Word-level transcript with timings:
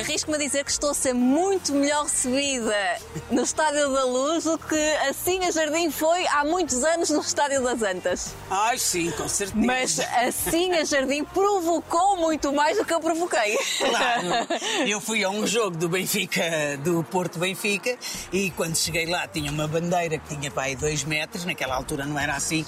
Arrisco-me 0.00 0.36
a 0.36 0.38
dizer 0.38 0.64
que 0.64 0.70
estou 0.70 0.90
a 0.90 0.94
ser 0.94 1.12
muito 1.12 1.74
melhor 1.74 2.04
recebida 2.04 2.74
no 3.30 3.42
Estádio 3.42 3.92
da 3.92 4.04
Luz 4.04 4.44
do 4.44 4.56
que 4.56 4.92
assim 5.10 5.44
a 5.44 5.50
Jardim 5.50 5.90
foi 5.90 6.26
há 6.28 6.42
muitos 6.42 6.82
anos 6.82 7.10
no 7.10 7.20
Estádio 7.20 7.62
das 7.62 7.82
Antas. 7.82 8.34
Ai, 8.50 8.78
sim, 8.78 9.10
com 9.10 9.28
certeza. 9.28 9.66
Mas 9.66 10.00
assim 10.00 10.72
a 10.72 10.84
Jardim 10.84 11.22
provocou 11.24 12.16
muito 12.16 12.50
mais 12.50 12.78
do 12.78 12.84
que 12.84 12.94
eu 12.94 13.00
provoquei. 13.00 13.58
Claro, 13.78 14.26
eu 14.88 15.02
fui 15.02 15.22
a 15.22 15.28
um 15.28 15.46
jogo 15.46 15.76
do 15.76 15.88
Benfica, 15.88 16.78
do 16.82 17.04
Porto 17.04 17.38
Benfica, 17.38 17.98
e 18.32 18.50
quando 18.52 18.76
cheguei 18.76 19.04
lá 19.04 19.28
tinha 19.28 19.52
uma 19.52 19.68
bandeira 19.68 20.16
que 20.16 20.34
tinha 20.34 20.50
para 20.50 20.62
aí 20.62 20.76
dois 20.76 21.04
metros, 21.04 21.44
naquela 21.44 21.74
altura 21.74 22.06
não 22.06 22.18
era 22.18 22.34
assim 22.34 22.64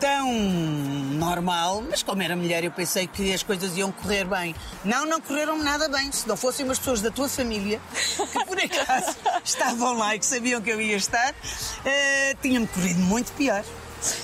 tão 0.00 0.32
normal, 0.32 1.84
mas 1.88 2.02
como 2.02 2.22
era 2.22 2.34
mulher 2.34 2.64
eu 2.64 2.70
pensei 2.70 3.06
que 3.06 3.32
as 3.32 3.42
coisas 3.42 3.76
iam 3.76 3.92
correr 3.92 4.24
bem. 4.24 4.54
Não, 4.84 5.04
não 5.04 5.20
correram 5.20 5.58
nada 5.58 5.88
bem. 5.88 6.10
Se 6.10 6.26
não 6.26 6.36
fossem 6.36 6.64
umas 6.64 6.78
pessoas 6.78 7.02
da 7.02 7.10
tua 7.10 7.28
família, 7.28 7.80
que 8.16 8.44
por 8.46 8.58
acaso 8.58 9.16
estavam 9.44 9.98
lá 9.98 10.16
e 10.16 10.18
que 10.18 10.26
sabiam 10.26 10.60
que 10.62 10.70
eu 10.70 10.80
ia 10.80 10.96
estar, 10.96 11.32
uh, 11.32 12.36
tinha-me 12.40 12.66
corrido 12.66 13.00
muito 13.00 13.30
pior. 13.32 13.62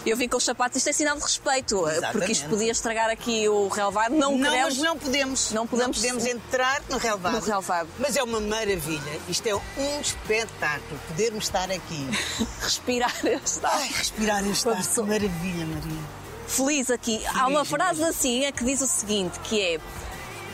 Eu 0.05 0.17
vim 0.17 0.29
com 0.29 0.37
os 0.37 0.45
sapatos, 0.45 0.77
isto 0.79 0.89
é 0.89 0.93
sinal 0.93 1.17
de 1.17 1.23
respeito, 1.23 1.87
Exatamente. 1.89 2.13
porque 2.13 2.33
isto 2.33 2.49
podia 2.49 2.73
estragar 2.73 3.11
aqui 3.11 3.49
o 3.49 3.69
relevado. 3.69 4.13
Não, 4.15 4.37
Não, 4.37 4.51
queremos. 4.51 4.75
mas 4.75 4.83
não 4.85 4.97
podemos. 4.99 5.51
Não 5.53 5.67
podemos- 5.67 6.25
entrar 6.27 6.83
no 6.89 6.97
relevado. 6.99 7.35
No 7.35 7.41
relevado. 7.41 7.89
Mas 7.99 8.17
é 8.17 8.23
uma 8.23 8.41
maravilha. 8.41 9.21
Isto 9.29 9.47
é 9.49 9.55
um 9.55 10.01
espetáculo 10.01 10.99
podermos 11.09 11.45
estar 11.45 11.71
aqui. 11.71 12.09
respirar 12.61 13.15
este 13.25 13.65
ar. 13.65 13.73
Ai, 13.75 13.89
respirar 13.89 14.47
este 14.47 14.69
ar. 14.69 14.83
Que 14.83 15.01
maravilha, 15.03 15.67
Maria. 15.67 16.27
Feliz 16.47 16.91
aqui. 16.91 17.25
Há 17.27 17.47
uma 17.49 17.65
Feliz, 17.65 17.69
frase 17.71 18.05
assim 18.05 18.45
é 18.45 18.53
que 18.53 18.65
diz 18.65 18.81
o 18.81 18.87
seguinte, 18.87 19.39
que 19.41 19.61
é 19.61 19.81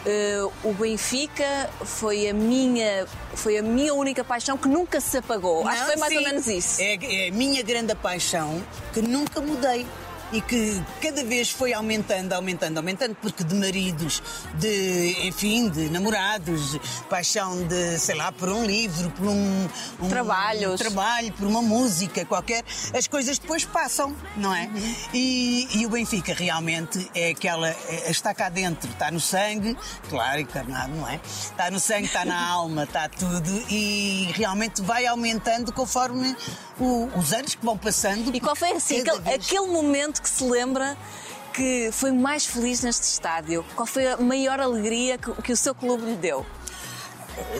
eh, 0.04 0.40
o 0.64 0.72
Benfica 0.72 1.70
foi 1.84 2.28
a 2.28 2.34
minha 2.34 3.06
foi 3.34 3.56
a 3.58 3.62
minha 3.62 3.94
única 3.94 4.22
paixão 4.24 4.56
que 4.58 4.68
nunca 4.68 5.00
se 5.00 5.18
apagou. 5.18 5.66
Acho 5.66 5.80
que 5.80 5.92
foi 5.92 5.96
mais 5.96 6.12
Sim. 6.12 6.18
ou 6.18 6.24
menos 6.24 6.46
isso. 6.46 6.80
É, 6.80 6.94
é 6.94 7.28
a 7.28 7.32
minha 7.32 7.62
grande 7.62 7.94
paixão 7.94 8.62
que 8.92 9.00
nunca 9.00 9.40
mudei. 9.40 9.86
E 10.32 10.40
que 10.40 10.82
cada 11.02 11.22
vez 11.24 11.50
foi 11.50 11.74
aumentando, 11.74 12.32
aumentando, 12.32 12.78
aumentando, 12.78 13.14
porque 13.20 13.44
de 13.44 13.54
maridos, 13.54 14.22
de, 14.54 15.14
enfim, 15.26 15.68
de 15.68 15.90
namorados, 15.90 16.78
paixão 17.10 17.66
de, 17.66 17.98
sei 17.98 18.14
lá, 18.14 18.32
por 18.32 18.48
um 18.48 18.64
livro, 18.64 19.10
por 19.10 19.26
um, 19.26 19.68
um 20.00 20.08
Trabalhos. 20.08 20.72
um 20.74 20.76
trabalho, 20.84 21.30
por 21.34 21.46
uma 21.46 21.60
música 21.60 22.24
qualquer, 22.24 22.64
as 22.96 23.06
coisas 23.06 23.38
depois 23.38 23.64
passam, 23.66 24.16
não 24.36 24.54
é? 24.54 24.70
E, 25.12 25.68
e 25.74 25.84
o 25.84 25.90
Benfica 25.90 26.32
realmente 26.32 27.10
é 27.14 27.30
aquela, 27.30 27.68
é- 27.68 28.10
está 28.10 28.32
cá 28.32 28.48
dentro, 28.48 28.88
está 28.90 29.10
no 29.10 29.20
sangue, 29.20 29.76
claro, 30.08 30.40
encarnado, 30.40 30.94
não 30.94 31.06
é? 31.06 31.20
Está 31.26 31.70
no 31.70 31.78
sangue, 31.78 32.06
está 32.06 32.24
na 32.24 32.40
alma, 32.48 32.84
está 32.84 33.06
tudo 33.06 33.50
e 33.68 34.30
realmente 34.34 34.80
vai 34.80 35.04
aumentando 35.06 35.72
conforme 35.74 36.34
o- 36.80 37.06
os 37.18 37.34
anos 37.34 37.54
que 37.54 37.62
vão 37.64 37.76
passando. 37.76 38.34
E 38.34 38.40
qual 38.40 38.56
foi 38.56 38.72
assim, 38.72 39.00
aquele, 39.02 39.20
vez- 39.20 39.44
aquele 39.46 39.66
momento 39.66 40.21
que 40.22 40.28
se 40.28 40.44
lembra 40.44 40.96
que 41.52 41.90
foi 41.92 42.12
mais 42.12 42.46
feliz 42.46 42.82
neste 42.82 43.04
estádio? 43.04 43.64
Qual 43.74 43.86
foi 43.86 44.06
a 44.06 44.16
maior 44.16 44.60
alegria 44.60 45.18
que, 45.18 45.30
que 45.42 45.52
o 45.52 45.56
seu 45.56 45.74
clube 45.74 46.04
lhe 46.04 46.16
deu? 46.16 46.46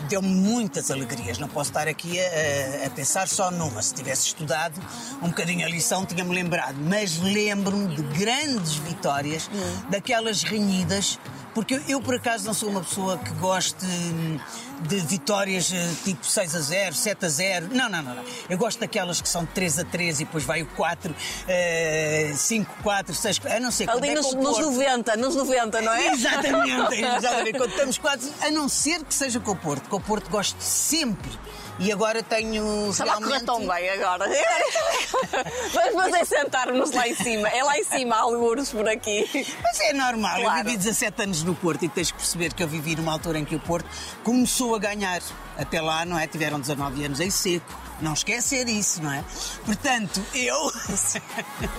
deu-me 0.07 0.27
muitas 0.27 0.91
alegrias. 0.91 1.37
Não 1.37 1.47
posso 1.47 1.69
estar 1.69 1.87
aqui 1.87 2.19
a, 2.19 2.87
a 2.87 2.89
pensar 2.89 3.27
só 3.27 3.49
numa. 3.51 3.81
Se 3.81 3.93
tivesse 3.93 4.27
estudado 4.27 4.79
um 5.21 5.29
bocadinho 5.29 5.65
a 5.65 5.69
lição, 5.69 6.05
tinha-me 6.05 6.33
lembrado. 6.33 6.75
Mas 6.79 7.19
lembro-me 7.19 7.95
de 7.95 8.01
grandes 8.19 8.75
vitórias, 8.75 9.49
daquelas 9.89 10.43
renhidas, 10.43 11.19
porque 11.53 11.79
eu, 11.87 12.01
por 12.01 12.15
acaso, 12.15 12.45
não 12.45 12.53
sou 12.53 12.69
uma 12.69 12.81
pessoa 12.81 13.17
que 13.17 13.31
goste 13.33 13.85
hum, 13.85 14.39
de 14.81 14.99
vitórias 15.01 15.71
eh, 15.71 15.89
tipo 16.03 16.25
6 16.25 16.55
a 16.55 16.59
0, 16.59 16.95
7 16.95 17.25
a 17.25 17.29
0. 17.29 17.67
Não, 17.71 17.89
não, 17.89 18.01
não. 18.01 18.15
não. 18.15 18.23
Eu 18.49 18.57
gosto 18.57 18.79
daquelas 18.79 19.21
que 19.21 19.29
são 19.29 19.45
3 19.45 19.79
a 19.79 19.85
3 19.85 20.21
e 20.21 20.25
depois 20.25 20.43
vai 20.43 20.63
o 20.63 20.65
4, 20.67 21.15
eh, 21.47 22.33
5, 22.35 22.75
4, 22.81 23.13
6, 23.13 23.41
a 23.45 23.59
não 23.59 23.71
ser 23.71 23.89
Ali 23.89 24.09
é 24.09 24.15
nos, 24.15 24.33
o 24.33 24.35
nos 24.37 24.57
Porto. 24.57 24.71
90, 24.71 25.17
nos 25.17 25.35
90, 25.35 25.81
não 25.81 25.93
é? 25.93 26.07
Exatamente, 26.07 26.95
exatamente. 27.17 27.57
Quando 27.57 27.71
estamos 27.71 27.97
quase, 27.97 28.33
a 28.41 28.49
não 28.51 28.67
ser 28.67 29.03
que 29.03 29.13
seja 29.13 29.39
com 29.39 29.51
o 29.51 29.55
Porto. 29.55 29.89
Com 29.89 29.97
o 29.97 30.01
Porto 30.01 30.29
gosto 30.29 30.59
sempre. 30.59 31.31
E 31.79 31.91
agora 31.91 32.21
tenho 32.21 32.89
Estava 32.91 33.11
a 33.11 33.13
correr 33.15 33.27
realmente... 33.39 33.45
tão 33.45 33.67
bem 33.67 33.89
agora. 33.89 34.25
Vamos 35.73 36.03
fazer 36.11 36.25
sentar-nos 36.25 36.91
lá 36.91 37.07
em 37.07 37.15
cima. 37.15 37.49
É 37.49 37.63
lá 37.63 37.77
em 37.77 37.83
cima, 37.83 38.15
algures 38.15 38.69
por 38.69 38.87
aqui. 38.87 39.27
Mas 39.61 39.79
é 39.79 39.93
normal, 39.93 40.41
Claro. 40.41 40.59
eu 40.59 40.63
vivi 40.65 40.77
17 40.77 41.21
anos 41.23 41.43
no 41.43 41.55
Porto 41.55 41.83
e 41.83 41.89
tens 41.89 42.11
que 42.11 42.17
perceber 42.17 42.53
que 42.53 42.63
eu 42.63 42.67
vivi 42.67 42.95
numa 42.95 43.11
altura 43.11 43.39
em 43.39 43.45
que 43.45 43.55
o 43.55 43.59
Porto 43.59 43.87
começou 44.23 44.75
a 44.75 44.79
ganhar. 44.79 45.21
Até 45.57 45.81
lá, 45.81 46.05
não 46.05 46.17
é? 46.17 46.27
Tiveram 46.27 46.59
19 46.59 47.05
anos 47.05 47.19
em 47.19 47.29
seco. 47.29 47.81
Não 48.01 48.13
esquecer 48.13 48.67
isso, 48.67 49.01
não 49.01 49.11
é? 49.11 49.23
Portanto, 49.65 50.21
eu. 50.33 50.71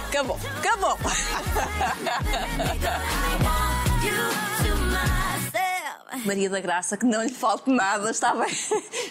Acabou, 0.09 0.39
acabou. 0.59 0.99
Maria 6.19 6.51
da 6.51 6.61
Graça, 6.61 6.97
que 6.97 7.07
não 7.07 7.23
lhe 7.23 7.33
falte 7.33 7.71
nada, 7.71 8.11
está 8.11 8.35
bem. 8.35 8.51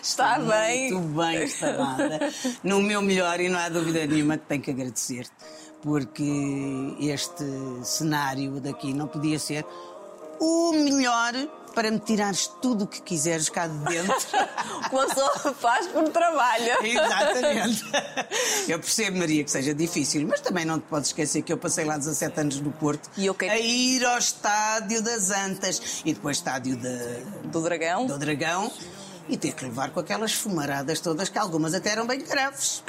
Está 0.01 0.39
bem. 0.39 0.91
Muito 0.91 1.07
bem 1.17 1.43
instalada. 1.43 2.19
No 2.63 2.81
meu 2.81 3.01
melhor, 3.01 3.39
e 3.39 3.49
não 3.49 3.59
há 3.59 3.69
dúvida 3.69 4.05
nenhuma 4.05 4.37
que 4.37 4.45
tenho 4.45 4.61
que 4.61 4.71
agradecer-te, 4.71 5.31
porque 5.81 6.23
este 6.99 7.43
cenário 7.83 8.59
daqui 8.59 8.93
não 8.93 9.07
podia 9.07 9.39
ser 9.39 9.65
o 10.43 10.73
melhor 10.73 11.33
para 11.73 11.89
me 11.89 11.97
tirares 11.99 12.45
tudo 12.61 12.83
o 12.83 12.87
que 12.87 13.01
quiseres 13.01 13.49
cá 13.49 13.65
de 13.65 13.77
dentro. 13.79 14.15
Uma 14.91 15.07
pessoa 15.07 15.53
faz 15.55 15.87
por 15.87 16.07
trabalho. 16.09 16.85
Exatamente. 16.85 17.83
Eu 18.67 18.77
percebo, 18.79 19.17
Maria, 19.17 19.43
que 19.43 19.49
seja 19.49 19.73
difícil, 19.73 20.27
mas 20.27 20.39
também 20.41 20.65
não 20.65 20.79
te 20.79 20.83
podes 20.83 21.07
esquecer 21.09 21.41
que 21.41 21.51
eu 21.51 21.57
passei 21.57 21.83
lá 21.83 21.97
17 21.97 22.39
anos 22.39 22.59
no 22.59 22.71
Porto 22.71 23.09
E 23.17 23.25
eu 23.25 23.33
quero- 23.33 23.53
a 23.53 23.57
ir 23.59 24.05
ao 24.05 24.17
estádio 24.19 25.01
das 25.01 25.31
Antas 25.31 26.01
e 26.05 26.13
depois 26.13 26.37
estádio 26.37 26.75
de- 26.75 27.23
Do 27.49 27.61
dragão. 27.61 28.05
do 28.05 28.19
Dragão 28.19 28.71
e 29.29 29.37
ter 29.37 29.53
que 29.53 29.63
levar 29.63 29.91
com 29.91 29.99
aquelas 29.99 30.33
fumaradas 30.33 30.99
todas, 30.99 31.29
que 31.29 31.37
algumas 31.37 31.73
até 31.73 31.91
eram 31.91 32.05
bem 32.05 32.19
graves. 32.23 32.83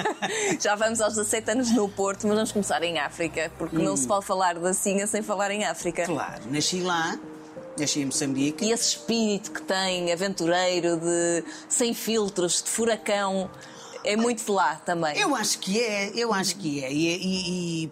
Já 0.60 0.74
vamos 0.74 1.00
aos 1.00 1.14
17 1.14 1.50
anos 1.50 1.70
no 1.72 1.88
Porto, 1.88 2.26
mas 2.26 2.34
vamos 2.36 2.52
começar 2.52 2.82
em 2.82 2.98
África, 2.98 3.50
porque 3.58 3.76
não 3.76 3.96
se 3.96 4.06
pode 4.06 4.24
falar 4.24 4.58
da 4.58 4.72
Sinha 4.72 5.06
sem 5.06 5.22
falar 5.22 5.50
em 5.50 5.64
África. 5.64 6.04
Claro, 6.06 6.42
nasci 6.50 6.80
lá, 6.80 7.18
nasci 7.78 8.00
em 8.00 8.06
Moçambique. 8.06 8.64
E 8.64 8.72
esse 8.72 8.88
espírito 8.90 9.50
que 9.52 9.62
tem, 9.62 10.12
aventureiro, 10.12 10.96
de 10.98 11.44
sem 11.68 11.92
filtros, 11.92 12.62
de 12.62 12.70
furacão, 12.70 13.50
é 14.02 14.16
muito 14.16 14.44
de 14.44 14.50
lá 14.50 14.76
também. 14.76 15.18
Eu 15.18 15.34
acho 15.34 15.58
que 15.58 15.80
é, 15.80 16.10
eu 16.14 16.32
acho 16.32 16.56
que 16.56 16.82
é. 16.82 16.92
E, 16.92 17.08
e- 17.16 17.84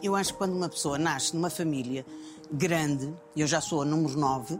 e 0.00 0.06
eu 0.06 0.14
acho 0.14 0.32
que 0.32 0.38
quando 0.38 0.52
uma 0.54 0.68
pessoa 0.68 0.96
nasce 0.98 1.34
numa 1.34 1.50
família 1.50 2.04
grande, 2.52 3.12
eu 3.36 3.46
já 3.46 3.60
sou 3.60 3.82
a 3.82 3.84
número 3.84 4.16
9, 4.18 4.54
eh, 4.54 4.58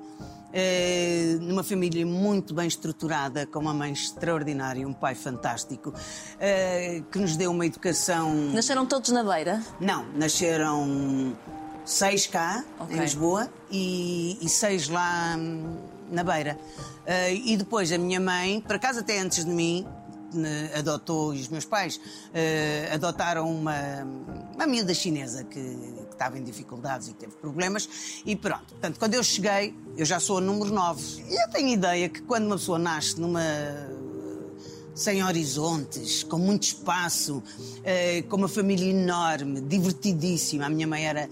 numa 1.40 1.62
família 1.62 2.04
muito 2.06 2.54
bem 2.54 2.66
estruturada, 2.66 3.46
com 3.46 3.58
uma 3.58 3.74
mãe 3.74 3.92
extraordinária, 3.92 4.86
um 4.86 4.92
pai 4.92 5.14
fantástico, 5.14 5.92
eh, 6.40 7.02
que 7.12 7.18
nos 7.18 7.36
deu 7.36 7.50
uma 7.50 7.66
educação. 7.66 8.34
Nasceram 8.52 8.86
todos 8.86 9.10
na 9.10 9.22
beira? 9.22 9.62
Não, 9.80 10.06
nasceram 10.14 11.36
seis 11.84 12.26
cá, 12.26 12.64
Ok. 12.80 12.96
em 12.96 13.00
Lisboa, 13.00 13.48
e, 13.70 14.38
e 14.40 14.48
seis 14.48 14.88
lá 14.88 15.36
hum, 15.38 15.76
na 16.10 16.24
Beira. 16.24 16.58
Eh, 17.06 17.34
e 17.34 17.56
depois 17.56 17.92
a 17.92 17.98
minha 17.98 18.20
mãe, 18.20 18.60
por 18.60 18.76
acaso 18.76 19.00
até 19.00 19.18
antes 19.18 19.44
de 19.44 19.50
mim, 19.50 19.86
né, 20.32 20.70
adotou, 20.76 21.34
e 21.34 21.40
os 21.40 21.48
meus 21.48 21.64
pais 21.64 21.98
adotaram 22.92 23.50
uma, 23.50 24.06
uma 24.54 24.66
miúda 24.66 24.92
chinesa 24.92 25.42
que 25.44 25.58
estava 26.18 26.36
em 26.38 26.42
dificuldades 26.42 27.08
e 27.08 27.12
que 27.12 27.20
teve 27.20 27.34
problemas, 27.36 27.88
e 28.26 28.34
pronto. 28.34 28.66
Portanto, 28.66 28.98
quando 28.98 29.14
eu 29.14 29.22
cheguei, 29.22 29.74
eu 29.96 30.04
já 30.04 30.18
sou 30.18 30.38
a 30.38 30.40
número 30.40 30.72
9. 30.72 31.24
E 31.28 31.42
eu 31.42 31.48
tenho 31.50 31.68
ideia 31.68 32.08
que 32.08 32.20
quando 32.22 32.46
uma 32.46 32.56
pessoa 32.56 32.78
nasce 32.78 33.20
numa 33.20 33.40
sem 34.98 35.22
horizontes, 35.22 36.24
com 36.24 36.38
muito 36.38 36.64
espaço, 36.64 37.40
eh, 37.84 38.22
com 38.22 38.36
uma 38.36 38.48
família 38.48 38.90
enorme, 38.90 39.60
divertidíssima. 39.60 40.66
A 40.66 40.68
minha 40.68 40.88
mãe 40.88 41.06
era 41.06 41.30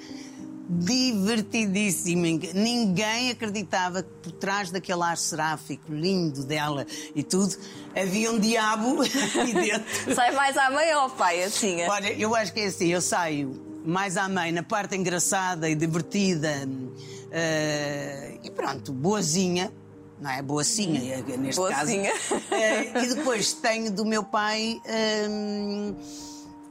divertidíssima. 0.68 2.26
Ninguém 2.54 3.30
acreditava 3.30 4.04
que 4.04 4.08
por 4.22 4.32
trás 4.32 4.70
daquele 4.70 5.02
ar 5.02 5.16
seráfico 5.16 5.92
lindo 5.92 6.44
dela 6.44 6.86
e 7.12 7.24
tudo, 7.24 7.56
havia 7.94 8.30
um 8.30 8.38
diabo 8.38 8.98
ali 9.40 9.52
dentro. 9.52 10.14
Sai 10.14 10.30
mais 10.32 10.56
à 10.56 10.70
mãe 10.70 10.94
ou 10.94 11.00
ao 11.00 11.10
pai, 11.10 11.42
assim? 11.42 11.80
é? 11.80 11.88
Olha, 11.88 12.12
eu 12.12 12.36
acho 12.36 12.52
que 12.52 12.60
é 12.60 12.66
assim, 12.66 12.86
eu 12.86 13.00
saio 13.00 13.65
mais 13.86 14.16
à 14.16 14.28
mãe 14.28 14.50
na 14.52 14.62
parte 14.62 14.96
engraçada 14.96 15.68
e 15.68 15.74
divertida 15.74 16.50
eh, 17.30 18.38
e 18.42 18.50
pronto, 18.50 18.92
boazinha, 18.92 19.72
não 20.20 20.30
é? 20.30 20.42
Boacinha, 20.42 21.00
eh, 21.28 21.36
neste 21.36 21.60
Boacinha. 21.60 22.10
caso. 22.12 22.42
Eh, 22.50 23.02
e 23.04 23.14
depois 23.14 23.52
tenho 23.52 23.90
do 23.92 24.04
meu 24.04 24.24
pai. 24.24 24.80
hum, 25.28 25.94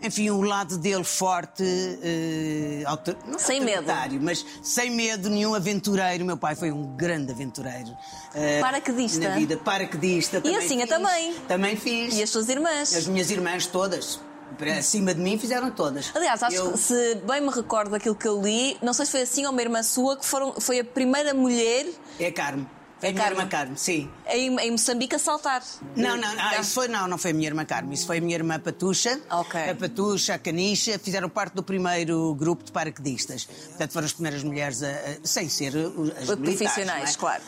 enfim, 0.02 0.30
o 0.30 0.42
lado 0.42 0.78
dele 0.78 1.04
forte, 1.04 1.64
eh, 1.64 2.84
autor- 2.86 3.18
não 3.26 3.40
Sem 3.40 3.60
medo. 3.60 3.78
autoritário, 3.80 4.20
mas 4.22 4.46
sem 4.62 4.92
medo 4.92 5.30
nenhum, 5.32 5.56
aventureiro. 5.56 6.24
Meu 6.26 6.38
pai 6.38 6.54
foi 6.56 6.72
um 6.72 6.96
grande 6.96 7.32
aventureiro. 7.32 7.96
eh, 8.36 8.60
Paraquedista. 8.62 9.30
Na 9.30 9.36
vida, 9.36 9.58
paraquedista. 9.58 10.42
também 10.42 10.58
assim 10.58 10.76
eu 10.76 10.88
fiz. 10.88 10.90
também. 10.90 11.34
Também 11.48 11.76
fiz. 11.76 12.14
E 12.18 12.22
as 12.24 12.30
suas 12.30 12.50
irmãs? 12.50 12.94
As 12.96 13.08
minhas 13.08 13.32
irmãs 13.32 13.66
todas, 13.66 14.20
para 14.58 14.82
cima 14.82 15.14
de 15.14 15.20
mim, 15.22 15.38
fizeram 15.38 15.70
todas. 15.72 16.12
Aliás, 16.16 16.42
acho 16.44 16.56
Eu- 16.56 16.72
que 16.72 16.78
se 16.78 17.16
bem 17.28 17.42
me 17.42 17.50
recordo 17.50 17.92
daquilo 17.92 18.16
que 18.16 18.28
eu 18.28 18.42
li, 18.42 18.78
não 18.82 18.94
sei 18.94 19.06
se 19.06 19.12
foi 19.12 19.22
assim 19.22 19.46
ou 19.46 19.52
uma 19.52 19.62
irmã 19.62 19.82
sua, 19.84 20.16
que 20.18 20.26
foram, 20.26 20.54
foi 20.60 20.80
a 20.80 20.84
primeira 20.84 21.34
mulher 21.34 21.86
É 22.20 22.32
Carmo. 22.32 22.70
É 23.02 23.10
a 23.10 23.12
minha 23.12 23.24
Carmo. 23.24 23.40
irmã 23.40 23.50
Carmo, 23.50 23.78
sim. 23.78 24.10
em, 24.28 24.58
em 24.60 24.72
Moçambique 24.72 25.16
a 25.16 25.20
saltar. 25.20 25.62
Não, 25.96 26.16
não, 26.18 26.30
ah, 26.32 26.52
Tá. 26.56 26.60
isso 26.62 26.72
foi, 26.72 26.88
não, 26.88 27.08
não 27.08 27.18
foi 27.18 27.32
a 27.32 27.34
minha 27.34 27.48
irmã 27.50 27.66
Carmo, 27.66 27.94
isso 27.94 28.08
foi 28.08 28.18
a 28.18 28.22
minha 28.22 28.36
irmã 28.36 28.60
Patucha. 28.60 29.20
Ok. 29.30 29.70
A 29.70 29.76
Patucha, 29.76 30.34
a 30.34 30.40
Canicha, 30.40 30.98
fizeram 30.98 31.30
parte 31.30 31.54
do 31.54 31.62
primeiro 31.62 32.34
grupo 32.36 32.64
de 32.64 32.72
paraquedistas. 32.72 33.44
Portanto, 33.46 33.92
foram 33.92 34.06
as 34.06 34.14
primeiras 34.14 34.44
mulheres, 34.44 34.82
a, 34.82 34.88
a- 34.88 35.18
sem 35.24 35.50
ser 35.50 35.76
uh, 35.76 35.88
as 36.20 36.30
militares, 36.30 36.38
Profissionais, 36.58 37.04
não 37.04 37.12
é? 37.12 37.14
claro. 37.18 37.44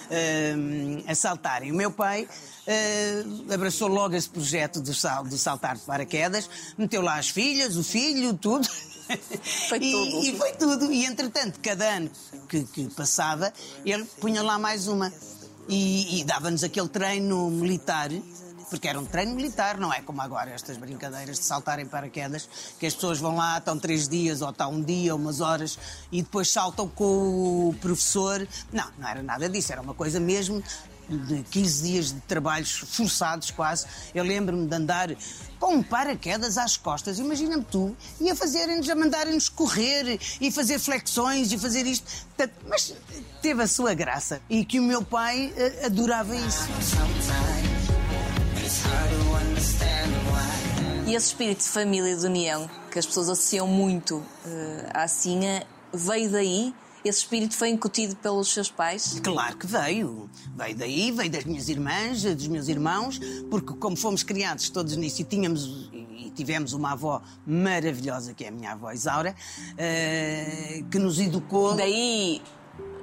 A 1.07 1.15
saltarem. 1.15 1.71
O 1.71 1.75
meu 1.75 1.91
pai 1.91 2.27
ah, 2.67 3.53
abraçou 3.53 3.87
logo 3.87 4.15
esse 4.15 4.29
projeto 4.29 4.81
do, 4.81 4.93
sal, 4.93 5.23
do 5.23 5.37
saltar 5.37 5.75
de 5.77 5.81
paraquedas, 5.83 6.49
meteu 6.77 7.01
lá 7.01 7.15
as 7.17 7.29
filhas, 7.29 7.77
o 7.77 7.83
filho, 7.83 8.33
tudo. 8.33 8.67
Foi 9.69 9.77
e, 9.81 9.91
tudo. 9.91 10.23
E 10.25 10.37
foi 10.37 10.51
tudo. 10.53 10.91
E 10.91 11.05
entretanto, 11.05 11.59
cada 11.63 11.85
ano 11.85 12.11
que, 12.49 12.63
que 12.65 12.87
passava, 12.93 13.53
ele 13.85 14.03
punha 14.19 14.43
lá 14.43 14.59
mais 14.59 14.87
uma. 14.87 15.11
E, 15.69 16.21
e 16.21 16.23
dava-nos 16.23 16.63
aquele 16.63 16.87
treino 16.87 17.49
militar, 17.49 18.09
porque 18.69 18.87
era 18.87 18.99
um 18.99 19.05
treino 19.05 19.35
militar, 19.35 19.77
não 19.77 19.93
é 19.93 20.01
como 20.01 20.21
agora 20.21 20.51
estas 20.51 20.77
brincadeiras 20.77 21.39
de 21.39 21.45
saltarem 21.45 21.85
paraquedas, 21.85 22.49
que 22.79 22.85
as 22.85 22.93
pessoas 22.93 23.19
vão 23.19 23.35
lá, 23.35 23.57
estão 23.57 23.77
três 23.77 24.07
dias, 24.07 24.41
ou 24.41 24.49
estão 24.49 24.71
um 24.71 24.81
dia, 24.81 25.15
umas 25.15 25.41
horas, 25.41 25.77
e 26.11 26.21
depois 26.21 26.49
saltam 26.49 26.87
com 26.87 27.69
o 27.69 27.75
professor. 27.81 28.47
Não, 28.71 28.89
não 28.97 29.07
era 29.07 29.21
nada 29.21 29.49
disso, 29.49 29.71
era 29.71 29.81
uma 29.81 29.93
coisa 29.93 30.19
mesmo 30.19 30.63
de 31.09 31.43
15 31.43 31.83
dias 31.83 32.13
de 32.13 32.19
trabalhos 32.21 32.71
forçados 32.71 33.51
quase. 33.51 33.85
Eu 34.13 34.23
lembro-me 34.23 34.67
de 34.67 34.75
andar 34.75 35.09
com 35.59 35.75
um 35.75 35.83
paraquedas 35.83 36.57
às 36.57 36.77
costas, 36.77 37.19
imagina-me 37.19 37.63
tu, 37.63 37.95
e 38.19 38.29
a 38.29 38.35
fazerem-nos, 38.35 38.89
a 38.89 38.95
mandarem-nos 38.95 39.49
correr 39.49 40.19
e 40.39 40.51
fazer 40.51 40.79
flexões 40.79 41.51
e 41.51 41.57
fazer 41.57 41.85
isto. 41.85 42.05
Mas 42.67 42.93
teve 43.41 43.63
a 43.63 43.67
sua 43.67 43.93
graça 43.93 44.41
e 44.49 44.63
que 44.63 44.79
o 44.79 44.83
meu 44.83 45.03
pai 45.03 45.51
eh, 45.55 45.85
adorava 45.85 46.35
isso. 46.35 46.67
E 51.07 51.15
esse 51.15 51.27
espírito 51.27 51.59
de 51.59 51.69
família 51.69 52.11
e 52.11 52.17
de 52.17 52.25
união, 52.25 52.69
que 52.91 52.99
as 52.99 53.05
pessoas 53.05 53.29
associam 53.29 53.65
muito 53.65 54.21
eh, 54.45 54.89
à 54.93 55.07
Sinha, 55.07 55.65
veio 55.93 56.29
daí? 56.29 56.73
Esse 57.07 57.19
espírito 57.19 57.55
foi 57.55 57.69
incutido 57.69 58.15
pelos 58.17 58.51
seus 58.51 58.69
pais? 58.69 59.19
Claro 59.23 59.57
que 59.57 59.65
veio. 59.67 60.29
Veio 60.55 60.75
daí, 60.75 61.11
veio 61.11 61.29
das 61.29 61.43
minhas 61.45 61.69
irmãs, 61.69 62.23
dos 62.23 62.47
meus 62.47 62.67
irmãos, 62.67 63.19
porque 63.49 63.73
como 63.73 63.95
fomos 63.95 64.23
criados 64.23 64.69
todos 64.69 64.95
nisso 64.95 65.21
e 65.21 65.23
tínhamos 65.23 65.89
e 65.93 66.31
tivemos 66.31 66.73
uma 66.73 66.91
avó 66.91 67.21
maravilhosa, 67.45 68.33
que 68.33 68.43
é 68.43 68.49
a 68.49 68.51
minha 68.51 68.71
avó 68.71 68.91
Isaura, 68.91 69.35
eh, 69.77 70.83
que 70.91 70.99
nos 70.99 71.19
educou. 71.19 71.75
Daí 71.75 72.41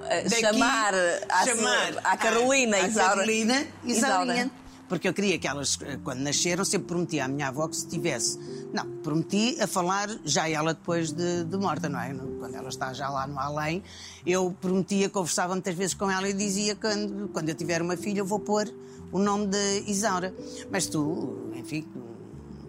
eh, 0.08 0.22
Daqui, 0.24 0.40
chamar, 0.40 0.94
à, 1.28 1.44
chamar 1.44 2.00
à 2.04 2.16
Carolina 2.16 2.76
à 2.76 2.88
Isaura. 2.88 3.08
Carolina 3.08 3.66
Isaurinha. 3.84 4.34
Isaura. 4.34 4.63
Porque 4.88 5.08
eu 5.08 5.14
queria 5.14 5.38
que 5.38 5.48
elas, 5.48 5.78
eh, 5.82 5.98
quando 6.02 6.20
nasceram, 6.20 6.64
sempre 6.64 6.88
prometi 6.88 7.20
à 7.20 7.26
minha 7.26 7.48
avó 7.48 7.68
que 7.68 7.76
se 7.76 7.86
tivesse. 7.86 8.38
Não, 8.72 8.86
prometi 9.02 9.60
a 9.60 9.66
falar 9.66 10.08
já 10.24 10.48
ela 10.48 10.74
depois 10.74 11.12
de, 11.12 11.44
de 11.44 11.56
morta, 11.56 11.88
não 11.88 12.00
é? 12.00 12.14
Quando 12.38 12.54
ela 12.54 12.68
está 12.68 12.92
já 12.92 13.08
lá 13.08 13.26
no 13.26 13.38
além, 13.38 13.82
eu 14.26 14.54
prometia, 14.60 15.08
conversava 15.08 15.54
muitas 15.54 15.74
vezes 15.74 15.94
com 15.94 16.10
ela 16.10 16.28
e 16.28 16.32
dizia 16.32 16.76
quando, 16.76 17.28
quando 17.28 17.48
eu 17.48 17.54
tiver 17.54 17.80
uma 17.80 17.96
filha 17.96 18.20
eu 18.20 18.26
vou 18.26 18.38
pôr 18.38 18.72
o 19.10 19.18
nome 19.18 19.46
de 19.46 19.84
Isaura. 19.86 20.34
Mas 20.70 20.86
tu, 20.86 21.50
enfim, 21.54 21.86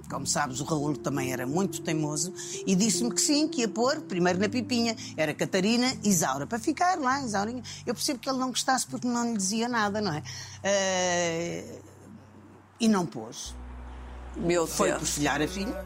como 0.10 0.26
sabes, 0.26 0.60
o 0.62 0.64
Raul 0.64 0.96
também 0.96 1.34
era 1.34 1.46
muito 1.46 1.82
teimoso 1.82 2.34
e 2.66 2.76
disse-me 2.76 3.14
que 3.14 3.20
sim, 3.20 3.48
que 3.48 3.62
ia 3.62 3.68
pôr, 3.68 4.02
primeiro 4.02 4.40
na 4.40 4.48
Pipinha, 4.48 4.96
era 5.18 5.34
Catarina 5.34 5.92
Isaura, 6.04 6.46
para 6.46 6.60
ficar 6.60 7.00
lá, 7.00 7.22
Isaurinha. 7.24 7.64
Eu 7.86 7.94
percebo 7.94 8.20
que 8.20 8.30
ele 8.30 8.38
não 8.38 8.50
gostasse 8.50 8.86
porque 8.88 9.08
não 9.08 9.32
lhe 9.32 9.38
dizia 9.38 9.68
nada, 9.68 10.00
não 10.00 10.14
é? 10.14 10.24
Eh, 10.64 11.82
e 12.80 12.88
não 12.88 13.06
pôs. 13.06 13.56
Meu 14.36 14.68
Foi 14.68 14.90
Deus. 14.90 15.18
por 15.18 15.28
a 15.28 15.48
filha 15.48 15.86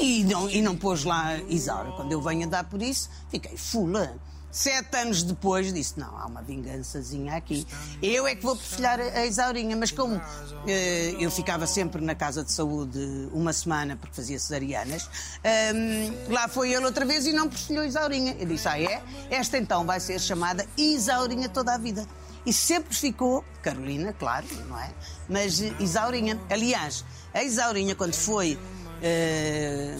e 0.00 0.24
não, 0.24 0.48
e 0.50 0.60
não 0.60 0.76
pôs 0.76 1.04
lá 1.04 1.38
Isaura. 1.48 1.92
Quando 1.92 2.12
eu 2.12 2.20
venho 2.20 2.46
a 2.46 2.50
dar 2.50 2.64
por 2.64 2.82
isso, 2.82 3.08
fiquei 3.30 3.56
fula. 3.56 4.14
Sete 4.50 4.96
anos 4.96 5.22
depois 5.22 5.72
disse: 5.72 5.98
Não, 5.98 6.18
há 6.18 6.26
uma 6.26 6.42
vingançazinha 6.42 7.36
aqui. 7.36 7.66
Eu 8.02 8.26
é 8.26 8.34
que 8.34 8.42
vou 8.42 8.56
perfilhar 8.56 8.98
a 9.00 9.24
Isaurinha. 9.24 9.76
Mas 9.76 9.92
como 9.92 10.20
eh, 10.66 11.14
eu 11.20 11.30
ficava 11.30 11.66
sempre 11.68 12.02
na 12.02 12.16
casa 12.16 12.42
de 12.42 12.50
saúde 12.50 12.98
uma 13.32 13.52
semana 13.52 13.96
porque 13.96 14.14
fazia 14.14 14.38
cesarianas, 14.38 15.08
ehm, 15.44 16.12
lá 16.28 16.48
foi 16.48 16.72
ele 16.72 16.84
outra 16.84 17.06
vez 17.06 17.26
e 17.26 17.32
não 17.32 17.48
perfilhou 17.48 17.84
Isaurinha. 17.84 18.36
Eu 18.40 18.46
disse: 18.46 18.68
Ah, 18.68 18.80
é? 18.80 19.02
Esta 19.30 19.56
então 19.56 19.86
vai 19.86 20.00
ser 20.00 20.20
chamada 20.20 20.66
Isaurinha 20.76 21.48
toda 21.48 21.72
a 21.72 21.78
vida. 21.78 22.04
E 22.46 22.52
sempre 22.52 22.94
ficou, 22.94 23.44
Carolina, 23.62 24.12
claro, 24.12 24.46
não 24.68 24.78
é? 24.78 24.90
Mas 25.28 25.60
eh, 25.60 25.72
Isaurinha. 25.78 26.38
Aliás, 26.48 27.04
a 27.34 27.42
Isaurinha, 27.42 27.94
quando 27.94 28.14
foi 28.14 28.58
eh, 29.02 29.96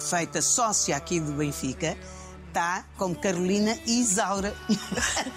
feita 0.00 0.42
sócia 0.42 0.96
aqui 0.96 1.20
do 1.20 1.32
Benfica, 1.32 1.96
está 2.48 2.84
como 2.96 3.14
Carolina 3.14 3.78
Isaura. 3.86 4.54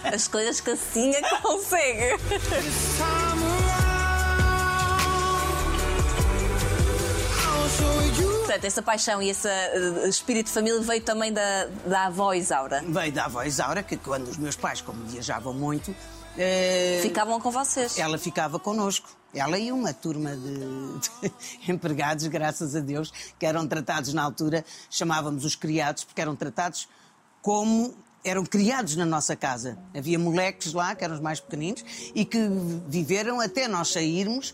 As 0.03 0.27
coisas 0.27 0.59
que 0.61 0.71
a 0.71 0.77
Sinha 0.77 1.21
consegue. 1.41 2.15
Portanto, 8.39 8.65
essa 8.65 8.81
paixão 8.81 9.21
e 9.21 9.29
esse 9.29 9.47
eh, 9.47 10.07
espírito 10.07 10.47
de 10.47 10.53
família 10.53 10.81
veio 10.81 11.01
também 11.01 11.31
da, 11.31 11.65
da 11.85 12.05
avó 12.07 12.33
Isaura. 12.33 12.83
Veio 12.85 13.11
da 13.11 13.25
avó 13.25 13.43
Isaura, 13.43 13.83
que 13.83 13.95
quando 13.95 14.27
os 14.27 14.37
meus 14.37 14.55
pais, 14.55 14.81
como 14.81 15.03
viajavam 15.05 15.53
muito, 15.53 15.95
eh, 16.37 16.99
Ficavam 17.01 17.39
com 17.39 17.51
vocês. 17.51 17.97
ela 17.97 18.17
ficava 18.17 18.57
connosco. 18.59 19.09
Ela 19.33 19.59
e 19.59 19.71
uma 19.71 19.93
turma 19.93 20.35
de, 20.35 20.57
de 20.57 21.33
empregados, 21.71 22.25
graças 22.27 22.75
a 22.75 22.79
Deus, 22.79 23.13
que 23.37 23.45
eram 23.45 23.67
tratados 23.67 24.13
na 24.13 24.23
altura, 24.23 24.65
chamávamos 24.89 25.45
os 25.45 25.55
criados, 25.55 26.03
porque 26.03 26.19
eram 26.19 26.35
tratados 26.35 26.87
como 27.41 27.93
eram 28.23 28.43
criados 28.43 28.95
na 28.95 29.05
nossa 29.05 29.35
casa. 29.35 29.77
Havia 29.95 30.17
moleques 30.17 30.73
lá, 30.73 30.95
que 30.95 31.03
eram 31.03 31.15
os 31.15 31.21
mais 31.21 31.39
pequeninos, 31.39 31.83
e 32.15 32.25
que 32.25 32.39
viveram 32.87 33.39
até 33.39 33.67
nós 33.67 33.89
sairmos 33.89 34.53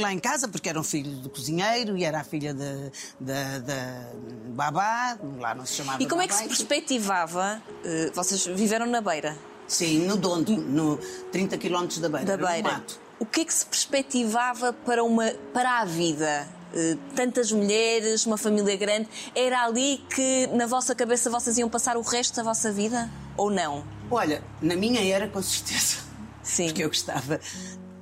lá 0.00 0.12
em 0.12 0.18
casa, 0.18 0.48
porque 0.48 0.68
eram 0.68 0.82
filhos 0.82 1.18
do 1.20 1.30
cozinheiro 1.30 1.96
e 1.96 2.04
era 2.04 2.20
a 2.20 2.24
filha 2.24 2.52
da, 2.52 2.90
da, 3.20 3.58
da 3.60 4.10
babá, 4.48 5.16
lá 5.38 5.54
não 5.54 5.64
se 5.64 5.74
chamava 5.74 6.02
E 6.02 6.06
como 6.06 6.20
é 6.20 6.26
que 6.26 6.32
babá, 6.34 6.42
se 6.42 6.48
perspectivava? 6.48 7.62
eh, 7.84 8.10
vocês 8.14 8.44
viveram 8.46 8.86
na 8.86 9.00
beira 9.00 9.36
Sim, 9.66 10.06
no 10.06 10.16
Dondo, 10.16 10.56
no 10.56 10.96
30 11.30 11.58
km 11.58 11.86
da 12.00 12.08
Beira, 12.08 12.24
da 12.24 12.32
era 12.32 12.46
beira. 12.46 12.72
mato. 12.72 12.98
O 13.20 13.26
que 13.26 13.40
é 13.40 13.44
que 13.44 13.52
se 13.52 13.66
perspectivava 13.66 14.72
para, 14.72 15.04
uma, 15.04 15.30
para 15.52 15.80
a 15.80 15.84
vida? 15.84 16.48
Eh, 16.74 16.96
tantas 17.14 17.52
mulheres, 17.52 18.24
uma 18.26 18.38
família 18.38 18.76
grande. 18.76 19.08
Era 19.34 19.64
ali 19.64 20.02
que 20.14 20.46
na 20.54 20.66
vossa 20.66 20.94
cabeça 20.94 21.28
vocês 21.28 21.58
iam 21.58 21.68
passar 21.68 21.96
o 21.98 22.00
resto 22.02 22.36
da 22.36 22.42
vossa 22.42 22.72
vida? 22.72 23.10
Ou 23.36 23.50
não? 23.50 23.84
Olha, 24.10 24.42
na 24.62 24.74
minha 24.74 25.00
era, 25.04 25.28
com 25.28 25.42
certeza. 25.42 25.98
Sim. 26.42 26.66
Porque 26.68 26.82
eu 26.84 26.88
gostava 26.88 27.38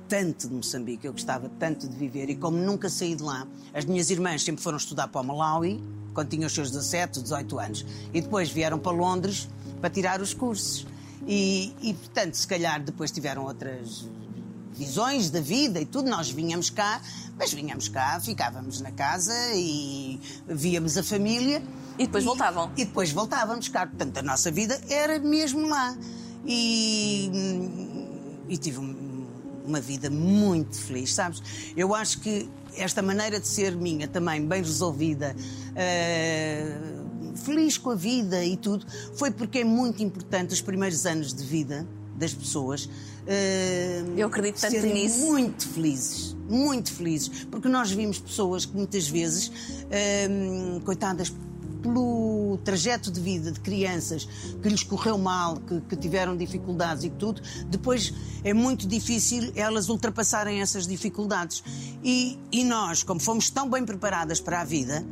tanto 0.07 0.47
de 0.47 0.53
Moçambique, 0.53 1.05
eu 1.05 1.11
gostava 1.11 1.49
tanto 1.59 1.87
de 1.87 1.95
viver 1.95 2.29
e 2.29 2.35
como 2.35 2.57
nunca 2.57 2.89
saí 2.89 3.15
de 3.15 3.23
lá, 3.23 3.47
as 3.73 3.85
minhas 3.85 4.09
irmãs 4.09 4.43
sempre 4.43 4.61
foram 4.63 4.77
estudar 4.77 5.07
para 5.07 5.21
o 5.21 5.23
Malawi, 5.23 5.83
quando 6.13 6.29
tinham 6.29 6.47
os 6.47 6.53
seus 6.53 6.71
17, 6.71 7.21
18 7.21 7.59
anos, 7.59 7.85
e 8.13 8.21
depois 8.21 8.49
vieram 8.49 8.79
para 8.79 8.91
Londres 8.91 9.47
para 9.79 9.89
tirar 9.89 10.21
os 10.21 10.33
cursos. 10.33 10.87
E, 11.27 11.73
e 11.81 11.93
portanto, 11.93 12.35
se 12.35 12.47
calhar 12.47 12.81
depois 12.81 13.11
tiveram 13.11 13.43
outras 13.43 14.07
visões 14.73 15.29
da 15.29 15.41
vida 15.41 15.81
e 15.81 15.85
tudo, 15.85 16.09
nós 16.09 16.29
vinhamos 16.29 16.69
cá, 16.69 17.01
mas 17.37 17.51
vinhamos 17.53 17.87
cá, 17.89 18.19
ficávamos 18.19 18.79
na 18.81 18.91
casa 18.91 19.33
e 19.53 20.19
víamos 20.47 20.97
a 20.97 21.03
família. 21.03 21.61
E 21.99 22.05
depois 22.05 22.23
voltavam. 22.23 22.71
E 22.77 22.85
depois 22.85 23.11
voltávamos 23.11 23.67
cá. 23.67 23.87
Portanto, 23.87 24.17
a 24.19 24.21
nossa 24.21 24.51
vida 24.51 24.79
era 24.87 25.19
mesmo 25.19 25.67
lá. 25.67 25.97
E, 26.45 27.29
e 28.47 28.57
tive 28.57 28.77
um- 28.79 29.06
uma 29.67 29.81
vida 29.81 30.09
muito 30.09 30.77
feliz, 30.77 31.13
sabes? 31.13 31.41
Eu 31.75 31.93
acho 31.93 32.19
que 32.19 32.49
esta 32.75 33.01
maneira 33.01 33.39
de 33.39 33.47
ser 33.47 33.75
minha 33.75 34.07
também, 34.07 34.45
bem 34.45 34.61
resolvida, 34.61 35.35
eh, 35.75 36.77
feliz 37.35 37.77
com 37.77 37.91
a 37.91 37.95
vida 37.95 38.43
e 38.43 38.55
tudo, 38.55 38.85
foi 39.15 39.31
porque 39.31 39.59
é 39.59 39.63
muito 39.63 40.01
importante 40.01 40.53
os 40.53 40.61
primeiros 40.61 41.05
anos 41.05 41.33
de 41.33 41.43
vida 41.43 41.87
das 42.15 42.33
pessoas 42.33 42.89
Eu 44.15 44.27
acredito 44.27 44.59
tanto 44.59 44.71
serem 44.71 44.93
nisso. 44.93 45.19
muito 45.19 45.67
felizes, 45.67 46.35
muito 46.49 46.93
felizes, 46.93 47.45
porque 47.51 47.67
nós 47.67 47.91
vimos 47.91 48.19
pessoas 48.19 48.65
que 48.65 48.75
muitas 48.75 49.07
vezes, 49.07 49.51
hum, 50.29 50.79
coitadas, 50.83 51.31
pelo 51.77 52.59
trajeto 52.63 53.11
de 53.11 53.19
vida 53.19 53.51
de 53.51 53.59
crianças 53.59 54.27
que 54.61 54.69
lhes 54.69 54.83
correu 54.83 55.17
mal, 55.17 55.57
que, 55.57 55.81
que 55.81 55.95
tiveram 55.95 56.35
dificuldades 56.35 57.03
e 57.03 57.09
tudo, 57.09 57.41
depois 57.67 58.13
é 58.43 58.53
muito 58.53 58.87
difícil 58.87 59.51
elas 59.55 59.89
ultrapassarem 59.89 60.61
essas 60.61 60.87
dificuldades. 60.87 61.63
E, 62.03 62.37
e 62.51 62.63
nós, 62.63 63.03
como 63.03 63.19
fomos 63.19 63.49
tão 63.49 63.69
bem 63.69 63.85
preparadas 63.85 64.39
para 64.39 64.61
a 64.61 64.63
vida, 64.63 65.05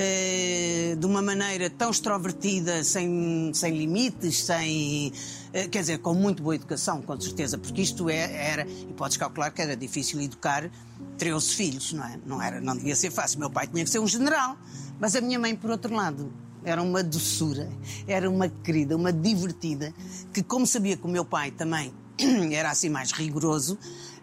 eh, 0.00 0.96
de 0.96 1.06
uma 1.06 1.20
maneira 1.20 1.68
tão 1.68 1.90
extrovertida, 1.90 2.84
sem, 2.84 3.50
sem 3.52 3.76
limites, 3.76 4.44
sem. 4.44 5.12
eh, 5.52 5.66
quer 5.66 5.80
dizer, 5.80 5.98
com 5.98 6.14
muito 6.14 6.40
boa 6.40 6.54
educação, 6.54 7.02
com 7.02 7.20
certeza, 7.20 7.58
porque 7.58 7.82
isto 7.82 8.08
é, 8.08 8.50
era. 8.50 8.66
E 8.68 8.92
podes 8.96 9.16
calcular 9.16 9.50
que 9.50 9.60
era 9.60 9.76
difícil 9.76 10.20
educar 10.20 10.70
13 11.16 11.48
filhos, 11.52 11.92
não 11.92 12.04
é? 12.04 12.20
Não, 12.24 12.40
era, 12.40 12.60
não 12.60 12.76
devia 12.76 12.94
ser 12.94 13.10
fácil. 13.10 13.40
Meu 13.40 13.50
pai 13.50 13.66
tinha 13.66 13.82
que 13.82 13.90
ser 13.90 13.98
um 13.98 14.06
general. 14.06 14.56
Mas 15.00 15.14
a 15.14 15.20
minha 15.20 15.38
mãe, 15.38 15.54
por 15.54 15.70
outro 15.70 15.94
lado, 15.94 16.32
era 16.64 16.82
uma 16.82 17.02
doçura, 17.02 17.68
era 18.06 18.28
uma 18.28 18.48
querida, 18.48 18.96
uma 18.96 19.12
divertida, 19.12 19.94
que, 20.32 20.42
como 20.42 20.66
sabia 20.66 20.96
que 20.96 21.04
o 21.04 21.08
meu 21.08 21.24
pai 21.24 21.50
também 21.50 21.92
era 22.52 22.70
assim 22.70 22.88
mais 22.88 23.12
rigoroso, 23.12 23.78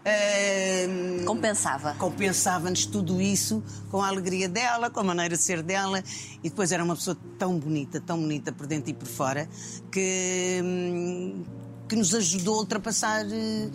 eh, 0.08 0.86
Compensava. 1.26 1.94
compensava-nos 1.98 2.86
tudo 2.86 3.20
isso 3.20 3.60
com 3.90 4.00
a 4.00 4.06
alegria 4.06 4.48
dela, 4.48 4.88
com 4.88 5.00
a 5.00 5.04
maneira 5.04 5.36
de 5.36 5.42
ser 5.42 5.62
dela. 5.64 6.00
E 6.44 6.48
depois 6.48 6.70
era 6.70 6.84
uma 6.84 6.94
pessoa 6.94 7.16
tão 7.36 7.58
bonita, 7.58 8.00
tão 8.00 8.20
bonita 8.20 8.52
por 8.52 8.68
dentro 8.68 8.90
e 8.90 8.94
por 8.94 9.08
fora, 9.08 9.48
que, 9.90 10.60
hum, 10.62 11.42
que 11.88 11.96
nos 11.96 12.14
ajudou 12.14 12.54
a 12.54 12.58
ultrapassar 12.60 13.26
eh, 13.28 13.68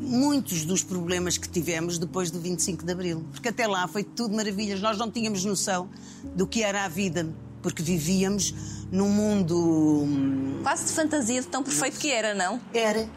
muitos 0.00 0.64
dos 0.64 0.82
problemas 0.82 1.36
que 1.36 1.48
tivemos 1.48 1.98
depois 1.98 2.30
do 2.30 2.40
25 2.40 2.84
de 2.84 2.92
Abril. 2.92 3.24
Porque 3.30 3.48
até 3.48 3.66
lá 3.66 3.86
foi 3.86 4.02
tudo 4.02 4.34
maravilhas. 4.34 4.80
Nós 4.80 4.96
não 4.98 5.10
tínhamos 5.10 5.44
noção 5.44 5.88
do 6.34 6.46
que 6.46 6.62
era 6.62 6.84
a 6.84 6.88
vida, 6.88 7.28
porque 7.62 7.82
vivíamos 7.82 8.54
num 8.90 9.08
mundo. 9.10 9.56
hum, 10.04 10.60
Quase 10.62 10.86
de 10.86 10.92
fantasia 10.92 11.40
de 11.42 11.46
tão 11.48 11.62
perfeito 11.62 11.98
que 11.98 12.10
era, 12.10 12.34
não? 12.34 12.60
era. 12.72 13.08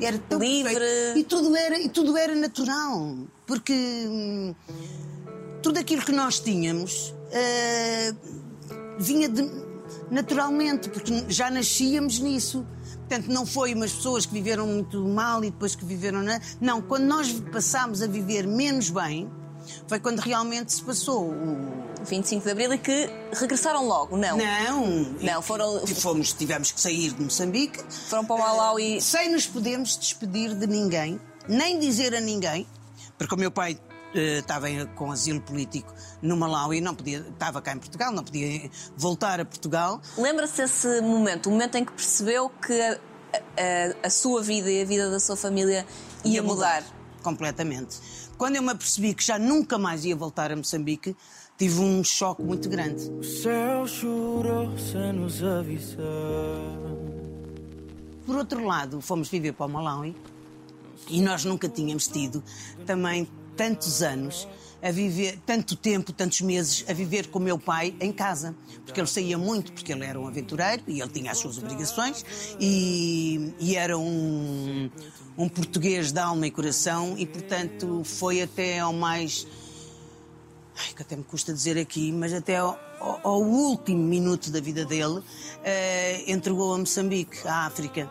Era 0.00 0.18
tão 0.18 0.40
Livre. 0.40 0.74
perfeito. 0.74 1.18
E 1.18 1.24
tudo 1.24 1.54
era, 1.56 1.78
e 1.78 1.88
tudo 1.88 2.16
era 2.16 2.34
natural. 2.34 3.16
Porque 3.46 3.72
hum, 4.08 4.52
tudo 5.62 5.78
aquilo 5.78 6.02
que 6.02 6.10
nós 6.12 6.40
tínhamos 6.40 7.14
ah, 7.32 8.14
vinha 8.98 9.28
de- 9.28 9.48
naturalmente, 10.10 10.88
porque 10.88 11.24
já 11.28 11.48
nascíamos 11.50 12.18
nisso. 12.18 12.66
Portanto, 13.08 13.28
não 13.28 13.44
foi 13.44 13.74
umas 13.74 13.92
pessoas 13.92 14.24
que 14.26 14.32
viveram 14.32 14.66
muito 14.66 14.98
mal 15.06 15.44
e 15.44 15.50
depois 15.50 15.74
que 15.76 15.84
viveram. 15.84 16.22
na- 16.22 16.40
Não, 16.60 16.80
quando 16.80 17.04
nós 17.04 17.30
passámos 17.52 18.00
a 18.02 18.06
viver 18.06 18.46
menos 18.46 18.88
bem, 18.90 19.30
foi 19.86 19.98
quando 20.00 20.20
realmente 20.20 20.72
se 20.72 20.82
passou 20.82 21.24
o, 21.30 21.84
25 22.04 22.44
de 22.44 22.50
Abril 22.50 22.72
e 22.74 22.78
que 22.78 23.08
regressaram 23.32 23.86
logo, 23.86 24.16
não? 24.16 24.36
não. 24.36 24.86
Não, 25.22 25.40
foram- 25.42 25.86
Fomos, 25.86 26.32
tivemos 26.32 26.70
que 26.72 26.80
sair 26.80 27.12
de 27.12 27.22
Moçambique. 27.22 27.82
Foram 28.08 28.24
para 28.24 28.36
o 28.36 28.38
Malau 28.38 28.78
e. 28.80 29.00
Sem 29.00 29.30
nos 29.32 29.46
podermos 29.46 29.96
despedir 29.98 30.54
de 30.54 30.66
ninguém, 30.66 31.18
nem 31.48 31.78
dizer 31.78 32.14
a 32.14 32.20
ninguém, 32.20 32.66
porque 33.18 33.34
o 33.34 33.38
meu 33.38 33.50
pai 33.50 33.78
estava 34.14 34.70
em- 34.70 34.86
com 34.94 35.10
asilo 35.12 35.40
político 35.40 35.92
no 36.22 36.36
Malau 36.36 36.72
e 36.72 36.80
não 36.80 36.94
podia, 36.94 37.18
estava 37.20 37.60
cá 37.60 37.72
em 37.74 37.78
Portugal, 37.78 38.12
não 38.12 38.22
podia 38.24 38.70
voltar 38.96 39.40
a 39.40 39.44
Portugal. 39.44 40.00
Lembra-se 40.16 40.56
desse 40.62 41.00
momento, 41.00 41.46
o 41.48 41.50
momento 41.52 41.76
em 41.76 41.84
que 41.84 41.92
percebeu 41.92 42.48
que 42.48 42.72
a, 42.80 42.98
a- 43.32 44.06
a 44.06 44.10
sua 44.10 44.42
vida 44.42 44.70
e 44.70 44.82
a 44.82 44.84
vida 44.84 45.10
da 45.10 45.18
sua 45.20 45.36
família 45.36 45.86
ia, 46.24 46.42
mudar. 46.42 46.82
Completamente. 47.22 47.96
Quando 48.36 48.56
eu 48.56 48.62
me 48.62 48.70
apercebi 48.70 49.14
que 49.14 49.24
já 49.24 49.38
nunca 49.38 49.78
mais 49.78 50.04
ia 50.04 50.14
voltar 50.16 50.50
a 50.52 50.56
Moçambique, 50.56 51.16
tive 51.56 51.80
um 51.80 52.02
choque 52.04 52.42
muito 52.42 52.68
grande. 52.68 53.08
O 53.10 53.22
céu 53.22 53.86
chorou 53.86 54.76
sem 54.78 55.12
nos 55.12 55.42
avisar. 55.42 55.98
Por 58.26 58.36
outro 58.36 58.64
lado, 58.64 59.00
fomos 59.00 59.28
viver 59.28 59.52
para 59.52 59.66
o 59.66 59.68
Malawi 59.68 60.16
e 61.08 61.20
nós 61.20 61.44
nunca 61.44 61.68
tínhamos 61.68 62.08
tido 62.08 62.42
também 62.86 63.28
tantos 63.56 64.02
anos 64.02 64.46
a 64.82 64.90
viver, 64.90 65.38
tanto 65.46 65.74
tempo, 65.76 66.12
tantos 66.12 66.42
meses 66.42 66.84
a 66.88 66.92
viver 66.92 67.28
com 67.28 67.38
o 67.38 67.42
meu 67.42 67.58
pai 67.58 67.94
em 68.00 68.12
casa. 68.12 68.54
Porque 68.84 69.00
ele 69.00 69.06
saía 69.08 69.38
muito, 69.38 69.72
porque 69.72 69.90
ele 69.92 70.04
era 70.04 70.20
um 70.20 70.26
aventureiro 70.28 70.82
e 70.86 71.00
ele 71.00 71.10
tinha 71.10 71.32
as 71.32 71.38
suas 71.38 71.56
obrigações 71.56 72.22
e, 72.60 73.54
e 73.58 73.76
era 73.76 73.96
um, 73.96 74.90
um 75.38 75.48
português 75.48 76.12
de 76.12 76.20
alma 76.20 76.46
e 76.46 76.50
coração 76.50 77.14
e, 77.16 77.24
portanto, 77.24 78.02
foi 78.04 78.42
até 78.42 78.78
ao 78.78 78.92
mais 78.92 79.46
ai, 80.76 80.92
que 80.94 81.00
até 81.02 81.16
me 81.16 81.24
custa 81.24 81.52
dizer 81.54 81.78
aqui, 81.78 82.12
mas 82.12 82.32
até 82.34 82.56
ao, 82.56 82.78
ao- 83.00 83.20
ao 83.22 83.40
último 83.42 84.02
minuto 84.02 84.50
da 84.50 84.60
vida 84.60 84.84
dele, 84.84 85.22
eh, 85.62 86.24
entregou 86.30 86.74
a 86.74 86.78
Moçambique, 86.78 87.38
à 87.46 87.66
África. 87.66 88.10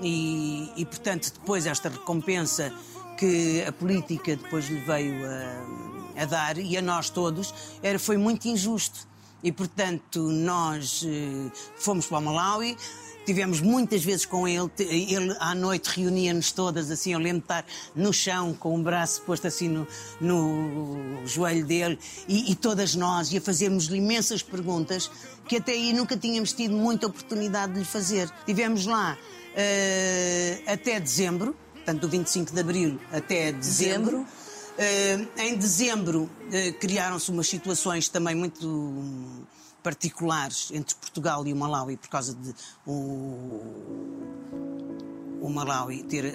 E, 0.00 0.70
e, 0.76 0.84
portanto, 0.86 1.32
depois 1.32 1.66
esta 1.66 1.88
recompensa 1.88 2.72
que 3.18 3.64
a 3.66 3.72
política 3.72 4.36
depois 4.36 4.68
lhe 4.68 4.80
veio 4.80 5.14
a, 5.26 6.22
a 6.22 6.24
dar, 6.24 6.56
e 6.56 6.76
a 6.76 6.82
nós 6.82 7.10
todos, 7.10 7.52
era, 7.82 7.98
foi 7.98 8.16
muito 8.16 8.46
injusto. 8.46 9.06
E, 9.42 9.52
portanto, 9.52 10.20
nós 10.20 11.04
eh, 11.06 11.50
fomos 11.76 12.06
para 12.06 12.18
o 12.18 12.22
Malawi, 12.22 12.76
Tivemos 13.28 13.60
muitas 13.60 14.02
vezes 14.02 14.24
com 14.24 14.48
ele, 14.48 14.70
ele 14.78 15.36
à 15.38 15.54
noite 15.54 15.90
reunia-nos 15.90 16.50
todas, 16.50 16.90
assim, 16.90 17.12
eu 17.12 17.18
lembro 17.18 17.40
de 17.40 17.44
estar 17.44 17.66
no 17.94 18.10
chão 18.10 18.54
com 18.54 18.74
o 18.74 18.82
braço 18.82 19.20
posto 19.20 19.46
assim 19.46 19.68
no, 19.68 19.86
no 20.18 21.26
joelho 21.26 21.62
dele 21.66 21.98
e, 22.26 22.50
e 22.50 22.54
todas 22.54 22.94
nós, 22.94 23.30
e 23.30 23.36
a 23.36 23.40
fazermos-lhe 23.42 23.98
imensas 23.98 24.42
perguntas 24.42 25.10
que 25.46 25.56
até 25.56 25.72
aí 25.72 25.92
nunca 25.92 26.16
tínhamos 26.16 26.54
tido 26.54 26.74
muita 26.74 27.06
oportunidade 27.06 27.74
de 27.74 27.80
lhe 27.80 27.84
fazer. 27.84 28.30
Tivemos 28.46 28.86
lá 28.86 29.18
eh, 29.54 30.62
até 30.66 30.98
dezembro, 30.98 31.54
portanto 31.88 32.02
do 32.02 32.08
25 32.08 32.52
de 32.52 32.60
abril 32.60 33.00
até 33.10 33.50
dezembro. 33.50 34.18
Dezembro. 34.18 34.26
Eh, 34.76 35.26
em 35.38 35.56
dezembro 35.56 36.30
eh, 36.52 36.72
criaram-se 36.72 37.30
umas 37.30 37.48
situações 37.48 38.08
também 38.08 38.34
muito 38.34 38.68
hum, 38.68 39.42
particulares 39.82 40.70
entre 40.72 40.94
Portugal 40.96 41.46
e 41.46 41.52
o 41.52 41.56
Malawi 41.56 41.96
por 41.96 42.08
causa 42.08 42.34
de 42.34 42.54
o, 42.86 43.60
o 45.40 45.48
Malawi 45.48 46.02
ter 46.04 46.26
eh, 46.26 46.34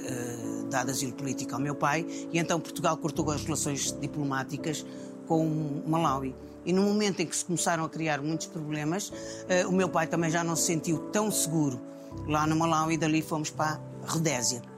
dado 0.69 0.89
asilo 0.89 1.13
político 1.13 1.53
ao 1.53 1.61
meu 1.61 1.75
pai 1.75 2.05
e 2.31 2.39
então 2.39 2.59
Portugal 2.59 2.97
cortou 2.97 3.29
as 3.29 3.43
relações 3.43 3.91
diplomáticas 4.01 4.83
com 5.27 5.45
o 5.45 5.83
Malawi. 5.87 6.35
E 6.65 6.73
no 6.73 6.81
momento 6.81 7.19
em 7.19 7.27
que 7.27 7.35
se 7.35 7.45
começaram 7.45 7.85
a 7.85 7.89
criar 7.89 8.21
muitos 8.21 8.47
problemas, 8.47 9.13
eh, 9.47 9.67
o 9.67 9.71
meu 9.71 9.87
pai 9.87 10.07
também 10.07 10.31
já 10.31 10.43
não 10.43 10.55
se 10.55 10.63
sentiu 10.63 10.97
tão 11.11 11.31
seguro 11.31 11.79
lá 12.27 12.47
no 12.47 12.55
Malawi 12.55 12.95
e 12.95 12.97
dali 12.97 13.21
fomos 13.21 13.51
para 13.51 13.79
a 14.03 14.11
Rodésia. 14.11 14.72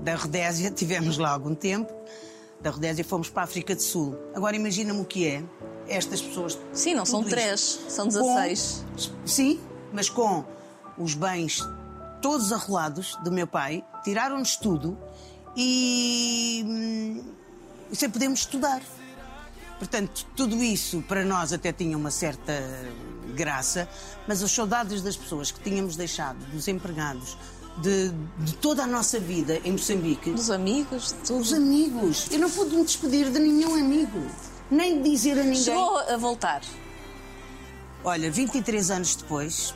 Da 0.00 0.14
Rodésia 0.14 0.70
tivemos 0.70 1.18
lá 1.18 1.30
algum 1.30 1.54
tempo, 1.54 1.92
da 2.60 2.70
Rodésia 2.70 3.04
fomos 3.04 3.28
para 3.28 3.42
a 3.42 3.44
África 3.44 3.74
do 3.74 3.82
Sul. 3.82 4.16
Agora 4.34 4.54
imagina-me 4.56 5.00
o 5.00 5.04
que 5.04 5.26
é 5.26 5.42
estas 5.88 6.20
pessoas. 6.20 6.58
Sim, 6.72 6.94
não 6.94 7.04
são 7.06 7.22
três, 7.24 7.80
são 7.88 8.06
16. 8.08 8.84
Com- 8.94 9.26
sim, 9.26 9.60
mas 9.92 10.08
com 10.08 10.44
os 10.98 11.14
bens 11.14 11.60
todos 12.22 12.52
arrolados 12.52 13.16
do 13.22 13.30
meu 13.30 13.46
pai, 13.46 13.84
tiraram-nos 14.02 14.56
tudo 14.56 14.98
e, 15.56 16.64
hum, 16.66 17.24
sem 17.92 18.10
podermos 18.10 18.40
estudar. 18.40 18.82
Portanto, 19.78 20.26
tudo 20.34 20.62
isso 20.62 21.02
para 21.02 21.24
nós 21.24 21.52
até 21.52 21.72
tinha 21.72 21.96
uma 21.96 22.10
certa 22.10 22.52
graça, 23.34 23.88
mas 24.26 24.42
as 24.42 24.50
saudades 24.50 25.02
das 25.02 25.16
pessoas 25.16 25.50
que 25.50 25.60
tínhamos 25.60 25.96
deixado, 25.96 26.38
dos 26.50 26.66
empregados, 26.68 27.36
de, 27.78 28.10
de 28.38 28.54
toda 28.56 28.82
a 28.84 28.86
nossa 28.86 29.18
vida 29.20 29.60
em 29.64 29.72
Moçambique, 29.72 30.30
Dos 30.30 30.50
amigos, 30.50 31.08
de 31.08 31.14
tudo. 31.28 31.40
os 31.40 31.52
amigos. 31.52 32.28
Eu 32.30 32.38
não 32.38 32.50
pude 32.50 32.74
me 32.76 32.84
despedir 32.84 33.30
de 33.30 33.38
nenhum 33.38 33.74
amigo, 33.74 34.22
nem 34.70 35.02
dizer 35.02 35.32
a 35.38 35.42
ninguém. 35.42 35.62
Chegou 35.62 35.98
a 35.98 36.16
voltar. 36.16 36.62
Olha, 38.04 38.30
23 38.30 38.90
anos 38.90 39.16
depois, 39.16 39.74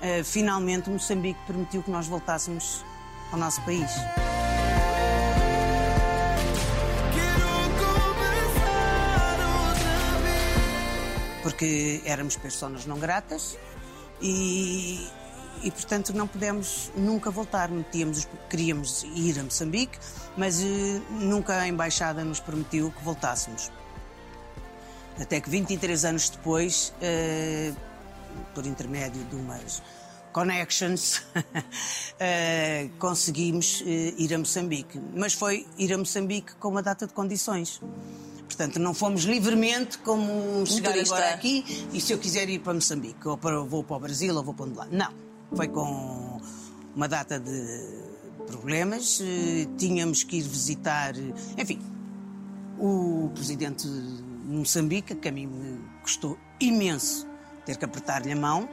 eh, 0.00 0.22
finalmente 0.22 0.88
o 0.88 0.92
Moçambique 0.92 1.38
permitiu 1.46 1.82
que 1.82 1.90
nós 1.90 2.06
voltássemos 2.06 2.84
ao 3.32 3.38
nosso 3.38 3.60
país. 3.62 3.90
Porque 11.42 12.00
éramos 12.04 12.36
pessoas 12.36 12.86
não 12.86 12.98
gratas 12.98 13.58
e, 14.20 15.08
e 15.62 15.70
portanto, 15.70 16.12
não 16.12 16.26
pudemos 16.26 16.90
nunca 16.96 17.30
voltar. 17.30 17.70
Metíamos, 17.70 18.26
queríamos 18.48 19.04
ir 19.14 19.38
a 19.38 19.42
Moçambique, 19.44 19.98
mas 20.36 20.60
eh, 20.60 21.00
nunca 21.10 21.58
a 21.58 21.68
Embaixada 21.68 22.24
nos 22.24 22.40
permitiu 22.40 22.90
que 22.90 23.02
voltássemos. 23.04 23.70
Até 25.20 25.40
que 25.40 25.50
23 25.50 26.04
anos 26.04 26.30
depois, 26.30 26.92
eh, 27.00 27.72
por 28.54 28.66
intermédio 28.66 29.22
de 29.24 29.36
umas, 29.36 29.82
connections, 30.32 31.22
eh, 32.18 32.88
conseguimos 32.98 33.82
eh, 33.86 34.14
ir 34.16 34.34
a 34.34 34.38
Moçambique. 34.38 34.98
Mas 35.14 35.34
foi 35.34 35.66
ir 35.78 35.92
a 35.92 35.98
Moçambique 35.98 36.54
com 36.54 36.68
uma 36.68 36.82
data 36.82 37.06
de 37.06 37.12
condições. 37.12 37.80
Portanto, 38.46 38.78
não 38.78 38.92
fomos 38.92 39.22
livremente 39.24 39.98
como 39.98 40.66
chegar 40.66 40.92
turista. 40.92 41.14
agora 41.14 41.34
aqui 41.34 41.86
e 41.92 42.00
se 42.00 42.12
eu 42.12 42.18
quiser 42.18 42.48
ir 42.48 42.58
para 42.58 42.74
Moçambique, 42.74 43.26
ou 43.26 43.36
para, 43.36 43.60
vou 43.60 43.84
para 43.84 43.96
o 43.96 44.00
Brasil, 44.00 44.34
ou 44.34 44.42
vou 44.42 44.54
para 44.54 44.66
onde 44.66 44.76
lá. 44.76 44.88
Não. 44.90 45.21
Foi 45.54 45.68
com 45.68 46.40
uma 46.96 47.06
data 47.06 47.38
de 47.38 48.02
problemas. 48.46 49.20
eh, 49.22 49.66
Tínhamos 49.76 50.22
que 50.22 50.38
ir 50.38 50.42
visitar, 50.42 51.14
eh, 51.16 51.32
enfim, 51.58 51.78
o 52.78 53.30
presidente 53.34 53.86
de 53.86 54.22
Moçambique, 54.46 55.14
que 55.14 55.28
a 55.28 55.32
mim 55.32 55.46
me 55.46 55.78
custou 56.02 56.38
imenso 56.58 57.26
ter 57.66 57.76
que 57.76 57.84
apertar-lhe 57.84 58.32
a 58.32 58.36
mão, 58.36 58.68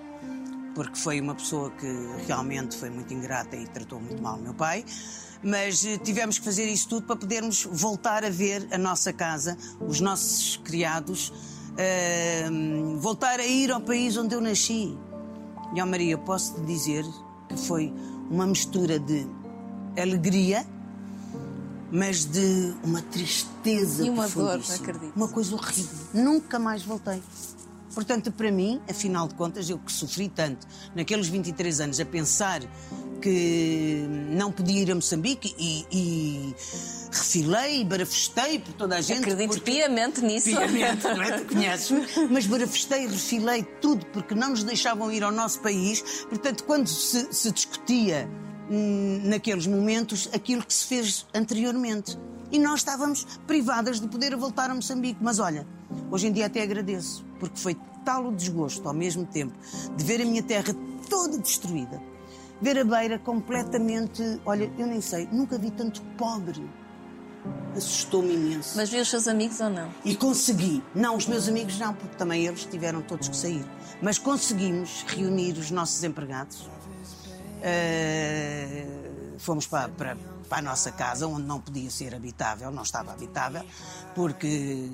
porque 0.73 0.97
foi 0.97 1.19
uma 1.19 1.35
pessoa 1.35 1.69
que 1.71 1.87
realmente 2.25 2.77
foi 2.77 2.89
muito 2.89 3.13
ingrata 3.13 3.55
e 3.55 3.67
tratou 3.67 3.99
muito 3.99 4.21
mal 4.21 4.37
meu 4.37 4.53
pai. 4.53 4.85
Mas 5.43 5.85
eh, 5.85 5.97
tivemos 5.97 6.39
que 6.39 6.45
fazer 6.45 6.65
isso 6.65 6.87
tudo 6.87 7.05
para 7.05 7.17
podermos 7.17 7.67
voltar 7.69 8.23
a 8.23 8.29
ver 8.29 8.67
a 8.71 8.77
nossa 8.77 9.11
casa, 9.11 9.57
os 9.79 9.99
nossos 9.99 10.57
criados, 10.57 11.31
voltar 12.99 13.39
a 13.39 13.45
ir 13.45 13.71
ao 13.71 13.79
país 13.79 14.17
onde 14.17 14.35
eu 14.35 14.41
nasci. 14.41 14.97
E, 15.73 15.81
ó 15.81 15.85
Maria, 15.85 16.17
posso 16.17 16.55
te 16.55 16.61
dizer 16.61 17.05
que 17.47 17.57
foi 17.57 17.93
uma 18.29 18.45
mistura 18.45 18.99
de 18.99 19.27
alegria, 19.97 20.65
mas 21.91 22.25
de 22.25 22.73
uma 22.83 23.01
tristeza 23.01 24.05
E 24.05 24.09
uma 24.09 24.27
dor, 24.27 24.59
acredito. 24.69 25.13
Uma 25.15 25.27
coisa 25.27 25.55
horrível. 25.55 26.07
Nunca 26.13 26.59
mais 26.59 26.83
voltei. 26.83 27.21
Portanto, 27.99 28.31
para 28.31 28.49
mim, 28.49 28.79
afinal 28.89 29.27
de 29.27 29.35
contas, 29.35 29.69
eu 29.69 29.77
que 29.77 29.91
sofri 29.91 30.29
tanto 30.29 30.65
naqueles 30.95 31.27
23 31.27 31.81
anos 31.81 31.99
a 31.99 32.05
pensar 32.05 32.61
que 33.21 34.05
não 34.31 34.53
podia 34.53 34.81
ir 34.83 34.89
a 34.89 34.95
Moçambique 34.95 35.53
e, 35.59 35.85
e 35.91 36.55
refilei, 37.11 37.83
barafustei 37.83 38.59
por 38.59 38.71
toda 38.75 38.95
a 38.95 39.01
gente. 39.01 39.19
Acredito 39.19 39.49
porque- 39.49 39.69
piamente 39.71 40.21
nisso. 40.21 40.45
Piamente, 40.49 41.03
não 41.03 41.21
é? 41.21 41.39
Tu 41.39 41.53
conheces 41.53 41.91
Mas 42.31 42.45
barafustei, 42.45 43.05
refilei 43.05 43.63
tudo 43.81 44.05
porque 44.13 44.33
não 44.33 44.51
nos 44.51 44.63
deixavam 44.63 45.11
ir 45.11 45.21
ao 45.21 45.31
nosso 45.33 45.59
país. 45.59 46.01
Portanto, 46.29 46.63
quando 46.63 46.87
se, 46.87 47.27
se 47.33 47.51
discutia 47.51 48.29
hum, 48.71 49.23
naqueles 49.25 49.67
momentos 49.67 50.29
aquilo 50.31 50.63
que 50.65 50.73
se 50.73 50.85
fez 50.85 51.25
anteriormente. 51.33 52.17
E 52.51 52.57
nós 52.57 52.79
estávamos 52.79 53.25
privadas 53.45 53.99
de 53.99 54.07
poder 54.07 54.35
voltar 54.35 54.69
a 54.69 54.75
Moçambique. 54.75 55.19
Mas 55.21 55.39
olha, 55.39 55.67
hoje 56.09 56.27
em 56.27 56.31
dia 56.31 56.47
até 56.47 56.63
agradeço, 56.63 57.23
porque 57.39 57.59
foi 57.59 57.75
tal 58.03 58.27
o 58.27 58.35
desgosto 58.35 58.87
ao 58.87 58.93
mesmo 58.93 59.25
tempo 59.25 59.53
de 59.95 60.03
ver 60.03 60.21
a 60.21 60.25
minha 60.25 60.41
terra 60.41 60.73
toda 61.09 61.37
destruída. 61.37 62.01
Ver 62.61 62.79
a 62.79 62.83
beira 62.83 63.19
completamente. 63.19 64.21
Olha, 64.45 64.71
eu 64.77 64.87
nem 64.87 64.99
sei, 64.99 65.27
nunca 65.31 65.57
vi 65.57 65.71
tanto 65.71 66.01
pobre. 66.17 66.67
Assustou-me 67.75 68.33
imenso. 68.33 68.75
Mas 68.75 68.89
viu 68.89 69.01
os 69.01 69.09
seus 69.09 69.27
amigos 69.27 69.61
ou 69.61 69.69
não? 69.69 69.89
E 70.03 70.15
consegui. 70.15 70.83
Não, 70.93 71.15
os 71.15 71.25
meus 71.27 71.47
amigos 71.47 71.77
não, 71.79 71.93
porque 71.93 72.15
também 72.17 72.45
eles 72.45 72.65
tiveram 72.65 73.01
todos 73.01 73.29
que 73.29 73.35
sair. 73.35 73.65
Mas 74.01 74.17
conseguimos 74.17 75.05
reunir 75.07 75.53
os 75.53 75.71
nossos 75.71 76.03
empregados. 76.03 76.67
Eh, 77.61 78.85
fomos 79.37 79.67
para, 79.67 79.89
para, 79.89 80.17
para 80.49 80.57
a 80.57 80.61
nossa 80.61 80.91
casa, 80.91 81.27
onde 81.27 81.43
não 81.43 81.61
podia 81.61 81.89
ser 81.91 82.13
habitável, 82.15 82.71
não 82.71 82.83
estava 82.83 83.13
habitável, 83.13 83.63
porque 84.15 84.89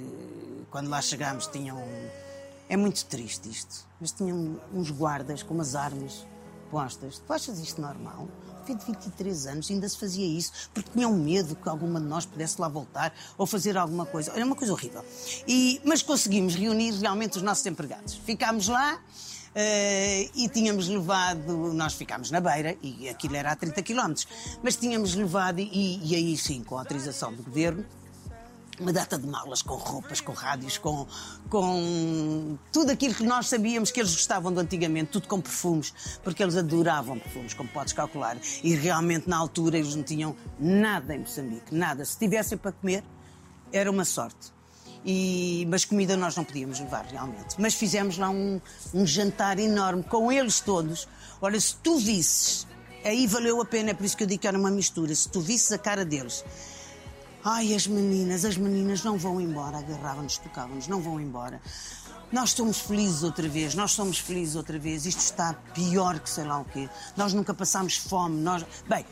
quando 0.69 0.89
lá 0.89 1.01
chegámos 1.01 1.47
tinham. 1.47 1.81
É 2.67 2.75
muito 2.75 3.05
triste 3.05 3.47
isto, 3.47 3.87
mas 4.01 4.11
tinham 4.11 4.59
uns 4.73 4.89
guardas 4.91 5.41
com 5.43 5.53
umas 5.53 5.75
armas 5.75 6.25
postas. 6.69 7.19
Tu 7.19 7.31
achas 7.31 7.59
isto 7.59 7.79
normal? 7.79 8.27
Filho 8.65 8.79
de 8.79 8.85
23 8.85 9.45
anos 9.45 9.69
ainda 9.69 9.87
se 9.87 9.97
fazia 9.99 10.25
isso 10.25 10.51
porque 10.73 10.89
tinham 10.91 11.13
medo 11.13 11.55
que 11.55 11.69
alguma 11.69 12.01
de 12.01 12.07
nós 12.07 12.25
pudesse 12.25 12.59
lá 12.59 12.67
voltar 12.67 13.13
ou 13.37 13.45
fazer 13.45 13.77
alguma 13.77 14.05
coisa. 14.05 14.31
Era 14.31 14.43
uma 14.43 14.55
coisa 14.55 14.73
horrível. 14.73 15.05
E, 15.47 15.79
mas 15.85 16.01
conseguimos 16.01 16.55
reunir 16.55 16.91
realmente 16.93 17.37
os 17.37 17.43
nossos 17.43 17.63
empregados. 17.67 18.15
Ficámos 18.15 18.67
lá 18.67 18.99
e 20.35 20.49
tínhamos 20.49 20.87
levado, 20.89 21.73
nós 21.73 21.93
ficámos 21.93 22.29
na 22.29 22.41
beira 22.41 22.75
e 22.81 23.07
aquilo 23.07 23.35
era 23.35 23.51
a 23.51 23.55
30 23.55 23.81
km, 23.83 24.13
mas 24.61 24.75
tínhamos 24.75 25.15
levado, 25.15 25.59
e, 25.59 25.99
e 26.03 26.15
aí 26.15 26.37
sim, 26.37 26.63
com 26.63 26.77
a 26.77 26.81
autorização 26.81 27.33
do 27.33 27.41
governo, 27.43 27.85
uma 28.79 28.91
data 28.91 29.17
de 29.17 29.25
malas 29.25 29.61
com 29.61 29.75
roupas, 29.75 30.19
com 30.19 30.33
rádios, 30.33 30.77
com, 30.77 31.07
com 31.49 32.57
tudo 32.71 32.91
aquilo 32.91 33.13
que 33.13 33.23
nós 33.23 33.47
sabíamos 33.47 33.91
que 33.91 33.99
eles 33.99 34.11
gostavam 34.13 34.51
de 34.51 34.59
antigamente, 34.59 35.11
tudo 35.11 35.27
com 35.27 35.39
perfumes, 35.39 35.93
porque 36.23 36.43
eles 36.43 36.55
adoravam 36.55 37.17
perfumes, 37.17 37.53
como 37.53 37.69
podes 37.69 37.93
calcular. 37.93 38.37
E 38.63 38.75
realmente 38.75 39.29
na 39.29 39.37
altura 39.37 39.77
eles 39.77 39.95
não 39.95 40.03
tinham 40.03 40.35
nada 40.59 41.15
em 41.15 41.19
Moçambique, 41.19 41.73
nada. 41.73 42.03
Se 42.03 42.17
tivessem 42.17 42.57
para 42.57 42.71
comer, 42.71 43.03
era 43.71 43.89
uma 43.89 44.05
sorte. 44.05 44.54
E, 45.05 45.67
mas 45.69 45.85
comida 45.85 46.17
nós 46.17 46.35
não 46.35 46.43
podíamos 46.43 46.79
levar 46.79 47.05
realmente. 47.05 47.55
Mas 47.59 47.75
fizemos 47.75 48.17
lá 48.17 48.29
um, 48.29 48.59
um 48.93 49.05
jantar 49.05 49.59
enorme 49.59 50.03
com 50.03 50.31
eles 50.31 50.59
todos. 50.59 51.07
Olha, 51.39 51.59
se 51.59 51.75
tu 51.75 51.99
visses, 51.99 52.65
aí 53.03 53.27
valeu 53.27 53.61
a 53.61 53.65
pena, 53.65 53.91
é 53.91 53.93
por 53.93 54.03
isso 54.03 54.17
que 54.17 54.23
eu 54.23 54.27
digo 54.27 54.41
que 54.41 54.47
era 54.47 54.57
uma 54.57 54.71
mistura. 54.71 55.13
Se 55.13 55.29
tu 55.29 55.41
visses 55.41 55.71
a 55.71 55.77
cara 55.77 56.03
deles, 56.03 56.43
Ai, 57.47 57.75
as 57.75 57.85
meninas, 57.85 58.43
as 58.43 58.57
meninas 58.57 59.03
não 59.03 59.19
vão 59.19 59.39
embora. 59.39 59.77
Agarravam-nos, 59.77 60.39
tocavam-nos, 60.39 60.87
não 60.87 60.99
vão 60.99 61.21
embora. 61.21 61.61
Nós 62.31 62.49
somos 62.53 62.79
felizes 62.79 63.21
outra 63.21 63.47
vez, 63.47 63.75
nós 63.75 63.91
somos 63.91 64.17
felizes 64.17 64.55
outra 64.55 64.79
vez. 64.79 65.05
Isto 65.05 65.19
está 65.19 65.53
pior 65.53 66.19
que 66.19 66.27
sei 66.27 66.43
lá 66.43 66.57
o 66.57 66.65
quê. 66.65 66.89
Nós 67.15 67.33
nunca 67.33 67.53
passámos 67.53 67.97
fome. 67.97 68.41
Nós... 68.41 68.65
Bem, 68.89 69.05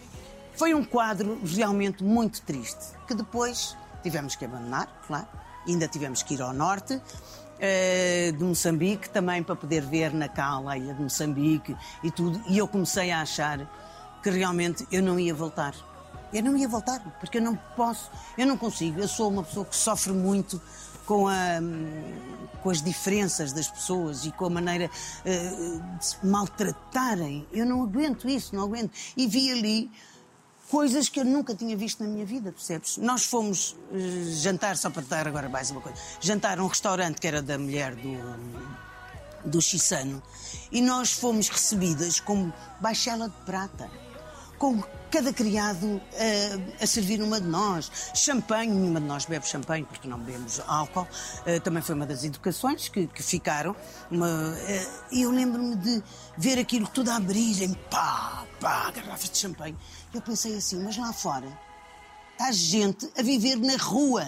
foi 0.56 0.74
um 0.74 0.84
quadro 0.84 1.40
realmente 1.46 2.04
muito 2.04 2.42
triste, 2.42 2.98
que 3.08 3.14
depois 3.14 3.78
tivemos 4.02 4.36
que 4.36 4.46
abandonar, 4.46 4.88
claro. 5.06 5.28
Ainda 5.68 5.88
tivemos 5.88 6.24
que 6.24 6.34
ir 6.34 6.42
ao 6.42 6.54
norte 6.54 7.02
eh, 7.60 8.34
de 8.38 8.44
Moçambique, 8.44 9.10
também 9.10 9.42
para 9.42 9.56
poder 9.56 9.84
ver 9.84 10.14
na 10.14 10.30
a 10.68 10.78
ilha 10.78 10.94
de 10.94 11.02
Moçambique 11.02 11.76
e 12.04 12.12
tudo. 12.12 12.42
E 12.48 12.58
eu 12.58 12.68
comecei 12.68 13.12
a 13.12 13.22
achar 13.22 13.60
que 14.22 14.30
realmente 14.30 14.86
eu 14.92 15.02
não 15.02 15.20
ia 15.20 15.34
voltar. 15.34 15.74
Eu 16.34 16.44
não 16.44 16.58
ia 16.58 16.68
voltar, 16.68 17.00
porque 17.20 17.38
eu 17.38 17.42
não 17.42 17.56
posso, 17.76 18.10
eu 18.38 18.48
não 18.48 18.58
consigo. 18.58 19.00
Eu 19.00 19.08
sou 19.08 19.30
uma 19.30 19.44
pessoa 19.44 19.66
que 19.66 19.76
sofre 19.76 20.12
muito 20.12 20.60
com, 21.06 21.28
a, 21.28 21.62
com 22.62 22.70
as 22.70 22.82
diferenças 22.82 23.54
das 23.54 23.68
pessoas 23.68 24.26
e 24.26 24.32
com 24.32 24.46
a 24.46 24.50
maneira 24.50 24.90
eh, 25.24 25.80
de 25.98 26.06
se 26.06 26.26
maltratarem. 26.26 27.48
Eu 27.52 27.66
não 27.66 27.84
aguento 27.84 28.28
isso, 28.28 28.56
não 28.56 28.64
aguento. 28.64 28.92
E 29.16 29.28
vi 29.28 29.52
ali 29.52 29.92
coisas 30.74 31.08
que 31.08 31.20
eu 31.20 31.24
nunca 31.24 31.54
tinha 31.54 31.78
visto 31.78 32.04
na 32.04 32.10
minha 32.10 32.26
vida, 32.26 32.52
percebes? 32.52 32.98
Nós 32.98 33.26
fomos 33.26 33.76
eh, 33.94 34.24
jantar, 34.42 34.76
só 34.76 34.90
para 34.90 35.04
dar 35.04 35.28
agora 35.28 35.48
mais 35.48 35.70
uma 35.70 35.80
coisa, 35.80 35.96
jantar 36.20 36.58
a 36.58 36.64
um 36.64 36.66
restaurante 36.66 37.22
que 37.22 37.28
era 37.28 37.44
da 37.44 37.60
mulher 37.60 37.94
do, 37.94 39.52
do 39.52 39.62
Chissano 39.62 40.20
e 40.72 40.82
nós 40.82 41.12
fomos 41.12 41.48
recebidas 41.48 42.20
com 42.20 42.52
baixela 42.82 43.30
de 43.30 43.36
prata, 43.46 43.88
com 44.58 44.82
cada 45.12 45.32
criado 45.32 46.02
eh, 46.14 46.58
a 46.82 46.88
servir 46.88 47.22
uma 47.22 47.40
de 47.40 47.48
nós, 47.48 47.92
champanhe, 48.16 48.72
nenhuma 48.72 49.00
de 49.00 49.06
nós 49.06 49.26
bebe 49.26 49.46
champanhe 49.48 49.86
porque 49.86 50.08
não 50.08 50.18
bebemos 50.18 50.60
álcool, 50.66 51.08
Eh, 51.46 51.60
também 51.60 51.84
foi 51.84 51.94
uma 51.94 52.08
das 52.08 52.24
educações 52.24 52.88
que, 52.88 53.06
que 53.06 53.22
ficaram. 53.22 53.76
E 55.12 55.22
eu 55.22 55.30
lembro-me 55.30 55.76
de 55.76 56.02
ver 56.36 56.58
aquilo 56.58 56.88
tudo 56.88 57.12
a 57.12 57.18
abrirem, 57.18 57.76
pá, 57.92 58.44
pá, 58.60 58.90
garrafas 58.90 59.30
de 59.30 59.38
champanhe. 59.38 59.78
Eu 60.14 60.22
pensei 60.22 60.56
assim, 60.56 60.82
mas 60.84 60.96
lá 60.96 61.12
fora 61.12 61.48
está 62.34 62.52
gente 62.52 63.10
a 63.18 63.24
viver 63.24 63.56
na 63.56 63.78
rua 63.78 64.24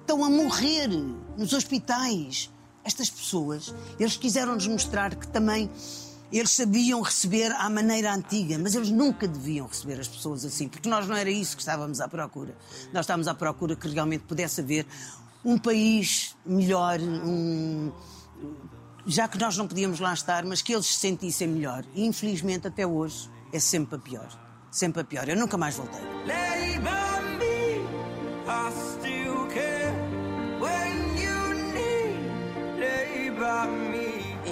estão 0.00 0.22
a 0.22 0.28
morrer 0.28 0.88
nos 1.38 1.54
hospitais. 1.54 2.50
Estas 2.84 3.08
pessoas, 3.08 3.74
eles 3.98 4.16
quiseram-nos 4.16 4.66
mostrar 4.66 5.14
que 5.14 5.26
também 5.28 5.70
eles 6.30 6.50
sabiam 6.50 7.00
receber 7.00 7.50
à 7.52 7.70
maneira 7.70 8.12
antiga, 8.12 8.58
mas 8.58 8.74
eles 8.74 8.90
nunca 8.90 9.26
deviam 9.26 9.66
receber 9.66 9.98
as 10.00 10.08
pessoas 10.08 10.44
assim, 10.44 10.68
porque 10.68 10.88
nós 10.88 11.08
não 11.08 11.16
era 11.16 11.30
isso 11.30 11.56
que 11.56 11.62
estávamos 11.62 12.00
à 12.00 12.08
procura. 12.08 12.56
Nós 12.92 13.04
estávamos 13.04 13.26
à 13.26 13.34
procura 13.34 13.76
que 13.76 13.88
realmente 13.88 14.24
pudesse 14.24 14.60
haver 14.60 14.86
um 15.44 15.58
país 15.58 16.36
melhor, 16.44 17.00
um, 17.00 17.90
já 19.06 19.26
que 19.28 19.38
nós 19.38 19.56
não 19.56 19.66
podíamos 19.66 19.98
lá 19.98 20.12
estar, 20.12 20.44
mas 20.44 20.60
que 20.60 20.74
eles 20.74 20.86
se 20.86 20.98
sentissem 20.98 21.48
melhor. 21.48 21.84
E 21.94 22.04
infelizmente 22.04 22.66
até 22.66 22.86
hoje 22.86 23.30
é 23.52 23.58
sempre 23.58 23.96
a 23.96 23.98
pior. 23.98 24.49
Sempre 24.70 25.02
a 25.02 25.04
pior. 25.04 25.28
Eu 25.28 25.36
nunca 25.36 25.56
mais 25.56 25.76
voltei. 25.76 26.00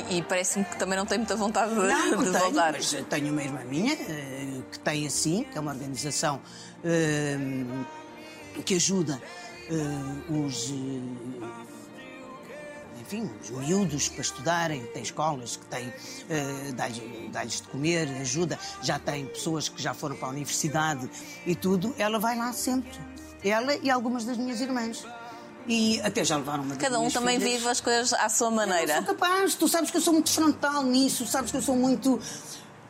E, 0.08 0.18
e 0.18 0.22
parece-me 0.22 0.64
que 0.64 0.76
também 0.76 0.96
não 0.98 1.06
tem 1.06 1.18
muita 1.18 1.36
vontade 1.36 1.74
de, 1.74 1.80
Não, 1.80 2.22
de 2.22 2.30
tenho, 2.30 2.44
voltar. 2.44 2.72
mas 2.72 2.90
tenho 3.08 3.32
uma 3.32 3.42
irmã 3.42 3.60
minha 3.64 3.94
eh, 3.94 4.60
que 4.70 4.78
tem 4.78 5.06
assim, 5.06 5.44
que 5.44 5.56
é 5.56 5.60
uma 5.60 5.72
organização 5.72 6.40
eh, 6.84 7.36
que 8.64 8.74
ajuda 8.74 9.20
eh, 9.70 10.32
os 10.32 10.72
enfim, 13.00 13.30
os 13.42 13.50
miúdos 13.50 14.08
para 14.08 14.20
estudarem, 14.20 14.82
tem 14.86 15.02
escolas 15.02 15.56
que 15.56 15.66
têm, 15.66 15.88
uh, 15.88 16.72
dá-lhes 16.74 17.02
dá 17.32 17.44
de 17.44 17.62
comer, 17.64 18.08
ajuda, 18.20 18.58
já 18.82 18.98
tem 18.98 19.26
pessoas 19.26 19.68
que 19.68 19.80
já 19.82 19.94
foram 19.94 20.16
para 20.16 20.28
a 20.28 20.30
universidade 20.30 21.08
e 21.46 21.54
tudo, 21.54 21.94
ela 21.98 22.18
vai 22.18 22.36
lá 22.36 22.52
sempre. 22.52 22.98
Ela 23.44 23.76
e 23.76 23.90
algumas 23.90 24.24
das 24.24 24.36
minhas 24.36 24.60
irmãs. 24.60 25.04
E 25.66 26.00
até 26.00 26.24
já 26.24 26.36
levaram 26.36 26.62
uma 26.64 26.76
Cada 26.76 26.98
um 26.98 27.10
também 27.10 27.38
filhas. 27.38 27.54
vive 27.58 27.68
as 27.68 27.80
coisas 27.80 28.12
à 28.14 28.28
sua 28.30 28.50
maneira. 28.50 28.92
Eu 28.92 29.04
sou 29.04 29.14
capaz, 29.14 29.54
tu 29.54 29.68
sabes 29.68 29.90
que 29.90 29.98
eu 29.98 30.00
sou 30.00 30.14
muito 30.14 30.30
frontal 30.30 30.82
nisso, 30.82 31.26
sabes 31.26 31.50
que 31.50 31.56
eu 31.58 31.62
sou 31.62 31.76
muito. 31.76 32.18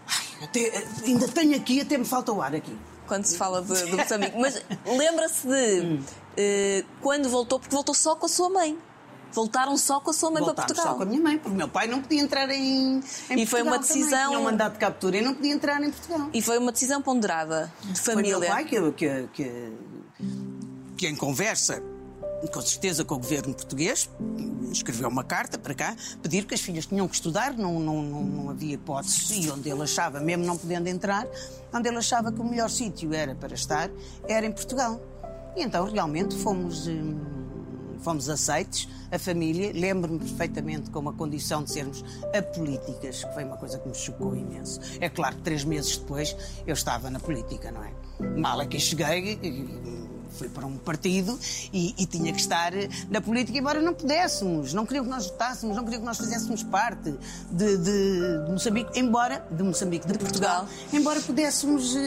Ai, 0.07 0.45
até, 0.45 0.87
ainda 1.05 1.27
tenho 1.29 1.57
aqui, 1.57 1.81
até 1.81 1.99
me 1.99 2.05
falta 2.05 2.33
o 2.33 2.41
ar 2.41 2.55
aqui. 2.55 2.77
Quando 3.09 3.25
se 3.25 3.37
fala 3.37 3.63
de, 3.63 3.75
de 3.85 3.97
Moçambique. 3.97 4.39
Mas 4.39 4.63
lembra-se 4.87 5.47
de 5.49 5.81
Hum. 5.83 6.03
eh, 6.37 6.85
quando 7.01 7.29
voltou, 7.29 7.59
porque 7.59 7.75
voltou 7.75 7.95
só 7.95 8.15
com 8.15 8.27
a 8.27 8.29
sua 8.29 8.49
mãe. 8.49 8.79
Voltaram 9.33 9.77
só 9.77 10.01
com 10.01 10.11
a 10.11 10.13
sua 10.13 10.31
mãe 10.31 10.43
para 10.43 10.55
Portugal. 10.55 10.85
só 10.85 10.95
com 10.95 11.03
a 11.03 11.07
minha 11.07 11.21
mãe, 11.21 11.37
porque 11.39 11.51
o 11.55 11.57
meu 11.57 11.69
pai 11.69 11.87
não 11.87 12.01
podia 12.03 12.21
entrar 12.21 12.49
em, 12.51 13.01
em 13.31 13.41
E 13.41 13.47
foi 13.47 13.63
uma 13.63 13.73
Portugal 13.73 13.81
também. 13.81 13.81
decisão- 13.81 14.29
Tinha 14.29 14.39
um 14.39 14.45
mandato 14.45 14.73
de 14.75 14.79
captura 14.79 15.17
e 15.19 15.23
não 15.23 15.35
podia 15.35 15.53
entrar 15.53 15.83
em 15.83 15.91
Portugal. 15.91 16.31
E 16.33 16.43
foi 16.43 16.59
uma 16.59 16.73
decisão 16.73 17.03
ponderada 17.03 17.73
de 17.85 18.01
Foi 18.01 18.15
família. 18.15 18.39
meu 18.39 18.49
pai 18.49 18.65
que, 18.65 18.93
que, 18.93 19.29
que, 19.35 19.73
que 20.97 21.07
em 21.07 21.15
conversa, 21.15 21.83
com 22.53 22.61
certeza 22.63 23.05
com 23.05 23.15
o 23.17 23.19
governo 23.19 23.55
português, 23.55 24.09
escreveu 24.73 25.09
uma 25.09 25.25
carta 25.25 25.59
para 25.59 25.75
cá, 25.75 25.95
pedir 26.23 26.45
que 26.47 26.55
as 26.55 26.61
filhas 26.61 26.87
tinham 26.87 27.07
que 27.09 27.15
estudar, 27.15 27.53
não, 27.57 27.79
não, 27.81 28.03
não, 28.03 28.23
não 28.23 28.51
havia 28.51 28.75
hipótese, 28.75 29.41
e 29.43 29.51
onde 29.51 29.69
ele 29.69 29.83
achava, 29.83 30.21
mesmo 30.21 30.45
não 30.45 30.57
podendo 30.57 30.89
entrar, 30.89 31.27
onde 31.73 31.89
ele 31.89 31.99
achava 31.99 32.33
que 32.33 32.41
o 32.41 32.45
melhor 32.45 32.71
sítio 32.71 33.13
era 33.15 33.35
para 33.35 33.55
estar, 33.55 33.91
era 34.29 34.47
em 34.47 34.53
Portugal. 34.53 35.01
E 35.57 35.63
então 35.63 35.85
realmente 35.91 36.37
fomos. 36.37 36.87
hum, 36.87 37.19
Fomos 38.01 38.29
aceites, 38.29 38.89
a 39.11 39.19
família. 39.19 39.73
Lembro-me 39.75 40.19
perfeitamente 40.19 40.91
com 40.91 40.99
uma 41.01 41.13
condição 41.13 41.63
de 41.63 41.71
sermos 41.73 42.05
apolíticas, 42.37 43.25
que 43.25 43.35
foi 43.35 43.45
uma 43.45 43.57
coisa 43.57 43.79
que 43.79 43.89
me 43.89 43.95
chocou 43.95 44.35
imenso. 44.37 44.81
É 45.01 45.09
claro 45.09 45.37
que 45.37 45.43
três 45.43 45.65
meses 45.65 45.97
depois 45.97 46.37
eu 46.67 46.75
estava 46.75 47.11
na 47.11 47.19
política, 47.21 47.71
não 47.71 47.83
é? 47.83 47.93
Mal 48.39 48.61
aqui 48.61 48.79
cheguei, 48.81 49.39
fui 50.31 50.49
para 50.49 50.67
um 50.67 50.77
partido 50.77 51.39
e, 51.73 51.95
e 51.99 52.07
tinha 52.07 52.33
que 52.33 52.41
estar 52.41 52.73
na 53.11 53.21
política, 53.21 53.59
embora 53.59 53.81
não 53.81 53.95
pudéssemos, 53.95 54.73
não 54.75 54.85
queriam 54.85 55.05
que 55.05 55.11
nós 55.11 55.27
votássemos, 55.27 55.77
não 55.77 55.85
queriam 55.85 56.01
que 56.01 56.07
nós 56.07 56.17
fizéssemos 56.19 56.63
parte 56.65 57.15
de, 57.51 57.77
de- 57.79 58.45
de 58.45 58.51
Moçambique, 58.53 58.99
embora, 58.99 59.47
de 59.51 59.63
Moçambique, 59.63 60.07
de, 60.07 60.19
Portugal, 60.19 60.65
Portugal. 60.67 60.91
embora 60.93 61.21
pudéssemos 61.21 61.95
eh, 61.97 62.03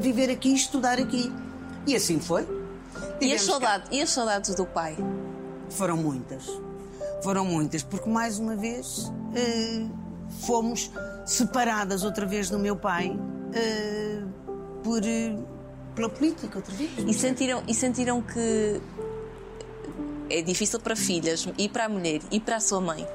viver 0.00 0.30
aqui, 0.30 0.52
estudar 0.54 0.98
aqui. 0.98 1.32
E 1.86 1.94
assim 1.94 2.18
foi. 2.18 2.44
E 3.20 3.32
as, 3.32 3.42
saudades, 3.42 3.88
e 3.90 4.02
as 4.02 4.10
saudades 4.10 4.54
do 4.54 4.66
pai? 4.66 4.96
foram 5.70 5.96
muitas. 5.96 6.44
Foram 7.22 7.44
muitas, 7.44 7.82
porque 7.82 8.08
mais 8.08 8.38
uma 8.38 8.54
vez 8.54 9.10
eh, 9.34 9.86
fomos 10.46 10.90
separadas 11.24 12.04
outra 12.04 12.26
vez 12.26 12.50
do 12.50 12.58
meu 12.58 12.76
pai 12.76 13.18
eh, 13.54 14.22
por, 14.84 15.04
eh, 15.04 15.36
pela 15.94 16.08
política, 16.08 16.58
outra 16.58 16.74
vez. 16.74 16.90
E 16.98 17.14
sentiram, 17.14 17.62
e 17.66 17.74
sentiram 17.74 18.22
que 18.22 18.80
é 20.28 20.42
difícil 20.42 20.78
para 20.80 20.94
filhas, 20.94 21.48
e 21.56 21.68
para 21.68 21.86
a 21.86 21.88
mulher, 21.88 22.20
e 22.30 22.38
para 22.38 22.56
a 22.56 22.60
sua 22.60 22.80
mãe. 22.80 23.06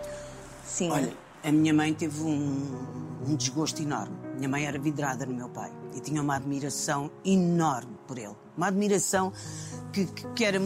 Sim. 0.65 0.89
Olha, 0.91 1.13
a 1.43 1.51
minha 1.51 1.73
mãe 1.73 1.93
teve 1.93 2.21
um, 2.21 3.21
um 3.27 3.35
desgosto 3.35 3.81
enorme. 3.81 4.15
Minha 4.35 4.49
mãe 4.49 4.65
era 4.65 4.79
vidrada 4.79 5.25
no 5.25 5.33
meu 5.33 5.49
pai 5.49 5.71
e 5.95 5.99
tinha 5.99 6.21
uma 6.21 6.35
admiração 6.35 7.11
enorme 7.23 7.95
por 8.07 8.17
ele. 8.17 8.35
Uma 8.61 8.67
admiração 8.67 9.33
que, 9.91 10.05
que, 10.05 10.27
que 10.35 10.45
era. 10.45 10.61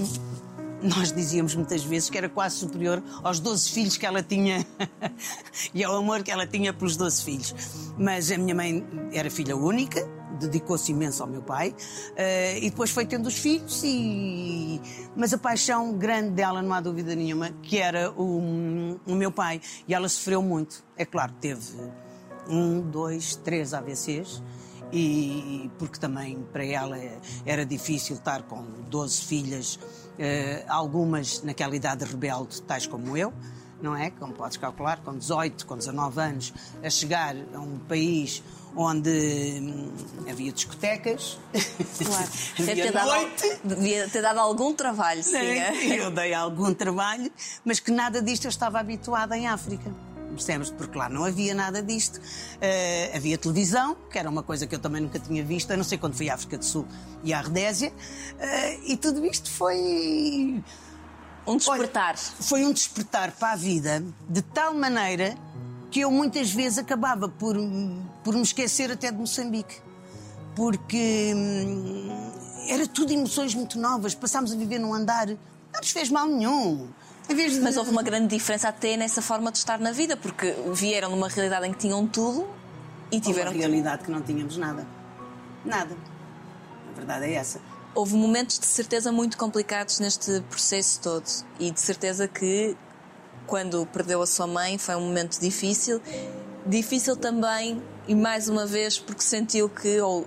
Nós 0.84 1.14
dizíamos 1.14 1.56
muitas 1.56 1.82
vezes 1.82 2.10
que 2.10 2.18
era 2.18 2.28
quase 2.28 2.58
superior 2.58 3.02
aos 3.24 3.40
12 3.40 3.70
filhos 3.72 3.96
que 3.96 4.06
ela 4.06 4.22
tinha 4.22 4.68
e 5.74 5.82
ao 5.82 5.96
amor 5.96 6.22
que 6.22 6.30
ela 6.30 6.46
tinha 6.46 6.74
pelos 6.74 6.98
12 6.98 7.24
filhos. 7.24 7.56
Mas 7.98 8.30
a 8.34 8.38
minha 8.38 8.54
mãe 8.54 8.86
era 9.14 9.32
filha 9.32 9.56
única, 9.56 10.06
dedicou-se 10.38 10.92
imenso 10.92 11.24
ao 11.24 11.30
meu 11.30 11.42
pai 11.42 11.74
eh, 12.18 12.58
e 12.58 12.70
depois 12.70 12.92
foi 12.92 13.06
tendo 13.06 13.28
os 13.28 13.38
filhos 13.38 13.82
e 13.86 14.82
mas 15.16 15.34
a 15.34 15.38
paixão 15.38 15.94
grande 15.94 16.32
dela 16.32 16.62
não 16.62 16.74
há 16.74 16.82
dúvida 16.82 17.16
nenhuma 17.16 17.52
que 17.64 17.78
era 17.78 18.12
o, 18.12 19.00
o 19.08 19.16
meu 19.16 19.32
pai 19.32 19.62
e 19.88 19.94
ela 19.94 20.10
sofreu 20.10 20.42
muito 20.42 20.84
é 20.98 21.06
claro 21.06 21.32
teve 21.40 21.72
um 22.50 22.82
dois 22.82 23.38
três 23.38 23.74
AVCs 23.74 24.44
e 24.98 25.70
porque 25.78 26.00
também 26.00 26.46
para 26.54 26.66
ela 26.66 26.98
era 27.46 27.66
difícil 27.66 28.16
estar 28.16 28.44
com 28.44 28.64
12 28.90 29.22
filhas 29.22 29.80
eh, 30.18 30.64
algumas 30.68 31.44
naquela 31.44 31.76
idade 31.76 32.06
rebelde 32.06 32.62
tais 32.62 32.88
como 32.88 33.18
eu 33.18 33.34
não 33.82 33.96
é? 33.96 34.10
Como 34.10 34.34
podes 34.34 34.58
calcular, 34.58 35.02
com 35.04 35.18
18, 35.18 35.66
com 35.66 35.78
19 35.78 36.20
anos, 36.20 36.54
a 36.82 36.90
chegar 36.90 37.36
a 37.54 37.60
um 37.60 37.78
país 37.78 38.42
onde 38.76 39.10
hum, 39.62 39.92
havia 40.30 40.52
discotecas, 40.52 41.38
Claro. 41.52 42.30
Deve 42.58 42.72
havia 42.72 42.92
dado, 42.92 43.08
noite. 43.08 43.60
devia 43.64 44.10
ter 44.10 44.22
dado 44.22 44.40
algum 44.40 44.74
trabalho, 44.74 45.24
sim. 45.24 45.36
é? 45.36 46.00
Eu 46.00 46.10
dei 46.10 46.34
algum 46.34 46.74
trabalho, 46.74 47.32
mas 47.64 47.80
que 47.80 47.92
nada 47.92 48.22
disto 48.22 48.46
eu 48.46 48.50
estava 48.50 48.80
habituada 48.80 49.38
em 49.38 49.48
África. 49.48 49.94
Percebes? 50.36 50.70
Porque 50.70 50.98
lá 50.98 51.10
não 51.10 51.24
havia 51.24 51.54
nada 51.56 51.82
disto. 51.82 52.20
Eh, 52.62 53.12
havia 53.16 53.38
televisão, 53.38 53.96
que 54.12 54.20
era 54.20 54.30
uma 54.30 54.44
coisa 54.44 54.68
que 54.68 54.76
eu 54.76 54.80
também 54.80 55.02
nunca 55.02 55.20
tinha 55.20 55.44
visto, 55.44 55.72
a 55.72 55.78
não 55.78 55.84
ser 55.84 55.98
quando 55.98 56.14
fui 56.16 56.30
à 56.30 56.36
África 56.36 56.58
do 56.58 56.66
Sul 56.66 56.86
e 57.24 57.34
à 57.34 57.42
Rodésia. 57.42 57.92
Eh, 58.40 58.80
e 58.86 58.98
tudo 58.98 59.26
isto 59.26 59.50
foi 59.50 60.64
Um 61.48 61.58
despertar. 61.58 62.18
foi 62.18 62.66
um 62.66 62.72
despertar 62.72 63.32
para 63.32 63.54
a 63.54 63.56
vida 63.56 64.04
de 64.30 64.42
tal 64.42 64.74
maneira 64.74 65.36
que 65.92 66.02
eu 66.02 66.12
muitas 66.12 66.52
vezes 66.52 66.78
acabava 66.78 67.30
por, 67.30 67.56
por 68.24 68.36
me 68.36 68.42
esquecer 68.42 68.92
até 68.92 69.12
de 69.12 69.18
Moçambique. 69.18 69.78
Porque 70.56 71.34
hum, 71.36 72.10
era 72.68 72.88
tudo 72.88 73.12
emoções 73.12 73.54
muito 73.54 73.80
novas. 73.80 74.16
Passámos 74.16 74.52
a 74.52 74.56
viver 74.56 74.80
num 74.80 74.94
andar, 74.94 75.28
não 75.28 75.80
nos 75.80 75.92
fez 75.92 76.10
mal 76.10 76.28
nenhum. 76.28 76.88
De... 77.28 77.60
Mas 77.62 77.78
houve 77.78 77.92
uma 77.92 78.04
grande 78.04 78.28
diferença 78.28 78.70
até 78.70 78.98
nessa 78.98 79.22
forma 79.22 79.52
de 79.52 79.58
estar 79.58 79.80
na 79.80 79.92
vida, 79.92 80.16
porque 80.16 80.54
vieram 80.74 81.10
numa 81.10 81.28
realidade 81.28 81.68
em 81.68 81.74
que 81.74 81.80
tinham 81.80 82.06
tudo 82.08 82.48
e 83.12 83.20
tiveram 83.20 83.52
uma 83.52 83.54
que 83.54 83.60
realidade 83.60 84.04
que 84.04 84.12
não 84.12 84.22
tínhamos 84.22 84.58
nada. 84.58 84.86
Nada. 85.64 85.96
A 86.92 86.96
verdade 86.96 87.26
é 87.26 87.34
essa. 87.34 87.60
Houve 87.94 88.16
momentos 88.16 88.60
de 88.60 88.66
certeza 88.66 89.12
muito 89.12 89.38
complicados 89.38 90.00
neste 90.00 90.42
processo 90.50 91.00
todo 91.00 91.26
e 91.60 91.72
de 91.72 91.80
certeza 91.80 92.28
que 92.28 92.76
quando 93.48 93.86
perdeu 93.88 94.22
a 94.22 94.28
sua 94.28 94.48
mãe 94.48 94.78
foi 94.78 94.96
um 94.96 95.02
momento 95.02 95.40
difícil. 95.40 96.02
Difícil 96.66 97.16
também, 97.16 97.82
e 98.08 98.16
mais 98.16 98.50
uma 98.50 98.66
vez, 98.66 98.98
porque 98.98 99.22
sentiu 99.22 99.70
que, 99.70 100.02
ou 100.02 100.26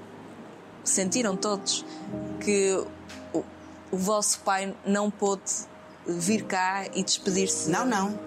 sentiram 0.84 1.36
todos, 1.36 1.84
que 2.40 2.80
o, 3.34 3.44
o 3.90 3.96
vosso 3.96 4.40
pai 4.40 4.74
não 4.86 5.10
pôde 5.10 5.67
vir 6.08 6.44
cá 6.44 6.86
e 6.94 7.02
despedir-se. 7.02 7.70
Não, 7.70 7.84
não. 7.84 8.18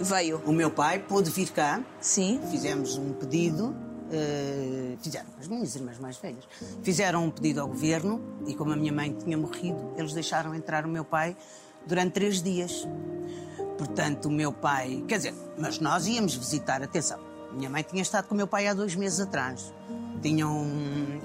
Veio. 0.00 0.40
O 0.46 0.52
meu 0.52 0.70
pai 0.70 0.98
pôde 1.00 1.30
vir 1.30 1.50
cá, 1.50 1.82
Sim. 2.00 2.40
fizemos 2.50 2.96
um 2.96 3.12
pedido, 3.12 3.74
eh, 4.10 4.96
fizeram, 5.02 5.26
as 5.38 5.46
minhas 5.46 5.74
irmãs 5.76 5.98
mais 5.98 6.16
velhas, 6.16 6.44
fizeram 6.82 7.26
um 7.26 7.30
pedido 7.30 7.60
ao 7.60 7.68
governo 7.68 8.20
e 8.46 8.54
como 8.54 8.72
a 8.72 8.76
minha 8.76 8.92
mãe 8.92 9.12
tinha 9.12 9.36
morrido, 9.36 9.92
eles 9.96 10.12
deixaram 10.12 10.54
entrar 10.54 10.86
o 10.86 10.88
meu 10.88 11.04
pai 11.04 11.36
durante 11.86 12.12
três 12.12 12.42
dias. 12.42 12.86
Portanto, 13.76 14.26
o 14.26 14.30
meu 14.30 14.52
pai, 14.52 15.04
quer 15.06 15.18
dizer, 15.18 15.34
mas 15.58 15.78
nós 15.78 16.06
íamos 16.06 16.34
visitar, 16.34 16.82
atenção, 16.82 17.20
minha 17.52 17.68
mãe 17.68 17.82
tinha 17.82 18.02
estado 18.02 18.26
com 18.26 18.34
o 18.34 18.36
meu 18.36 18.46
pai 18.46 18.66
há 18.66 18.74
dois 18.74 18.94
meses 18.94 19.20
atrás. 19.20 19.72
Tinham 20.22 20.64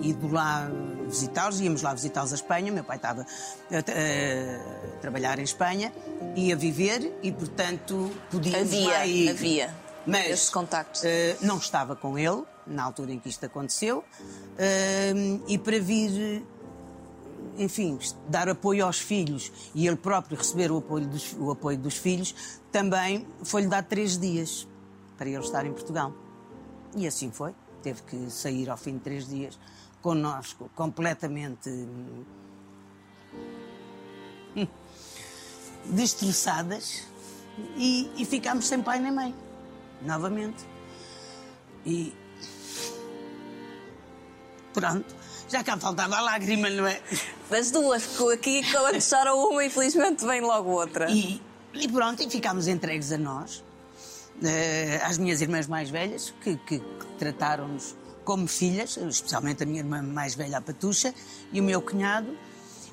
ido 0.02 0.28
lá 0.32 0.70
visitá-los, 1.08 1.60
íamos 1.62 1.82
lá 1.84 1.94
visitá-los 1.94 2.32
a 2.32 2.36
Espanha. 2.36 2.72
Meu 2.72 2.84
pai 2.84 2.98
estava 2.98 3.22
a, 3.72 3.78
a 3.78 5.00
trabalhar 5.02 5.38
em 5.40 5.44
Espanha, 5.44 5.94
ia 6.36 6.56
viver 6.56 7.18
e, 7.22 7.32
portanto, 7.32 8.12
podíamos 8.32 8.72
lá 8.72 9.02
Havia, 9.02 9.06
ir. 9.06 9.30
havia 9.30 9.76
Mas 10.06 10.26
esses 10.32 10.50
contactos. 10.50 11.04
eh, 11.04 11.38
não 11.42 11.58
estava 11.58 11.96
com 11.96 12.18
ele 12.18 12.44
na 12.66 12.84
altura 12.84 13.12
em 13.14 13.20
que 13.20 13.30
isto 13.30 13.46
aconteceu 13.46 14.04
eh, 14.58 15.14
e 15.48 15.58
para 15.58 15.80
vir, 15.80 16.44
enfim, 17.58 17.98
dar 18.28 18.50
apoio 18.50 18.86
aos 18.86 19.00
filhos 19.00 19.52
e 19.76 19.86
ele 19.88 19.96
próprio 19.96 20.38
receber 20.38 20.72
o 20.72 20.78
apoio 20.78 21.06
dos, 21.06 21.34
o 21.40 21.52
apoio 21.52 21.78
dos 21.78 21.98
filhos, 21.98 22.34
também 22.72 23.28
foi-lhe 23.44 23.68
dado 23.68 23.86
três 23.86 24.18
dias 24.18 24.68
para 25.18 25.30
ele 25.30 25.40
estar 25.44 25.66
em 25.66 25.72
Portugal. 25.72 26.12
E 26.96 27.06
assim 27.08 27.30
foi. 27.32 27.54
Teve 27.88 28.02
que 28.02 28.30
sair 28.30 28.70
ao 28.70 28.76
fim 28.76 28.98
de 28.98 29.00
três 29.00 29.26
dias 29.26 29.58
connosco, 30.02 30.70
completamente 30.76 31.70
hum, 31.70 32.26
destroçadas 35.86 37.08
e, 37.78 38.12
e 38.18 38.26
ficámos 38.26 38.68
sem 38.68 38.82
pai 38.82 39.00
nem 39.00 39.14
mãe, 39.14 39.34
novamente. 40.02 40.66
E. 41.86 42.14
Pronto, 44.74 45.16
já 45.48 45.64
cá 45.64 45.78
faltava 45.78 46.18
a 46.18 46.22
lágrima, 46.22 46.70
não 46.70 46.86
é? 46.86 47.02
Das 47.50 47.72
duas, 47.72 48.06
porque 48.06 48.34
aqui 48.34 48.70
quando 48.70 49.00
chora 49.10 49.34
uma, 49.34 49.64
infelizmente 49.64 50.26
vem 50.26 50.42
logo 50.42 50.72
outra. 50.72 51.10
E 51.10 51.42
E 51.74 51.88
pronto, 51.88 52.22
e 52.22 52.30
ficámos 52.30 52.68
entregues 52.68 53.14
a 53.14 53.18
nós, 53.18 53.64
às 55.04 55.18
minhas 55.18 55.42
irmãs 55.42 55.68
mais 55.68 55.90
velhas, 55.90 56.34
que, 56.42 56.56
que- 56.58 56.80
que 56.80 57.06
trataram-nos 57.18 57.96
como 58.24 58.48
filhas, 58.48 58.98
especialmente 58.98 59.64
a 59.64 59.66
minha 59.66 59.80
irmã 59.80 60.02
mais 60.02 60.36
velha, 60.36 60.58
a 60.58 60.62
Patucha, 60.62 61.14
e 61.52 61.60
o 61.60 61.64
meu 61.64 61.82
cunhado. 61.82 62.38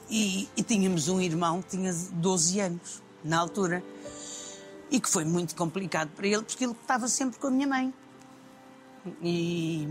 E, 0.08 0.48
e 0.56 0.62
tínhamos 0.62 1.08
um 1.08 1.20
irmão 1.20 1.60
que 1.62 1.70
tinha 1.76 1.92
12 1.92 2.60
anos, 2.60 3.02
na 3.24 3.38
altura, 3.38 3.82
e 4.90 5.00
que 5.00 5.08
foi 5.08 5.24
muito 5.24 5.54
complicado 5.56 6.10
para 6.14 6.26
ele, 6.26 6.42
porque 6.42 6.62
ele 6.64 6.72
estava 6.80 7.08
sempre 7.08 7.38
com 7.40 7.46
a 7.48 7.50
minha 7.50 7.66
mãe. 7.66 7.92
E. 9.22 9.88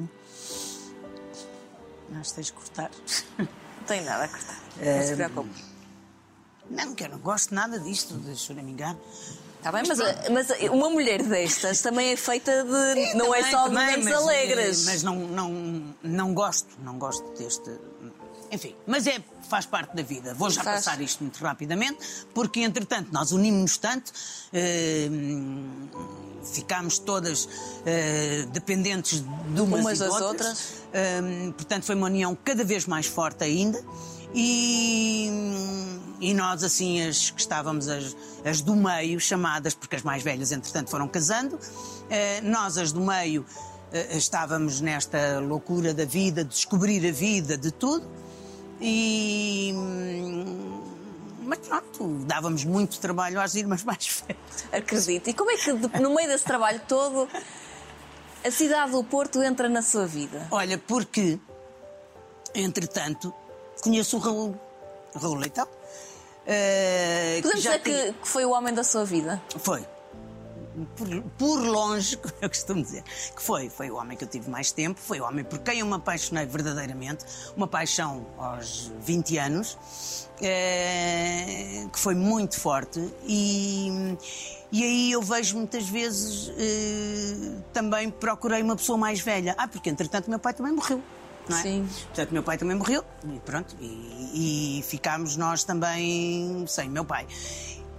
Nós 2.09 2.31
tens 2.31 2.47
de 2.47 2.53
cortar. 2.53 2.91
Não 3.37 3.47
tem 3.87 4.03
nada 4.03 4.25
a 4.25 4.27
cortar. 4.27 4.59
Não 4.77 4.83
Eh, 4.83 5.01
se 5.07 5.15
preocupe. 5.15 5.63
Não, 6.69 6.95
que 6.95 7.03
eu 7.03 7.09
não 7.09 7.19
gosto 7.19 7.53
nada 7.53 7.79
disto, 7.79 8.15
de 8.17 8.35
choramingar. 8.35 8.95
Está 9.63 9.71
bem, 9.71 9.83
mas, 9.87 9.97
mas 10.29 10.47
uma 10.71 10.89
mulher 10.89 11.23
destas 11.23 11.81
também 11.81 12.11
é 12.11 12.17
feita 12.17 12.63
de. 12.65 13.13
não 13.15 13.33
é 13.33 13.37
Também, 13.39 13.51
só 13.51 13.67
de 13.69 13.73
momentos 13.75 14.03
mas, 14.03 14.13
alegres. 14.13 14.87
eh, 14.87 14.91
Mas 14.91 15.03
não, 15.03 15.15
não, 15.15 15.83
não 16.03 16.33
gosto, 16.33 16.67
não 16.83 16.97
gosto 16.99 17.23
deste. 17.37 17.71
Enfim, 18.51 18.75
mas 18.85 19.07
é, 19.07 19.19
faz 19.49 19.65
parte 19.65 19.95
da 19.95 20.03
vida. 20.03 20.33
Vou 20.33 20.49
já 20.49 20.61
Faz. 20.63 20.83
passar 20.85 21.01
isto 21.01 21.23
muito 21.23 21.41
rapidamente, 21.41 21.97
porque 22.33 22.59
entretanto 22.59 23.07
nós 23.13 23.31
unimos-nos 23.31 23.77
tanto, 23.77 24.11
eh, 24.51 25.09
ficámos 26.53 26.99
todas 26.99 27.47
eh, 27.85 28.45
dependentes 28.51 29.23
de 29.47 29.61
umas, 29.61 29.79
Umas 29.79 29.97
e 29.97 29.99
das 30.03 30.09
outras. 30.13 30.29
outras. 30.29 30.73
Eh, 30.93 31.21
portanto, 31.55 31.83
foi 31.85 31.95
uma 31.95 32.07
união 32.07 32.37
cada 32.43 32.63
vez 32.65 32.85
mais 32.85 33.05
forte 33.07 33.43
ainda. 33.45 33.81
E, 34.33 35.29
e 36.19 36.33
nós, 36.33 36.63
assim, 36.63 37.01
as 37.07 37.29
que 37.29 37.39
estávamos 37.39 37.87
as, 37.87 38.15
as 38.43 38.61
do 38.61 38.75
meio, 38.75 39.19
chamadas, 39.19 39.73
porque 39.73 39.95
as 39.95 40.01
mais 40.01 40.23
velhas, 40.23 40.51
entretanto, 40.51 40.89
foram 40.89 41.07
casando, 41.07 41.59
eh, 42.09 42.41
nós, 42.41 42.77
as 42.77 42.91
do 42.91 43.01
meio, 43.01 43.45
eh, 43.91 44.17
estávamos 44.17 44.81
nesta 44.81 45.39
loucura 45.39 45.93
da 45.93 46.05
vida, 46.05 46.43
de 46.43 46.49
descobrir 46.49 47.07
a 47.07 47.11
vida, 47.11 47.57
de 47.57 47.71
tudo. 47.71 48.05
E. 48.81 49.71
hum, 49.75 50.83
Mas 51.45 51.59
pronto, 51.59 52.07
dávamos 52.25 52.65
muito 52.65 52.99
trabalho 52.99 53.39
às 53.39 53.53
irmãs 53.53 53.83
mais 53.85 54.23
velhas. 54.27 54.65
Acredito. 54.71 55.29
E 55.29 55.33
como 55.33 55.51
é 55.51 55.57
que, 55.57 55.71
no 55.99 56.15
meio 56.15 56.27
desse 56.27 56.43
trabalho 56.43 56.81
todo, 56.87 57.27
a 58.43 58.49
cidade 58.51 58.91
do 58.93 59.03
Porto 59.03 59.43
entra 59.43 59.69
na 59.69 59.81
sua 59.81 60.07
vida? 60.07 60.47
Olha, 60.49 60.77
porque, 60.77 61.39
entretanto, 62.55 63.33
conheço 63.83 64.17
o 64.17 64.19
Raul, 64.19 64.55
Raul 65.15 65.35
Leitão. 65.35 65.67
eh, 66.47 67.39
Podemos 67.41 67.63
dizer 67.63 67.79
que, 67.81 68.13
que 68.13 68.27
foi 68.27 68.45
o 68.45 68.51
homem 68.51 68.73
da 68.73 68.83
sua 68.83 69.05
vida? 69.05 69.41
Foi. 69.57 69.85
Por, 70.95 71.07
por 71.37 71.59
longe, 71.63 72.17
como 72.23 72.33
eu 72.41 72.49
costumo 72.49 72.81
dizer, 72.81 73.03
que 73.03 73.41
foi. 73.41 73.69
Foi 73.69 73.91
o 73.91 73.95
homem 73.97 74.17
que 74.17 74.23
eu 74.23 74.27
tive 74.27 74.49
mais 74.49 74.71
tempo, 74.71 74.99
foi 74.99 75.19
o 75.19 75.23
homem 75.25 75.43
por 75.45 75.59
quem 75.59 75.79
eu 75.79 75.85
me 75.85 75.93
apaixonei 75.95 76.45
verdadeiramente, 76.45 77.25
uma 77.55 77.67
paixão 77.67 78.25
aos 78.39 78.91
20 79.01 79.37
anos, 79.37 79.77
eh, 80.41 81.85
que 81.91 81.99
foi 81.99 82.15
muito 82.15 82.59
forte. 82.59 82.99
E, 83.27 84.17
e 84.71 84.83
aí 84.83 85.11
eu 85.11 85.21
vejo 85.21 85.57
muitas 85.57 85.87
vezes 85.87 86.51
eh, 86.57 87.61
também 87.71 88.09
procurei 88.09 88.63
uma 88.63 88.75
pessoa 88.75 88.97
mais 88.97 89.19
velha. 89.19 89.53
Ah, 89.57 89.67
porque 89.67 89.89
entretanto 89.91 90.27
meu 90.29 90.39
pai 90.39 90.53
também 90.53 90.71
morreu. 90.73 91.01
Não 91.49 91.57
é? 91.57 91.61
Sim. 91.61 91.87
Portanto, 92.05 92.31
meu 92.31 92.43
pai 92.43 92.57
também 92.57 92.77
morreu 92.77 93.03
e 93.25 93.39
pronto, 93.39 93.75
e, 93.79 94.79
e 94.79 94.83
ficámos 94.83 95.35
nós 95.35 95.63
também 95.63 96.65
sem 96.67 96.89
meu 96.89 97.05
pai. 97.05 97.27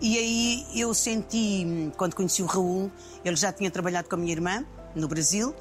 E 0.00 0.18
aí 0.18 0.66
eu 0.74 0.92
senti, 0.92 1.92
quando 1.96 2.14
conheci 2.14 2.42
o 2.42 2.46
Raul, 2.46 2.90
ele 3.24 3.36
já 3.36 3.52
tinha 3.52 3.70
trabalhado 3.70 4.08
com 4.08 4.16
a 4.16 4.18
minha 4.18 4.32
irmã 4.32 4.64
no 4.94 5.08
Brasil. 5.08 5.54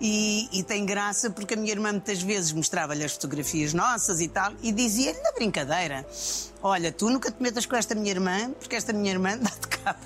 E, 0.00 0.48
e 0.52 0.62
tem 0.62 0.84
graça 0.84 1.30
porque 1.30 1.54
a 1.54 1.56
minha 1.56 1.72
irmã 1.72 1.92
muitas 1.92 2.20
vezes 2.20 2.52
mostrava-lhe 2.52 3.02
as 3.02 3.12
fotografias 3.12 3.72
nossas 3.72 4.20
e 4.20 4.28
tal 4.28 4.52
e 4.62 4.70
dizia-lhe 4.70 5.20
na 5.20 5.32
brincadeira: 5.32 6.06
Olha, 6.62 6.92
tu 6.92 7.08
nunca 7.08 7.30
te 7.30 7.42
metas 7.42 7.64
com 7.64 7.76
esta 7.76 7.94
minha 7.94 8.10
irmã, 8.10 8.50
porque 8.58 8.76
esta 8.76 8.92
minha 8.92 9.10
irmã 9.10 9.38
dá-te 9.38 9.68
cabo 9.68 9.98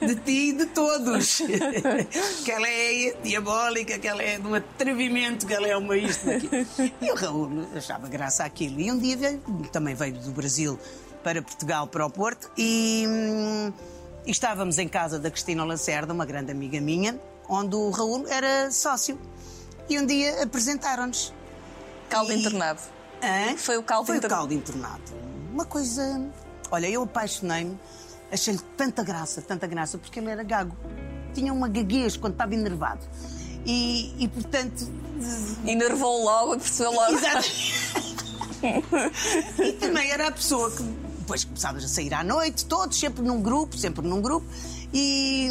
de 0.00 0.14
ti 0.16 0.50
e 0.50 0.52
de 0.52 0.66
todos. 0.66 1.42
que 2.44 2.50
ela 2.50 2.68
é 2.68 3.16
diabólica, 3.22 3.98
que 3.98 4.06
ela 4.06 4.22
é 4.22 4.38
de 4.38 4.46
um 4.46 4.54
atrevimento, 4.54 5.46
que 5.46 5.52
ela 5.52 5.66
é 5.66 5.76
uma 5.76 5.96
isto, 5.96 6.30
aquilo. 6.30 6.92
E 7.00 7.10
o 7.10 7.14
Raul 7.14 7.66
achava 7.74 8.08
graça 8.08 8.44
àquilo. 8.44 8.80
E 8.80 8.90
um 8.90 8.98
dia 8.98 9.16
veio, 9.16 9.40
também 9.72 9.94
veio 9.94 10.14
do 10.14 10.30
Brasil 10.30 10.78
para 11.24 11.42
Portugal, 11.42 11.86
para 11.88 12.06
o 12.06 12.10
Porto, 12.10 12.50
e, 12.56 13.04
hum, 13.08 13.72
e 14.26 14.30
estávamos 14.30 14.78
em 14.78 14.86
casa 14.86 15.18
da 15.18 15.30
Cristina 15.30 15.64
Lacerda, 15.64 16.12
uma 16.12 16.26
grande 16.26 16.52
amiga 16.52 16.80
minha, 16.80 17.18
onde 17.48 17.74
o 17.76 17.90
Raul 17.90 18.26
era 18.28 18.70
sócio. 18.70 19.18
E 19.88 19.98
um 19.98 20.06
dia 20.06 20.42
apresentaram-nos. 20.42 21.32
Caldo 22.08 22.32
E- 22.32 22.40
internado. 22.40 22.80
Hã? 23.22 23.56
Foi 23.56 23.76
o 23.76 23.82
caldo 23.82 24.06
Foi 24.06 24.16
internado. 24.16 24.34
o 24.34 24.48
caldo 24.48 24.54
internado. 24.54 25.02
Uma 25.52 25.64
coisa. 25.64 26.26
Olha, 26.70 26.88
eu 26.88 27.02
apaixonei-me, 27.02 27.78
achei-lhe 28.32 28.60
tanta 28.76 29.02
graça, 29.02 29.40
tanta 29.42 29.66
graça, 29.66 29.98
porque 29.98 30.18
ele 30.18 30.30
era 30.30 30.42
gago. 30.42 30.76
Tinha 31.34 31.52
uma 31.52 31.68
gaguez 31.68 32.16
quando 32.16 32.32
estava 32.34 32.54
enervado. 32.54 33.00
E, 33.66 34.14
e 34.22 34.28
portanto. 34.28 34.86
Enervou 35.66 36.24
logo 36.24 36.54
e 36.56 36.58
percebeu 36.58 36.92
logo. 36.92 37.12
Exato. 37.12 37.46
e 39.62 39.72
também 39.74 40.10
era 40.10 40.28
a 40.28 40.32
pessoa 40.32 40.70
que 40.70 40.82
depois 40.82 41.44
começávamos 41.44 41.84
a 41.84 41.88
sair 41.88 42.12
à 42.14 42.22
noite, 42.24 42.66
todos, 42.66 42.98
sempre 42.98 43.22
num 43.22 43.40
grupo, 43.40 43.76
sempre 43.78 44.06
num 44.06 44.20
grupo. 44.20 44.46
E, 44.92 45.48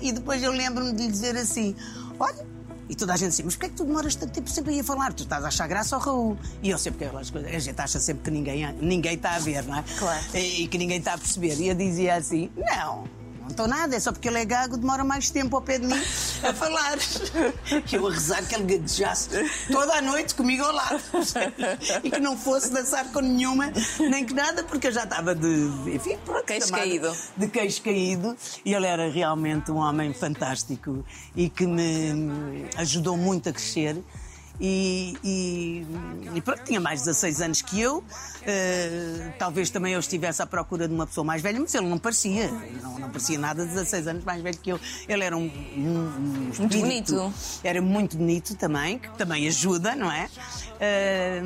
e 0.00 0.12
depois 0.12 0.42
eu 0.42 0.52
lembro-me 0.52 0.92
de 0.92 1.02
lhe 1.04 1.10
dizer 1.10 1.36
assim: 1.36 1.74
olha. 2.18 2.60
E 2.88 2.94
toda 2.96 3.14
a 3.14 3.16
gente 3.16 3.28
assim, 3.28 3.44
mas 3.44 3.54
porquê 3.54 3.66
é 3.66 3.68
que 3.68 3.76
tu 3.76 3.84
demoras 3.84 4.16
tanto 4.16 4.32
tempo 4.32 4.50
sempre 4.50 4.72
aí 4.72 4.80
a 4.80 4.84
falar? 4.84 5.12
Tu 5.12 5.22
estás 5.22 5.44
a 5.44 5.46
achar 5.46 5.68
graça 5.68 5.94
ao 5.94 6.02
Raul. 6.02 6.36
E 6.60 6.70
eu 6.70 6.76
sempre, 6.76 7.08
coisas, 7.08 7.54
a 7.54 7.58
gente 7.60 7.80
acha 7.80 8.00
sempre 8.00 8.24
que 8.24 8.30
ninguém, 8.32 8.66
ninguém 8.80 9.14
está 9.14 9.36
a 9.36 9.38
ver, 9.38 9.62
não 9.62 9.78
é? 9.78 9.84
Claro. 9.96 10.24
E, 10.34 10.64
e 10.64 10.66
que 10.66 10.76
ninguém 10.76 10.98
está 10.98 11.14
a 11.14 11.18
perceber. 11.18 11.54
E 11.60 11.68
eu 11.68 11.74
dizia 11.76 12.16
assim: 12.16 12.50
não 12.56 13.19
estou 13.50 13.68
nada, 13.68 13.96
é 13.96 14.00
só 14.00 14.12
porque 14.12 14.28
ele 14.28 14.38
é 14.38 14.44
gago, 14.44 14.76
demora 14.76 15.04
mais 15.04 15.30
tempo 15.30 15.56
ao 15.56 15.62
pé 15.62 15.78
de 15.78 15.86
mim 15.86 16.00
a 16.42 16.52
falar. 16.54 16.98
Eu 17.92 18.06
a 18.06 18.10
rezar 18.10 18.46
que 18.46 18.54
ele 18.54 18.64
gaguejasse 18.64 19.28
toda 19.70 19.94
a 19.94 20.00
noite 20.00 20.34
comigo 20.34 20.62
ao 20.62 20.72
lado. 20.72 21.00
E 22.02 22.10
que 22.10 22.20
não 22.20 22.36
fosse 22.36 22.70
dançar 22.70 23.10
com 23.12 23.20
nenhuma, 23.20 23.72
nem 23.98 24.24
que 24.24 24.32
nada, 24.34 24.62
porque 24.64 24.88
eu 24.88 24.92
já 24.92 25.04
estava 25.04 25.34
de. 25.34 25.46
Enfim, 25.94 26.16
pronto. 26.24 26.44
Queixo 26.44 26.72
caído. 26.72 27.14
De 27.36 27.48
queixo 27.48 27.82
caído. 27.82 28.36
E 28.64 28.74
ele 28.74 28.86
era 28.86 29.10
realmente 29.10 29.70
um 29.70 29.76
homem 29.76 30.12
fantástico 30.14 31.04
e 31.34 31.48
que 31.48 31.66
me 31.66 32.66
ajudou 32.76 33.16
muito 33.16 33.48
a 33.48 33.52
crescer. 33.52 34.02
E, 34.62 35.16
e, 35.24 35.86
e 36.34 36.40
pronto, 36.42 36.62
tinha 36.64 36.78
mais 36.80 37.00
de 37.00 37.06
16 37.06 37.40
anos 37.40 37.62
que 37.62 37.80
eu. 37.80 38.04
Eh, 38.42 39.32
talvez 39.38 39.70
também 39.70 39.94
eu 39.94 40.00
estivesse 40.00 40.42
à 40.42 40.46
procura 40.46 40.86
de 40.86 40.92
uma 40.94 41.06
pessoa 41.06 41.24
mais 41.24 41.40
velha, 41.40 41.58
mas 41.58 41.74
ele 41.74 41.86
não 41.86 41.96
parecia. 41.98 42.50
Não, 42.82 42.98
não 42.98 43.08
parecia 43.10 43.38
nada 43.38 43.64
de 43.64 43.72
16 43.72 44.06
anos 44.08 44.24
mais 44.24 44.42
velho 44.42 44.58
que 44.58 44.70
eu. 44.70 44.78
Ele 45.08 45.24
era 45.24 45.34
um, 45.36 45.44
um, 45.44 46.46
um 46.46 46.50
espírito- 46.50 46.78
bonito. 46.80 47.34
Era 47.64 47.80
muito 47.80 48.16
bonito 48.18 48.54
também, 48.54 48.98
que 48.98 49.08
também 49.16 49.48
ajuda, 49.48 49.96
não 49.96 50.12
é? 50.12 50.28
Eh, 50.78 51.42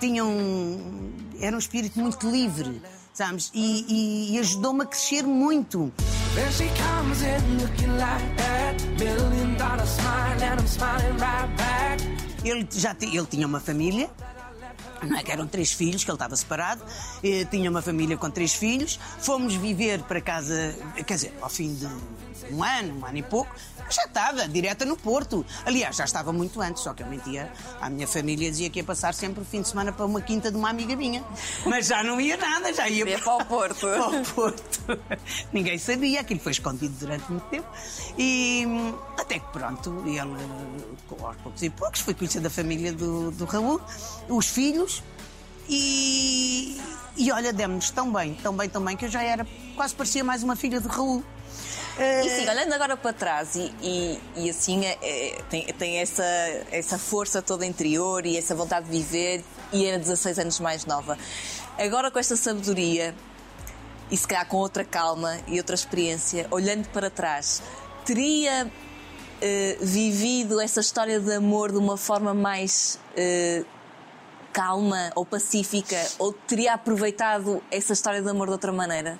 tinha 0.00 0.24
um, 0.24 1.12
era 1.40 1.54
um 1.54 1.58
espírito 1.58 1.98
muito 2.00 2.30
livre, 2.30 2.80
sabes? 3.14 3.50
E, 3.54 3.86
e- 3.88 4.34
e 4.34 4.38
ajudou-me 4.40 4.82
a 4.82 4.86
crescer 4.86 5.22
muito. 5.22 5.90
Ele 12.44 12.68
já 12.70 12.94
ele 13.00 13.26
tinha 13.26 13.46
uma 13.46 13.60
família, 13.60 14.10
não 15.02 15.16
é? 15.16 15.22
que 15.22 15.30
eram 15.32 15.46
três 15.46 15.72
filhos, 15.72 16.02
que 16.04 16.10
ele 16.10 16.16
estava 16.16 16.34
separado, 16.36 16.82
eh, 17.22 17.44
tinha 17.50 17.70
uma 17.70 17.80
família 17.80 18.16
com 18.18 18.28
três 18.30 18.52
filhos. 18.52 18.98
Fomos 19.20 19.54
viver 19.54 20.02
para 20.02 20.20
casa, 20.20 20.74
quer 21.06 21.14
dizer, 21.14 21.32
ao 21.40 21.48
fim 21.48 21.72
de 21.74 21.86
um 22.50 22.62
ano, 22.62 23.00
um 23.00 23.06
ano 23.06 23.18
e 23.18 23.22
pouco, 23.22 23.54
já 23.90 24.04
estava, 24.04 24.48
direta 24.48 24.84
no 24.84 24.96
Porto. 24.96 25.44
Aliás, 25.64 25.96
já 25.96 26.04
estava 26.04 26.32
muito 26.32 26.60
antes, 26.60 26.82
só 26.82 26.94
que 26.94 27.02
eu 27.02 27.06
mentia 27.06 27.52
à 27.80 27.90
minha 27.90 28.06
família, 28.06 28.50
dizia 28.50 28.70
que 28.70 28.80
ia 28.80 28.84
passar 28.84 29.14
sempre 29.14 29.42
o 29.42 29.44
fim 29.44 29.62
de 29.62 29.68
semana 29.68 29.92
para 29.92 30.06
uma 30.06 30.20
quinta 30.20 30.50
de 30.50 30.56
uma 30.56 30.70
amiga 30.70 30.96
minha. 30.96 31.22
Mas 31.66 31.86
já 31.86 32.02
não 32.02 32.20
ia 32.20 32.36
nada, 32.36 32.72
já 32.72 32.88
ia 32.88 33.04
Ia 33.08 33.18
para 33.18 33.36
o 33.36 33.44
Porto. 33.44 33.80
para 33.86 34.08
o 34.08 34.24
Porto. 34.24 34.80
Ninguém 35.52 35.78
sabia, 35.78 36.20
aquilo 36.20 36.40
foi 36.40 36.52
escondido 36.52 36.94
durante 36.98 37.30
muito 37.30 37.44
tempo. 37.48 37.66
E 38.18 38.66
até 39.18 39.38
que 39.38 39.46
pronto, 39.52 40.02
ele, 40.06 40.20
aos 41.22 41.36
poucos 41.36 41.62
e 41.62 41.70
poucos, 41.70 42.00
foi 42.00 42.14
conhecendo 42.14 42.46
a 42.46 42.50
família 42.50 42.92
do, 42.92 43.30
do 43.32 43.44
Raul, 43.44 43.80
os 44.28 44.46
filhos, 44.46 45.02
e, 45.68 46.80
e 47.16 47.30
olha, 47.30 47.52
demos-nos 47.52 47.90
tão 47.90 48.12
bem, 48.12 48.34
tão 48.34 48.56
bem, 48.56 48.68
tão 48.68 48.84
bem, 48.84 48.96
que 48.96 49.04
eu 49.04 49.10
já 49.10 49.22
era, 49.22 49.46
quase 49.76 49.94
parecia 49.94 50.24
mais 50.24 50.42
uma 50.42 50.56
filha 50.56 50.80
do 50.80 50.88
Raul. 50.88 51.22
E 51.98 52.28
sim, 52.28 52.48
olhando 52.48 52.72
agora 52.72 52.96
para 52.96 53.12
trás 53.12 53.54
e, 53.54 53.72
e, 53.80 54.20
e 54.36 54.50
assim 54.50 54.84
é, 54.84 54.98
é, 55.00 55.42
tem, 55.48 55.66
tem 55.66 55.98
essa, 55.98 56.24
essa 56.72 56.98
força 56.98 57.40
toda 57.40 57.64
interior 57.64 58.26
e 58.26 58.36
essa 58.36 58.52
vontade 58.52 58.86
de 58.86 58.90
viver 58.90 59.44
e 59.72 59.86
era 59.86 59.96
16 59.96 60.40
anos 60.40 60.58
mais 60.58 60.84
nova. 60.86 61.16
Agora 61.78 62.10
com 62.10 62.18
esta 62.18 62.36
sabedoria, 62.36 63.14
e 64.10 64.16
se 64.16 64.26
calhar 64.26 64.46
com 64.46 64.56
outra 64.56 64.84
calma 64.84 65.38
e 65.46 65.58
outra 65.58 65.74
experiência, 65.74 66.48
olhando 66.50 66.88
para 66.88 67.10
trás, 67.10 67.62
teria 68.04 68.70
eh, 69.40 69.76
vivido 69.80 70.60
essa 70.60 70.80
história 70.80 71.20
de 71.20 71.32
amor 71.32 71.72
de 71.72 71.78
uma 71.78 71.96
forma 71.96 72.34
mais 72.34 72.98
eh, 73.16 73.64
calma 74.54 75.10
ou 75.16 75.26
pacífica 75.26 76.00
ou 76.16 76.32
teria 76.32 76.74
aproveitado 76.74 77.60
essa 77.72 77.92
história 77.92 78.22
de 78.22 78.30
amor 78.30 78.46
de 78.46 78.52
outra 78.52 78.72
maneira? 78.72 79.18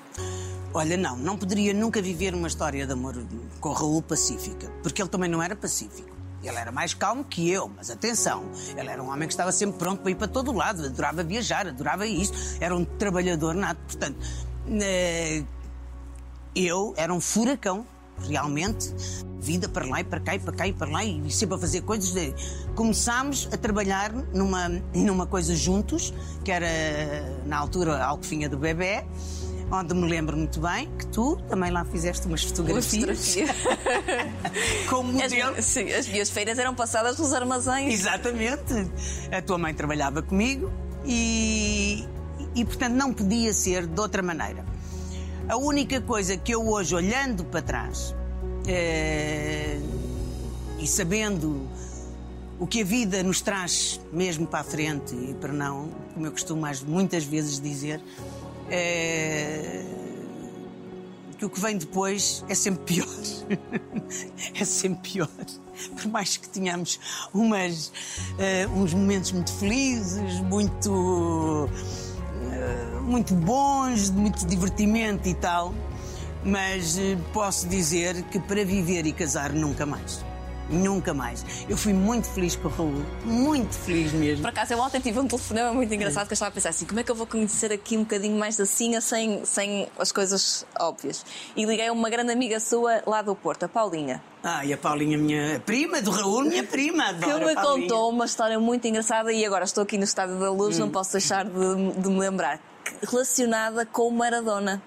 Olha, 0.72 0.96
não, 0.96 1.16
não 1.16 1.36
poderia 1.36 1.74
nunca 1.74 2.00
viver 2.00 2.34
uma 2.34 2.46
história 2.46 2.86
de 2.86 2.92
amor 2.92 3.20
com 3.60 3.72
Raul 3.72 4.00
pacífica, 4.00 4.70
porque 4.80 5.02
ele 5.02 5.08
também 5.08 5.28
não 5.28 5.42
era 5.42 5.56
pacífico. 5.56 6.14
Ele 6.40 6.56
era 6.56 6.70
mais 6.70 6.94
calmo 6.94 7.24
que 7.24 7.50
eu, 7.50 7.68
mas 7.68 7.90
atenção, 7.90 8.44
ele 8.76 8.88
era 8.88 9.02
um 9.02 9.10
homem 9.10 9.26
que 9.26 9.32
estava 9.32 9.50
sempre 9.50 9.78
pronto 9.78 10.02
para 10.02 10.10
ir 10.10 10.14
para 10.14 10.28
todo 10.28 10.52
lado, 10.52 10.84
adorava 10.84 11.24
viajar, 11.24 11.66
adorava 11.66 12.06
isso, 12.06 12.58
era 12.60 12.76
um 12.76 12.84
trabalhador 12.84 13.54
nato. 13.54 13.80
Portanto, 13.86 14.18
eh, 14.68 15.42
eu 16.54 16.94
era 16.96 17.12
um 17.12 17.20
furacão, 17.20 17.86
realmente, 18.20 18.94
vida 19.40 19.68
para 19.68 19.86
lá 19.86 20.00
e 20.00 20.04
para 20.04 20.20
cá 20.20 20.34
e 20.34 20.38
para 20.38 20.52
cá 20.52 20.66
e 20.66 20.72
para 20.72 20.90
lá 20.90 21.04
e 21.04 21.30
sempre 21.30 21.56
a 21.56 21.58
fazer 21.58 21.82
coisas. 21.82 22.12
De... 22.12 22.34
Começámos 22.74 23.48
a 23.52 23.56
trabalhar 23.56 24.12
numa, 24.12 24.68
numa 24.94 25.26
coisa 25.26 25.54
juntos, 25.54 26.12
que 26.44 26.50
era 26.50 26.66
na 27.46 27.58
altura 27.58 27.96
a 27.96 28.06
alcofinha 28.06 28.48
do 28.48 28.58
bebê 28.58 29.04
onde 29.70 29.94
me 29.94 30.08
lembro 30.08 30.36
muito 30.36 30.60
bem 30.60 30.88
que 30.98 31.06
tu 31.06 31.36
também 31.48 31.70
lá 31.70 31.84
fizeste 31.84 32.26
umas 32.26 32.42
fotografias. 32.44 33.36
Como 34.88 35.12
modelo. 35.12 35.56
As, 35.56 35.64
sim, 35.64 35.90
as 35.92 36.06
minhas 36.06 36.30
feiras 36.30 36.58
eram 36.58 36.74
passadas 36.74 37.18
nos 37.18 37.32
armazéns. 37.32 37.92
Exatamente. 37.92 38.90
A 39.32 39.42
tua 39.42 39.58
mãe 39.58 39.74
trabalhava 39.74 40.22
comigo 40.22 40.70
e, 41.04 42.06
e, 42.54 42.64
portanto, 42.64 42.94
não 42.94 43.12
podia 43.12 43.52
ser 43.52 43.86
de 43.86 44.00
outra 44.00 44.22
maneira. 44.22 44.64
A 45.48 45.56
única 45.56 46.00
coisa 46.00 46.36
que 46.38 46.54
eu 46.54 46.66
hoje, 46.66 46.94
olhando 46.94 47.44
para 47.44 47.60
trás 47.60 48.14
é, 48.66 49.78
e 50.78 50.86
sabendo 50.86 51.68
o 52.58 52.66
que 52.66 52.80
a 52.80 52.84
vida 52.84 53.22
nos 53.22 53.42
traz 53.42 54.00
mesmo 54.10 54.46
para 54.46 54.60
a 54.60 54.64
frente 54.64 55.14
e 55.14 55.34
para 55.34 55.52
não, 55.52 55.90
como 56.14 56.26
eu 56.26 56.32
costumo 56.32 56.66
muitas 56.86 57.24
vezes 57.24 57.60
dizer, 57.60 58.00
é... 58.70 59.84
que 61.36 61.44
o 61.44 61.50
que 61.50 61.60
vem 61.60 61.76
depois 61.76 62.42
é 62.48 62.54
sempre 62.54 62.94
pior. 62.94 63.08
é 64.58 64.64
sempre 64.64 65.10
pior. 65.10 65.28
Por 65.94 66.06
mais 66.06 66.38
que 66.38 66.48
tenhamos 66.48 66.98
umas, 67.34 67.88
uh, 67.88 68.78
uns 68.78 68.94
momentos 68.94 69.32
muito 69.32 69.52
felizes, 69.52 70.40
muito, 70.40 71.68
muito 73.04 73.34
bons, 73.34 74.10
de 74.10 74.16
muito 74.16 74.46
divertimento 74.46 75.28
e 75.28 75.34
tal, 75.34 75.74
mas 76.44 76.96
uh, 76.96 77.16
posso 77.32 77.68
dizer 77.68 78.22
que 78.24 78.38
para 78.38 78.64
viver 78.64 79.06
e 79.06 79.12
casar 79.12 79.52
nunca 79.52 79.86
mais. 79.86 80.24
Nunca 80.68 81.12
mais. 81.12 81.44
Eu 81.68 81.76
fui 81.76 81.92
muito 81.92 82.26
feliz 82.26 82.56
com 82.56 82.68
o 82.68 82.70
Raul, 82.70 83.04
muito 83.22 83.74
feliz 83.74 84.12
mesmo. 84.12 84.42
Por 84.42 84.48
acaso, 84.48 84.72
eu 84.72 84.78
ontem 84.78 84.98
tive 84.98 85.18
um 85.18 85.26
telefonema 85.26 85.74
muito 85.74 85.92
engraçado 85.92 86.26
que 86.26 86.32
eu 86.32 86.34
estava 86.34 86.48
a 86.48 86.52
pensar 86.52 86.70
assim: 86.70 86.86
como 86.86 87.00
é 87.00 87.04
que 87.04 87.10
eu 87.10 87.14
vou 87.14 87.26
conhecer 87.26 87.70
aqui 87.70 87.98
um 87.98 88.00
bocadinho 88.00 88.38
mais 88.38 88.56
da 88.56 88.64
Sinha 88.64 89.00
sem, 89.02 89.44
sem 89.44 89.88
as 89.98 90.10
coisas 90.10 90.64
óbvias? 90.80 91.24
E 91.54 91.66
liguei 91.66 91.88
a 91.88 91.92
uma 91.92 92.08
grande 92.08 92.32
amiga 92.32 92.58
sua 92.60 93.02
lá 93.06 93.20
do 93.20 93.34
Porto, 93.34 93.64
a 93.64 93.68
Paulinha. 93.68 94.22
Ah, 94.42 94.64
e 94.64 94.72
a 94.72 94.78
Paulinha, 94.78 95.18
minha 95.18 95.60
prima, 95.60 96.00
do 96.00 96.10
Raul, 96.10 96.44
minha 96.44 96.64
prima. 96.64 97.08
Adoro 97.08 97.40
que 97.40 97.44
me 97.44 97.54
Paulinha. 97.54 97.82
contou 97.82 98.10
uma 98.10 98.24
história 98.24 98.58
muito 98.58 98.88
engraçada 98.88 99.32
e 99.32 99.44
agora 99.44 99.64
estou 99.64 99.82
aqui 99.82 99.98
no 99.98 100.04
Estádio 100.04 100.38
da 100.40 100.50
Luz, 100.50 100.78
hum. 100.78 100.80
não 100.80 100.90
posso 100.90 101.12
deixar 101.12 101.44
de, 101.44 101.50
de 101.98 102.08
me 102.08 102.18
lembrar. 102.20 102.58
Relacionada 103.02 103.86
com 103.86 104.08
o 104.08 104.12
Maradona 104.12 104.82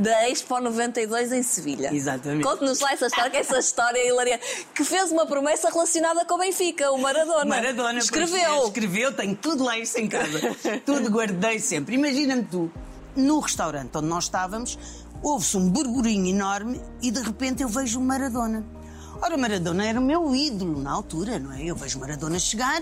da 0.00 0.28
Expo 0.28 0.58
92 0.58 1.32
em 1.32 1.42
Sevilha. 1.42 1.94
Exatamente. 1.94 2.42
Conte-nos 2.42 2.80
lá 2.80 2.92
essa 2.92 3.06
história, 3.06 3.30
que 3.30 3.36
essa 3.36 3.58
história 3.58 3.98
é 3.98 4.08
hilariante. 4.08 4.66
Que 4.74 4.82
fez 4.82 5.12
uma 5.12 5.26
promessa 5.26 5.68
relacionada 5.68 6.24
com 6.24 6.34
o 6.34 6.38
Benfica, 6.38 6.90
o 6.90 6.98
Maradona. 6.98 7.44
Maradona. 7.44 7.98
Escreveu. 7.98 8.64
Escreveu, 8.64 9.12
tenho 9.12 9.36
tudo 9.36 9.64
lá 9.64 9.78
isso 9.78 9.98
em 9.98 10.08
casa. 10.08 10.40
tudo 10.86 11.10
guardei 11.10 11.58
sempre. 11.58 11.96
Imagina-me 11.96 12.44
tu, 12.44 12.70
no 13.14 13.40
restaurante 13.40 13.90
onde 13.96 14.06
nós 14.06 14.24
estávamos, 14.24 14.78
houve-se 15.22 15.56
um 15.56 15.68
burburinho 15.68 16.34
enorme 16.34 16.80
e 17.02 17.10
de 17.10 17.20
repente 17.20 17.62
eu 17.62 17.68
vejo 17.68 18.00
o 18.00 18.02
Maradona. 18.02 18.64
Ora, 19.22 19.36
Maradona 19.36 19.84
era 19.84 20.00
o 20.00 20.02
meu 20.02 20.34
ídolo 20.34 20.80
na 20.80 20.92
altura, 20.92 21.38
não 21.38 21.52
é? 21.52 21.62
Eu 21.62 21.76
vejo 21.76 21.98
Maradona 21.98 22.38
chegar 22.38 22.80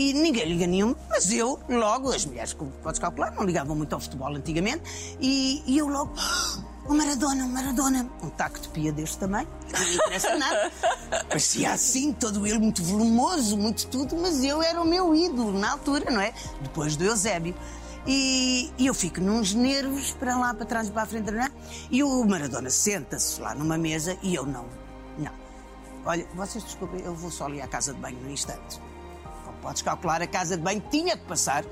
e 0.00 0.14
ninguém 0.14 0.46
liga 0.46 0.66
nenhum, 0.66 0.96
mas 1.10 1.30
eu 1.30 1.60
logo, 1.68 2.10
as 2.10 2.24
mulheres, 2.24 2.54
como 2.54 2.70
podes 2.82 2.98
calcular, 2.98 3.32
não 3.32 3.44
ligavam 3.44 3.76
muito 3.76 3.92
ao 3.92 4.00
futebol 4.00 4.34
antigamente, 4.34 4.82
e, 5.20 5.62
e 5.66 5.76
eu 5.76 5.88
logo. 5.88 6.14
O 6.86 6.94
Maradona, 6.94 7.44
o 7.44 7.48
Maradona. 7.50 8.10
Um 8.22 8.30
taco 8.30 8.58
de 8.58 8.68
pia 8.70 8.90
deste 8.90 9.18
tamanho, 9.18 9.46
não 9.70 9.92
interessa 9.92 10.38
nada. 10.38 10.72
Parecia 11.28 11.72
assim, 11.72 12.14
todo 12.14 12.46
ele 12.46 12.58
muito 12.58 12.82
volumoso, 12.82 13.58
muito 13.58 13.86
tudo, 13.88 14.16
mas 14.16 14.42
eu 14.42 14.62
era 14.62 14.80
o 14.80 14.86
meu 14.86 15.14
ídolo 15.14 15.58
na 15.58 15.72
altura, 15.72 16.10
não 16.10 16.20
é? 16.20 16.32
Depois 16.62 16.96
do 16.96 17.04
Eusébio. 17.04 17.54
E, 18.06 18.72
e, 18.78 18.86
eu 18.86 18.94
fico 18.94 19.20
nos 19.20 19.52
nervos 19.52 20.12
para 20.12 20.34
lá, 20.38 20.54
para 20.54 20.64
trás 20.64 20.88
e 20.88 20.90
para 20.90 21.02
a 21.02 21.06
frente, 21.06 21.30
não 21.30 21.42
é? 21.42 21.50
E 21.90 22.02
o 22.02 22.24
Maradona 22.24 22.70
senta-se 22.70 23.38
lá 23.38 23.54
numa 23.54 23.76
mesa 23.76 24.16
e 24.22 24.34
eu 24.34 24.46
não. 24.46 24.64
Não. 25.18 25.32
Olha, 26.06 26.26
vocês 26.34 26.64
desculpem, 26.64 27.02
eu 27.02 27.14
vou 27.14 27.30
só 27.30 27.44
ali 27.44 27.60
à 27.60 27.68
casa 27.68 27.92
de 27.92 28.00
banho 28.00 28.18
no 28.18 28.30
instante. 28.30 28.80
Podes 29.62 29.82
calcular, 29.82 30.22
a 30.22 30.26
casa 30.26 30.56
de 30.56 30.62
banho 30.62 30.82
tinha 30.90 31.16
que 31.16 31.24
passar 31.24 31.64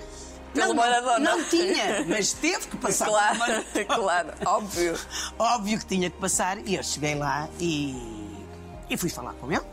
pelo 0.52 0.68
não, 0.68 0.74
Maradona. 0.76 1.18
Não, 1.18 1.44
tinha, 1.44 2.04
mas 2.08 2.32
teve 2.32 2.68
que 2.68 2.76
passar 2.76 3.06
claro, 3.06 3.64
Claro, 3.86 4.32
óbvio. 4.44 4.98
Óbvio 5.38 5.78
que 5.78 5.86
tinha 5.86 6.10
que 6.10 6.18
passar 6.18 6.58
e 6.66 6.74
eu 6.74 6.82
cheguei 6.82 7.14
lá 7.14 7.48
e, 7.60 7.96
e 8.88 8.96
fui 8.96 9.10
falar 9.10 9.34
com 9.34 9.50
ele. 9.50 9.64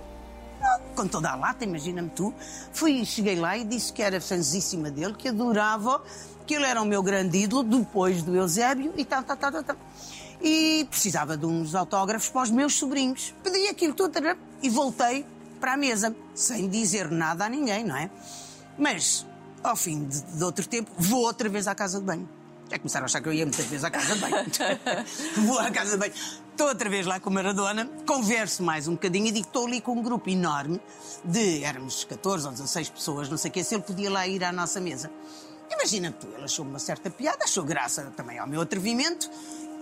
Com 0.96 1.08
toda 1.08 1.30
a 1.30 1.36
lata, 1.36 1.64
imagina-me 1.64 2.10
tu. 2.10 2.34
Fui, 2.74 3.06
cheguei 3.06 3.36
lá 3.36 3.56
e 3.56 3.64
disse 3.64 3.94
que 3.94 4.02
era 4.02 4.20
fãzíssima 4.20 4.90
dele, 4.90 5.14
que 5.14 5.30
adorava, 5.30 6.02
que 6.46 6.56
ele 6.56 6.66
era 6.66 6.82
o 6.82 6.86
meu 6.86 7.04
grande 7.04 7.38
ídolo 7.38 7.64
depois 7.64 8.24
do 8.24 8.36
Eusébio 8.36 8.92
e 8.98 9.06
tal, 9.06 9.24
tal, 9.24 9.38
tal, 9.38 9.52
tal. 9.52 9.64
tal. 9.64 9.76
E 10.42 10.86
precisava 10.90 11.38
de 11.38 11.46
uns 11.46 11.76
autógrafos 11.76 12.30
para 12.30 12.42
os 12.42 12.52
meus 12.52 12.74
sobrinhos. 12.74 13.34
Pedi 13.44 13.68
aquilo 13.68 13.94
tudo 13.94 14.18
e 14.62 14.70
voltei 14.70 15.26
para 15.66 15.74
a 15.74 15.78
mesa, 15.78 16.16
sem 16.36 16.70
dizer 16.70 17.10
nada 17.10 17.46
a 17.46 17.50
ninguém, 17.50 17.84
não 17.84 17.98
é? 17.98 18.08
Mas, 18.78 19.26
ao 19.64 19.76
fim 19.76 20.06
de, 20.06 20.22
de 20.22 20.44
outro 20.44 20.68
tempo, 20.68 20.92
vou 20.96 21.24
outra 21.24 21.50
vez 21.50 21.68
à 21.68 21.74
casa 21.74 21.98
de 21.98 22.06
banho. 22.06 22.30
Já 22.70 22.78
começaram 22.78 23.06
a 23.06 23.08
achar 23.08 23.20
que 23.20 23.28
eu 23.28 23.34
ia 23.34 23.48
muitas 23.48 23.66
vezes 23.66 23.84
à 23.84 23.90
casa 23.90 24.14
de 24.14 24.22
banho. 24.22 24.46
vou 25.48 25.58
à 25.58 25.72
casa 25.72 25.94
de 25.94 25.98
banho. 25.98 26.14
Estou 26.52 26.68
outra 26.68 26.88
vez 26.88 27.08
lá 27.08 27.20
com 27.20 27.32
a 27.32 27.34
Maradona, 27.34 27.90
converso 28.06 28.62
mais 28.62 28.88
um 28.88 28.92
bocadinho 28.92 29.26
e 29.26 29.32
digo 29.32 29.48
estou 29.48 29.66
ali 29.66 29.82
com 29.82 29.94
um 29.94 30.04
grupo 30.04 30.30
enorme 30.30 30.80
de, 31.24 31.64
éramos 31.64 32.04
14 32.04 32.46
ou 32.46 32.52
16 32.52 32.90
pessoas, 32.90 33.28
não 33.28 33.38
sei 33.38 33.50
o 33.50 33.52
que, 33.52 33.64
se 33.64 33.74
ele 33.74 33.82
podia 33.82 34.12
lá 34.12 34.28
ir 34.28 34.44
à 34.44 34.52
nossa 34.52 34.80
mesa. 34.80 35.10
Imagina 35.72 36.12
tu, 36.12 36.28
ele 36.28 36.44
achou 36.44 36.64
uma 36.64 36.78
certa 36.78 37.10
piada, 37.10 37.44
achou 37.44 37.64
graça 37.64 38.14
também 38.16 38.38
ao 38.38 38.46
meu 38.46 38.62
atrevimento 38.62 39.32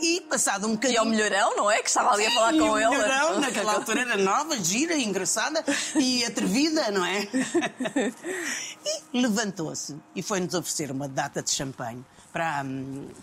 e 0.01 0.21
passado 0.21 0.67
um 0.67 0.71
bocadinho. 0.71 0.95
E 0.95 0.97
ao 0.97 1.06
melhorão, 1.06 1.56
não 1.56 1.71
é? 1.71 1.82
Que 1.82 1.89
estava 1.89 2.12
ali 2.12 2.25
a 2.25 2.32
falar 2.32 2.53
com 2.53 2.77
ele. 2.77 2.89
Melhorão, 2.89 3.39
naquela 3.39 3.73
altura 3.75 4.01
era 4.01 4.17
nova, 4.17 4.58
gira, 4.58 4.95
engraçada 4.95 5.63
e 5.95 6.23
atrevida, 6.25 6.91
não 6.91 7.06
é? 7.06 7.27
e 9.13 9.21
levantou-se 9.21 9.95
e 10.15 10.21
foi-nos 10.21 10.53
oferecer 10.53 10.91
uma 10.91 11.08
data 11.08 11.41
de 11.41 11.51
champanhe 11.51 12.03
para, 12.32 12.65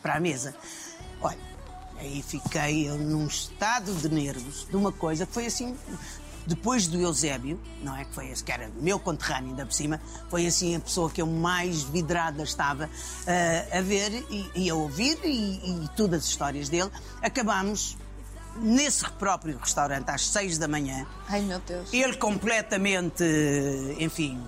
para 0.02 0.16
a 0.16 0.20
mesa. 0.20 0.54
Olha, 1.20 1.38
aí 1.98 2.22
fiquei 2.26 2.88
eu 2.88 2.96
num 2.96 3.26
estado 3.26 3.92
de 3.94 4.08
nervos 4.08 4.66
de 4.68 4.76
uma 4.76 4.92
coisa 4.92 5.26
que 5.26 5.32
foi 5.32 5.46
assim 5.46 5.76
depois 6.50 6.88
do 6.88 7.00
Eusébio, 7.00 7.60
não 7.80 7.96
é? 7.96 8.04
Que 8.04 8.12
foi 8.12 8.28
esse 8.28 8.42
que 8.42 8.50
era 8.50 8.68
meu 8.80 8.98
conterrâneo 8.98 9.50
ainda 9.50 9.64
por 9.64 9.72
cima, 9.72 10.00
foi 10.28 10.48
assim 10.48 10.74
a 10.74 10.80
pessoa 10.80 11.08
que 11.08 11.22
eu 11.22 11.26
mais 11.26 11.82
vidrada 11.82 12.42
estava 12.42 12.86
uh, 12.86 13.78
a 13.78 13.80
ver 13.80 14.26
e, 14.28 14.50
e, 14.56 14.68
a 14.68 14.74
ouvir 14.74 15.16
e, 15.22 15.84
e 15.84 15.88
todas 15.96 16.24
as 16.24 16.28
histórias 16.28 16.68
dele. 16.68 16.90
Acabámos 17.22 17.96
nesse 18.56 19.08
próprio 19.12 19.56
restaurante 19.58 20.10
às 20.10 20.26
seis 20.26 20.58
da 20.58 20.66
manhã. 20.66 21.06
Ai 21.28 21.40
meu 21.40 21.60
Deus. 21.60 21.92
Ele 21.92 22.16
completamente, 22.16 23.24
enfim, 24.00 24.42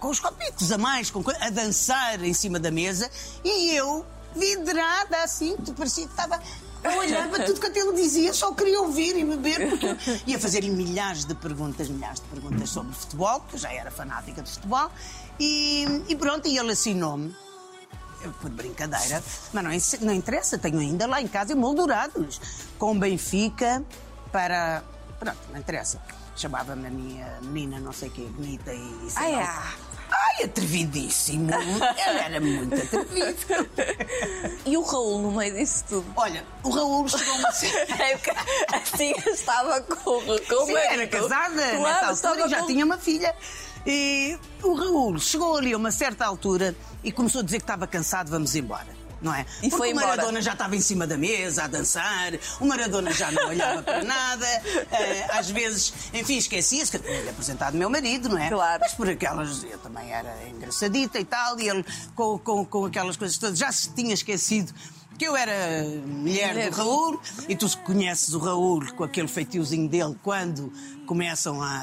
com 0.00 0.08
os 0.08 0.18
copitos 0.18 0.72
a 0.72 0.76
mais, 0.76 1.08
com, 1.08 1.22
a 1.40 1.50
dançar 1.50 2.20
em 2.24 2.34
cima 2.34 2.58
da 2.58 2.72
mesa 2.72 3.08
e 3.44 3.76
eu 3.76 4.04
vidrada 4.34 5.22
assim, 5.22 5.56
parecia 5.76 6.04
que 6.04 6.10
estava 6.10 6.40
eu 6.84 6.98
olhava 6.98 7.40
tudo 7.40 7.60
que 7.60 7.78
ele 7.78 7.92
dizia, 7.94 8.32
só 8.32 8.52
queria 8.52 8.80
ouvir 8.80 9.16
e 9.16 9.24
beber, 9.24 9.70
porque 9.70 9.96
ia 10.26 10.38
fazer-lhe 10.38 10.70
milhares 10.70 11.24
de 11.24 11.34
perguntas, 11.34 11.88
milhares 11.88 12.20
de 12.20 12.26
perguntas 12.26 12.68
sobre 12.68 12.94
futebol, 12.94 13.40
porque 13.40 13.56
eu 13.56 13.60
já 13.60 13.72
era 13.72 13.90
fanática 13.90 14.42
de 14.42 14.50
futebol, 14.50 14.90
e, 15.40 15.86
e 16.08 16.14
pronto, 16.14 16.46
e 16.46 16.58
ele 16.58 16.72
assinou-me 16.72 17.34
por 18.40 18.50
brincadeira, 18.50 19.22
mas 19.52 19.98
não, 20.00 20.06
não, 20.06 20.14
interessa, 20.14 20.58
tenho 20.58 20.78
ainda 20.78 21.06
lá 21.06 21.20
em 21.20 21.28
casa 21.28 21.54
moldurados, 21.54 22.40
com 22.78 22.98
Benfica 22.98 23.82
para. 24.32 24.82
Pronto, 25.18 25.38
não 25.52 25.60
interessa. 25.60 26.00
Chamava-me 26.36 26.86
a 26.86 26.90
minha 26.90 27.38
menina, 27.42 27.78
não 27.78 27.92
sei 27.92 28.08
o 28.08 28.12
quê, 28.12 28.22
bonita 28.22 28.72
e. 28.72 29.08
Ai, 29.16 29.34
ah, 29.34 29.74
Ai, 30.10 30.44
atrevidíssimo. 30.44 31.50
Ele 31.52 32.18
era 32.18 32.40
muito 32.40 32.74
atrevido. 32.74 33.68
E 34.66 34.76
o 34.76 34.82
Raul 34.82 35.22
no 35.22 35.32
meio 35.32 35.54
disso 35.54 35.84
tudo? 35.88 36.06
Olha, 36.16 36.44
o 36.62 36.70
Raul 36.70 37.08
chegou 37.08 37.34
a 37.34 37.38
uma. 37.38 37.48
É 38.04 38.16
porque 38.16 38.30
assim 38.74 39.12
estava 39.32 39.80
com, 39.80 39.94
com 40.20 40.22
o 40.22 40.66
Sim, 40.66 40.76
era 40.76 41.06
casada 41.06 41.76
Claro, 41.76 42.06
nessa 42.06 42.28
altura 42.28 42.46
e 42.46 42.50
já 42.50 42.60
com- 42.60 42.66
tinha 42.66 42.84
uma 42.84 42.98
filha. 42.98 43.34
E 43.86 44.38
o 44.62 44.74
Raul 44.74 45.18
chegou 45.18 45.56
ali 45.58 45.72
a 45.72 45.76
uma 45.76 45.90
certa 45.90 46.24
altura 46.24 46.74
e 47.02 47.12
começou 47.12 47.40
a 47.40 47.44
dizer 47.44 47.58
que 47.58 47.64
estava 47.64 47.86
cansado, 47.86 48.30
vamos 48.30 48.54
embora. 48.54 48.86
Não 49.24 49.34
é? 49.34 49.46
E 49.62 49.70
Porque 49.70 49.76
foi 49.76 49.92
o. 49.92 49.96
Maradona 49.96 50.42
já 50.42 50.52
estava 50.52 50.76
em 50.76 50.80
cima 50.82 51.06
da 51.06 51.16
mesa 51.16 51.64
a 51.64 51.66
dançar, 51.66 52.34
o 52.60 52.66
Maradona 52.66 53.10
já 53.10 53.32
não 53.32 53.48
olhava 53.48 53.82
para 53.82 54.04
nada, 54.04 54.46
eh, 54.46 55.26
às 55.30 55.48
vezes, 55.48 55.94
enfim, 56.12 56.36
esquecia-se 56.36 56.90
que 56.90 56.98
eu 56.98 57.02
tinha-lhe 57.02 57.30
apresentado 57.30 57.74
meu 57.74 57.88
marido, 57.88 58.28
não 58.28 58.36
é? 58.36 58.50
Claro. 58.50 58.80
Mas 58.82 58.92
por 58.92 59.08
aquelas, 59.08 59.64
eu 59.64 59.78
também 59.78 60.12
era 60.12 60.46
engraçadita 60.46 61.18
e 61.18 61.24
tal, 61.24 61.58
e 61.58 61.66
ele 61.66 61.82
com, 62.14 62.38
com, 62.38 62.66
com 62.66 62.84
aquelas 62.84 63.16
coisas 63.16 63.38
todas 63.38 63.58
já 63.58 63.72
se 63.72 63.88
tinha 63.94 64.12
esquecido 64.12 64.74
que 65.18 65.24
eu 65.26 65.34
era 65.34 65.84
mulher 66.06 66.52
Mulher. 66.52 66.70
do 66.70 66.76
Raul, 66.76 67.20
e 67.48 67.56
tu 67.56 67.78
conheces 67.78 68.34
o 68.34 68.38
Raul 68.38 68.92
com 68.92 69.04
aquele 69.04 69.28
feitiozinho 69.28 69.88
dele 69.88 70.14
quando 70.22 70.70
começam 71.06 71.62
a, 71.62 71.80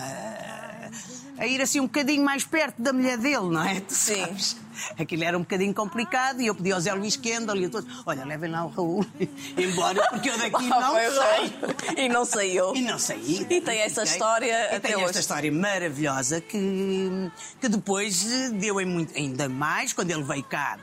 a 1.40 1.48
ir 1.48 1.60
assim 1.60 1.80
um 1.80 1.86
bocadinho 1.86 2.24
mais 2.24 2.44
perto 2.44 2.80
da 2.82 2.94
mulher 2.94 3.18
dele, 3.18 3.50
não 3.50 3.64
é? 3.64 3.80
Tu 3.80 3.96
Sim. 3.96 4.22
sabes? 4.22 4.58
Aquilo 5.00 5.24
era 5.24 5.38
um 5.38 5.42
bocadinho 5.42 5.74
complicado 5.74 6.42
e 6.42 6.48
eu 6.48 6.56
pedi 6.56 6.72
ao 6.72 6.80
Zé 6.80 6.94
Luís 6.94 7.16
Kendall 7.16 7.58
e 7.58 7.66
a 7.66 7.70
todos: 7.70 8.04
olha, 8.06 8.26
levem 8.26 8.50
lá 8.52 8.66
o 8.66 8.70
Raul 8.70 9.06
embora, 9.58 10.02
porque 10.10 10.30
eu 10.30 10.38
daqui 10.38 10.68
não 10.70 10.96
sei. 10.96 12.04
E 12.06 12.10
não 12.10 12.26
saiu. 12.26 12.76
E 12.76 12.82
não 12.82 13.00
saí. 13.00 13.46
E 13.50 13.62
tem 13.62 13.80
essa 13.80 14.04
história 14.04 14.48
E 14.48 14.76
até 14.76 14.80
tem 14.80 14.96
hoje. 14.96 15.06
esta 15.06 15.20
história 15.20 15.52
maravilhosa 15.52 16.42
que, 16.42 17.32
que 17.60 17.68
depois 17.70 18.24
deu 18.54 18.80
em 18.82 18.86
muito, 18.86 19.16
ainda 19.18 19.48
mais 19.50 19.94
quando 19.94 20.12
ele 20.12 20.24
veio 20.24 20.44
cá. 20.44 20.78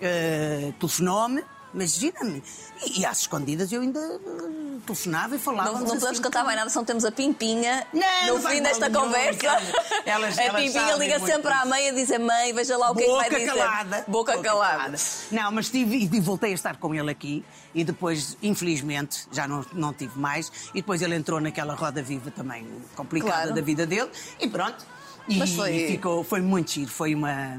eh, 0.00 0.72
telefonou-me, 0.78 1.44
imagina-me. 1.74 2.42
E, 2.84 3.00
e 3.00 3.06
às 3.06 3.20
escondidas 3.20 3.70
eu 3.72 3.80
ainda 3.82 3.98
eh, 4.00 4.78
telefonava 4.86 5.36
e 5.36 5.38
falava. 5.38 5.72
Não, 5.72 5.78
não 5.80 5.86
podemos 5.86 6.04
assim, 6.04 6.22
cantar 6.22 6.44
mais 6.44 6.56
nada, 6.58 6.70
só 6.70 6.82
temos 6.84 7.04
a 7.04 7.12
Pimpinha 7.12 7.86
Não, 7.92 8.38
no 8.38 8.48
fim 8.48 8.62
desta 8.62 8.88
nenhum, 8.88 9.02
conversa. 9.04 9.46
elas- 10.06 10.38
a 10.38 10.42
elas 10.42 10.62
Pimpinha 10.62 10.96
liga 10.96 11.18
sempre 11.20 11.52
à 11.52 11.64
mãe 11.66 11.88
a 11.88 11.92
dizer: 11.92 12.18
Mãe, 12.18 12.52
veja 12.52 12.76
lá 12.76 12.90
o 12.90 12.94
que 12.94 13.02
é 13.02 13.06
que 13.06 13.12
vai 13.12 13.24
Boca 13.30 13.38
dizer. 13.40 13.46
calada. 13.54 14.04
Boca, 14.08 14.38
calada. 14.38 14.96
Não, 15.30 15.52
mas 15.52 15.68
tive 15.68 16.08
e 16.12 16.20
voltei 16.20 16.52
a 16.52 16.54
estar 16.54 16.76
com 16.76 16.94
ele 16.94 17.10
aqui 17.10 17.44
e 17.74 17.84
depois, 17.84 18.36
infelizmente, 18.42 19.26
já 19.30 19.46
não, 19.46 19.64
não 19.72 19.92
tive 19.92 20.18
mais. 20.18 20.50
E 20.74 20.80
depois 20.80 21.02
ele 21.02 21.14
entrou 21.14 21.40
naquela 21.40 21.74
roda 21.74 22.02
viva 22.02 22.30
também 22.30 22.66
complicada 22.96 23.32
Claro. 23.42 23.54
da 23.54 23.60
vida 23.60 23.86
dele 23.86 24.10
e 24.40 24.48
pronto. 24.48 24.84
E, 25.28 25.36
Mas 25.38 25.50
foi- 25.52 25.72
e 25.76 25.86
ficou, 25.92 26.24
foi 26.24 26.40
muito 26.40 26.72
giro, 26.72 26.90
foi 26.90 27.14
uma, 27.14 27.56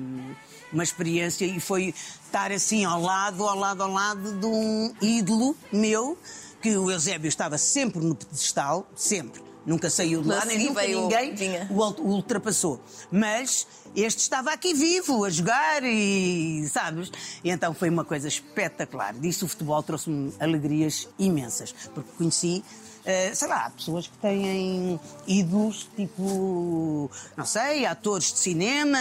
uma 0.71 0.83
experiência 0.83 1.45
e 1.45 1.59
foi 1.59 1.93
estar 2.25 2.51
assim 2.51 2.85
ao 2.85 3.01
lado, 3.01 3.43
ao 3.47 3.57
lado, 3.57 3.83
ao 3.83 3.91
lado 3.91 4.33
de 4.39 4.45
um 4.45 4.93
ídolo 5.01 5.55
meu, 5.71 6.17
que 6.61 6.75
o 6.77 6.91
Eusébio 6.91 7.27
estava 7.27 7.57
sempre 7.57 7.99
no 8.03 8.15
pedestal, 8.15 8.87
sempre. 8.95 9.41
Nunca 9.65 9.91
saiu 9.91 10.23
de 10.23 10.27
lá, 10.27 10.43
nem 10.45 10.57
nunca 10.69 10.81
ninguém 10.87 11.35
vinha. 11.35 11.67
o 11.69 11.75
ult- 11.75 11.99
o 11.99 12.05
ultrapassou. 12.07 12.81
Mas 13.11 13.67
este 13.95 14.19
estava 14.19 14.51
aqui 14.51 14.73
vivo, 14.73 15.23
a 15.23 15.29
jogar 15.29 15.83
e, 15.83 16.67
sabes? 16.67 17.11
E 17.43 17.49
então 17.51 17.71
foi 17.73 17.89
uma 17.89 18.03
coisa 18.03 18.27
espetacular. 18.27 19.13
Disso 19.13 19.45
o 19.45 19.47
futebol 19.47 19.83
trouxe-me 19.83 20.33
alegrias 20.39 21.07
imensas, 21.19 21.75
porque 21.93 22.09
conheci. 22.17 22.63
eh, 23.05 23.33
sei 23.35 23.47
lá, 23.47 23.69
pessoas 23.71 24.07
que 24.07 24.17
têm 24.19 24.99
ídolos, 25.27 25.87
tipo, 25.95 27.09
não 27.37 27.45
sei, 27.45 27.85
atores 27.85 28.31
de 28.33 28.39
cinema. 28.39 28.97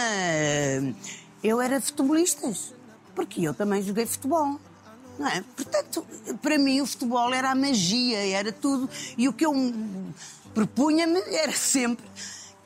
Eu 1.43 1.61
era 1.61 1.79
futebolistas, 1.81 2.73
porque 3.15 3.41
eu 3.47 3.53
também 3.53 3.81
joguei 3.81 4.05
futebol. 4.05 4.59
Não 5.19 5.27
é? 5.27 5.43
Portanto, 5.55 6.05
para 6.41 6.57
mim 6.57 6.81
o 6.81 6.85
futebol 6.85 7.33
era 7.33 7.51
a 7.51 7.55
magia, 7.55 8.17
era 8.37 8.51
tudo. 8.51 8.89
E 9.17 9.27
o 9.27 9.33
que 9.33 9.45
eu 9.45 9.53
propunha-me 10.53 11.19
era 11.35 11.51
sempre 11.51 12.05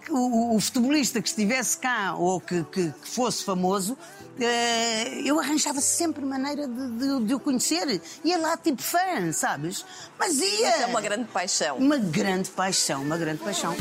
que 0.03 0.11
o, 0.11 0.55
o 0.55 0.59
futebolista 0.59 1.21
que 1.21 1.27
estivesse 1.27 1.77
cá 1.77 2.15
ou 2.15 2.39
que, 2.39 2.63
que- 2.65 2.91
que 2.91 3.09
fosse 3.09 3.43
famoso, 3.43 3.97
eh, 4.39 5.21
eu 5.25 5.39
arranjava 5.39 5.81
sempre 5.81 6.23
maneira 6.23 6.67
de, 6.67 6.91
de- 6.91 7.23
de 7.25 7.33
o 7.33 7.39
conhecer. 7.39 7.99
Ia 8.23 8.37
lá 8.37 8.55
tipo 8.55 8.81
fã, 8.81 9.31
sabes? 9.33 9.83
Mas 10.19 10.37
ia! 10.39 10.69
Isso 10.69 10.83
é 10.83 10.85
uma 10.85 11.01
grande 11.01 11.25
paixão. 11.25 11.77
Uma 11.77 11.97
grande 11.97 12.49
paixão, 12.51 13.01
uma 13.01 13.17
grande 13.17 13.39
paixão. 13.43 13.75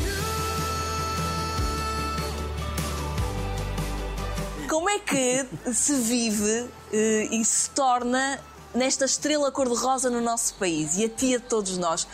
Como 4.74 4.90
é 4.90 4.98
que 4.98 5.46
se 5.72 5.94
vive 6.00 6.68
eh, 6.92 7.28
e 7.30 7.44
se 7.44 7.70
torna 7.70 8.40
nesta 8.74 9.04
estrela 9.04 9.52
cor-de-rosa 9.52 10.10
no 10.10 10.20
nosso 10.20 10.54
país 10.54 10.96
e 10.96 11.04
a 11.04 11.08
tia 11.08 11.38
de 11.38 11.44
todos 11.44 11.78
nós? 11.78 12.08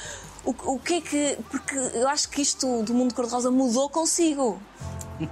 O, 0.44 0.50
o 0.74 0.78
que 0.78 0.94
é 0.94 1.00
que. 1.00 1.38
Porque 1.50 1.74
eu 1.74 2.06
acho 2.06 2.28
que 2.28 2.42
isto 2.42 2.82
do 2.82 2.92
mundo 2.92 3.14
cor-de-rosa 3.14 3.50
mudou 3.50 3.88
consigo. 3.88 4.60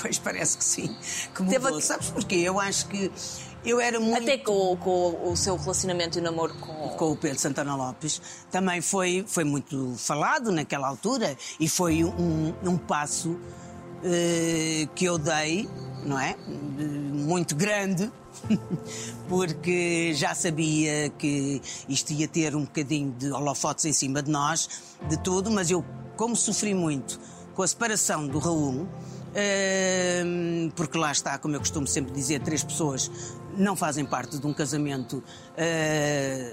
Pois 0.00 0.18
parece 0.18 0.58
que 0.58 0.64
sim. 0.64 0.94
Que 1.34 1.42
Teve 1.44 1.58
mudou. 1.58 1.78
aqui- 1.78 1.86
Sabes 1.86 2.10
porquê? 2.10 2.34
Eu 2.36 2.60
acho 2.60 2.86
que 2.88 3.10
eu 3.64 3.80
era 3.80 3.98
muito. 3.98 4.20
Até 4.22 4.36
com, 4.36 4.76
com 4.76 5.30
o 5.30 5.34
seu 5.36 5.56
relacionamento 5.56 6.18
e 6.18 6.20
o 6.20 6.22
namoro 6.22 6.52
com. 6.56 6.88
com 6.90 7.12
o 7.12 7.16
Pedro 7.16 7.38
Santana 7.38 7.74
Lopes, 7.74 8.20
também 8.50 8.82
foi, 8.82 9.24
foi 9.26 9.44
muito 9.44 9.94
falado 9.96 10.52
naquela 10.52 10.86
altura 10.88 11.34
e 11.58 11.66
foi 11.66 12.04
um, 12.04 12.52
um 12.62 12.76
passo 12.76 13.38
que 14.94 15.04
eu 15.04 15.18
dei, 15.18 15.68
não 16.04 16.18
é? 16.18 16.36
Muito 17.12 17.54
grande, 17.54 18.10
porque 19.28 20.12
já 20.14 20.34
sabia 20.34 21.08
que 21.10 21.62
isto 21.88 22.12
ia 22.12 22.26
ter 22.26 22.56
um 22.56 22.64
bocadinho 22.64 23.12
de 23.12 23.30
holofotes 23.30 23.84
em 23.84 23.92
cima 23.92 24.22
de 24.22 24.30
nós, 24.30 24.68
de 25.08 25.16
tudo, 25.18 25.50
mas 25.50 25.70
eu, 25.70 25.84
como 26.16 26.34
sofri 26.34 26.74
muito 26.74 27.18
com 27.54 27.62
a 27.62 27.66
separação 27.66 28.26
do 28.26 28.38
Raul, 28.38 28.88
Hum, 29.34 30.70
porque 30.76 30.98
lá 30.98 31.10
está, 31.10 31.38
como 31.38 31.56
eu 31.56 31.60
costumo 31.60 31.86
sempre 31.86 32.12
dizer, 32.12 32.40
três 32.42 32.62
pessoas 32.62 33.10
não 33.56 33.74
fazem 33.74 34.04
parte 34.04 34.38
de 34.38 34.46
um 34.46 34.52
casamento, 34.52 35.22
eh, 35.56 36.52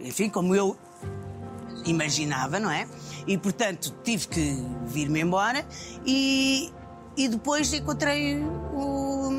enfim, 0.00 0.28
como 0.28 0.54
eu 0.54 0.76
imaginava, 1.84 2.58
não 2.58 2.70
é? 2.70 2.88
E 3.26 3.38
portanto 3.38 3.94
tive 4.02 4.26
que 4.26 4.56
vir-me 4.86 5.20
embora 5.20 5.64
e, 6.04 6.72
e 7.18 7.28
depois 7.28 7.72
encontrei 7.72 8.38
o, 8.40 9.30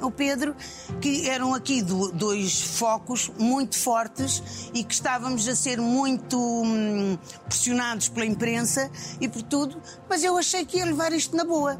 o 0.00 0.10
Pedro, 0.10 0.54
que 1.00 1.28
eram 1.28 1.52
aqui 1.52 1.82
do- 1.82 2.12
dois 2.12 2.60
focos 2.62 3.30
muito 3.38 3.76
fortes 3.76 4.70
e 4.72 4.84
que 4.84 4.94
estávamos 4.94 5.46
a 5.48 5.56
ser 5.56 5.80
muito 5.80 6.38
hum, 6.38 7.18
pressionados 7.48 8.08
pela 8.08 8.24
imprensa 8.24 8.88
e 9.20 9.28
por 9.28 9.42
tudo, 9.42 9.82
mas 10.08 10.22
eu 10.22 10.38
achei 10.38 10.64
que 10.64 10.78
ia 10.78 10.84
levar 10.84 11.12
isto 11.12 11.36
na 11.36 11.44
boa. 11.44 11.78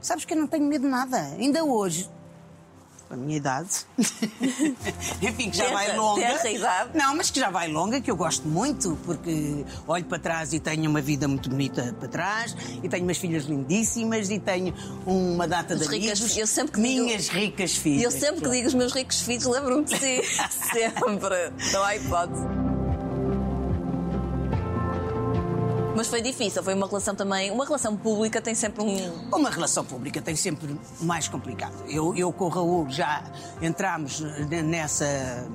Sabes 0.00 0.24
que 0.24 0.34
eu 0.34 0.38
não 0.38 0.46
tenho 0.46 0.64
medo 0.66 0.82
de 0.82 0.88
nada, 0.88 1.16
ainda 1.38 1.64
hoje. 1.64 2.10
A 3.08 3.16
minha 3.16 3.36
idade. 3.36 3.68
Enfim, 5.22 5.50
que 5.50 5.56
já 5.56 5.64
Terra- 5.66 5.74
vai 5.76 5.96
longa. 5.96 6.20
terra 6.22 6.50
idade. 6.50 6.90
Não, 6.94 7.14
mas 7.16 7.30
que 7.30 7.38
já 7.38 7.50
vai 7.50 7.68
longa, 7.68 8.00
que 8.00 8.10
eu 8.10 8.16
gosto 8.16 8.48
muito, 8.48 8.98
porque 9.04 9.64
olho 9.86 10.04
para 10.04 10.18
trás 10.18 10.52
e 10.52 10.58
tenho 10.58 10.90
uma 10.90 11.00
vida 11.00 11.28
muito 11.28 11.48
bonita 11.48 11.94
para 11.98 12.08
trás, 12.08 12.56
e 12.82 12.88
tenho 12.88 13.04
umas 13.04 13.16
filhas 13.18 13.44
lindíssimas, 13.44 14.28
e 14.30 14.40
tenho 14.40 14.74
uma 15.06 15.46
data 15.46 15.76
de 15.76 15.84
ricas 15.86 16.18
amigos. 16.20 16.36
eu 16.36 16.46
sempre 16.48 16.72
que 16.72 16.80
digo- 16.80 17.04
Minhas 17.04 17.28
ricas 17.28 17.76
filhas. 17.76 18.02
eu 18.02 18.10
sempre 18.20 18.40
que 18.42 18.50
digo 18.50 18.66
os 18.66 18.74
meus 18.74 18.92
ricos 18.92 19.20
filhos, 19.20 19.44
lembro-me 19.44 19.84
de 19.84 19.96
si. 19.98 20.22
sempre. 20.72 21.52
Não 21.72 21.84
há 21.84 21.94
hipótese. 21.96 22.42
Mas 25.96 26.08
foi 26.08 26.20
difícil, 26.20 26.62
foi 26.62 26.74
uma 26.74 26.86
relação 26.86 27.14
também. 27.14 27.50
Uma 27.50 27.64
relação 27.64 27.96
pública 27.96 28.38
tem 28.42 28.54
sempre 28.54 28.84
um. 28.84 29.34
Uma 29.34 29.48
relação 29.48 29.82
pública 29.82 30.20
tem 30.20 30.36
sempre 30.36 30.78
mais 31.00 31.26
complicado. 31.26 31.72
Eu, 31.88 32.14
eu 32.14 32.30
com 32.34 32.44
o 32.44 32.48
Raul 32.48 32.90
já 32.90 33.24
entramos 33.62 34.20
nessa, 34.20 35.48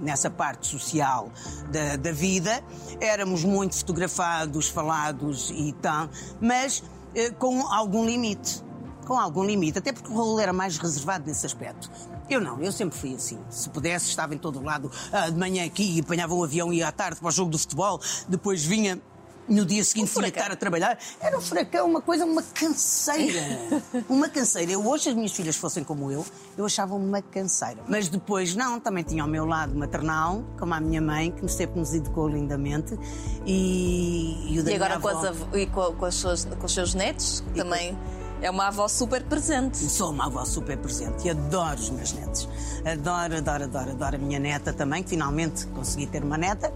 nessa 0.00 0.30
parte 0.30 0.68
social 0.68 1.28
da, 1.72 1.96
da 1.96 2.12
vida, 2.12 2.62
éramos 3.00 3.42
muito 3.42 3.74
fotografados, 3.74 4.68
falados 4.68 5.50
e 5.50 5.72
tal, 5.82 6.08
mas 6.40 6.84
eh, 7.12 7.30
com 7.30 7.66
algum 7.66 8.06
limite. 8.06 8.62
Com 9.04 9.18
algum 9.18 9.42
limite, 9.42 9.78
até 9.78 9.92
porque 9.92 10.08
o 10.08 10.16
Raul 10.16 10.38
era 10.38 10.52
mais 10.52 10.78
reservado 10.78 11.26
nesse 11.26 11.44
aspecto. 11.44 11.90
Eu 12.30 12.40
não, 12.40 12.60
eu 12.60 12.70
sempre 12.70 12.96
fui 12.96 13.16
assim. 13.16 13.40
Se 13.50 13.68
pudesse, 13.68 14.08
estava 14.08 14.36
em 14.36 14.38
todo 14.38 14.62
lado, 14.62 14.88
ah, 15.12 15.28
de 15.28 15.36
manhã 15.36 15.66
aqui, 15.66 16.00
apanhava 16.00 16.32
um 16.32 16.44
avião, 16.44 16.72
ia 16.72 16.86
à 16.86 16.92
tarde 16.92 17.18
para 17.18 17.28
o 17.28 17.32
jogo 17.32 17.50
do 17.50 17.58
futebol, 17.58 18.00
depois 18.28 18.64
vinha 18.64 19.02
no 19.48 19.64
dia 19.64 19.84
seguinte 19.84 20.10
tinha 20.12 20.24
que 20.24 20.30
furacão. 20.30 20.42
estar 20.42 20.52
a 20.52 20.56
trabalhar. 20.56 20.98
Era 21.20 21.38
um 21.38 21.40
furacão, 21.40 21.86
uma 21.88 22.00
coisa, 22.00 22.24
uma 22.24 22.42
canseira. 22.42 23.42
uma 24.08 24.28
canseira. 24.28 24.72
Eu, 24.72 24.86
hoje, 24.86 25.08
as 25.10 25.14
minhas 25.14 25.32
filhas 25.32 25.56
fossem 25.56 25.84
como 25.84 26.10
eu, 26.10 26.24
eu 26.56 26.64
achava 26.64 26.94
uma 26.94 27.20
canseira. 27.22 27.82
Mas 27.88 28.08
depois, 28.08 28.54
não, 28.54 28.80
também 28.80 29.04
tinha 29.04 29.22
ao 29.22 29.28
meu 29.28 29.44
lado 29.44 29.74
maternal, 29.76 30.42
como 30.58 30.72
a 30.74 30.80
minha 30.80 31.00
mãe, 31.02 31.30
que 31.30 31.46
sempre 31.48 31.78
nos 31.78 31.92
educou 31.94 32.28
lindamente. 32.28 32.98
E, 33.46 34.48
e 34.50 34.54
E 34.60 34.74
agora 34.74 34.98
minha 34.98 35.00
com, 35.00 35.08
avó. 35.08 35.28
as, 35.28 35.36
e 35.60 35.66
com, 35.66 35.92
com 35.94 36.04
as 36.04 36.14
suas- 36.14 36.44
com 36.44 36.66
os 36.66 36.72
seus 36.72 36.94
netos, 36.94 37.42
também 37.54 37.96
É 38.44 38.50
uma 38.50 38.66
avó 38.66 38.86
super 38.88 39.24
presente. 39.24 39.78
Sou 39.78 40.10
uma 40.10 40.26
avó 40.26 40.44
super 40.44 40.76
presente 40.76 41.26
e 41.26 41.30
adoro 41.30 41.80
os 41.80 41.88
meus 41.88 42.12
netos. 42.12 42.46
Adoro, 42.84 43.38
adoro, 43.38 43.64
adoro, 43.64 43.90
adoro 43.92 44.16
a 44.16 44.18
minha 44.18 44.38
neta 44.38 44.70
também, 44.70 45.02
que 45.02 45.08
finalmente 45.08 45.66
consegui 45.68 46.06
ter 46.06 46.22
uma 46.22 46.36
neta, 46.36 46.70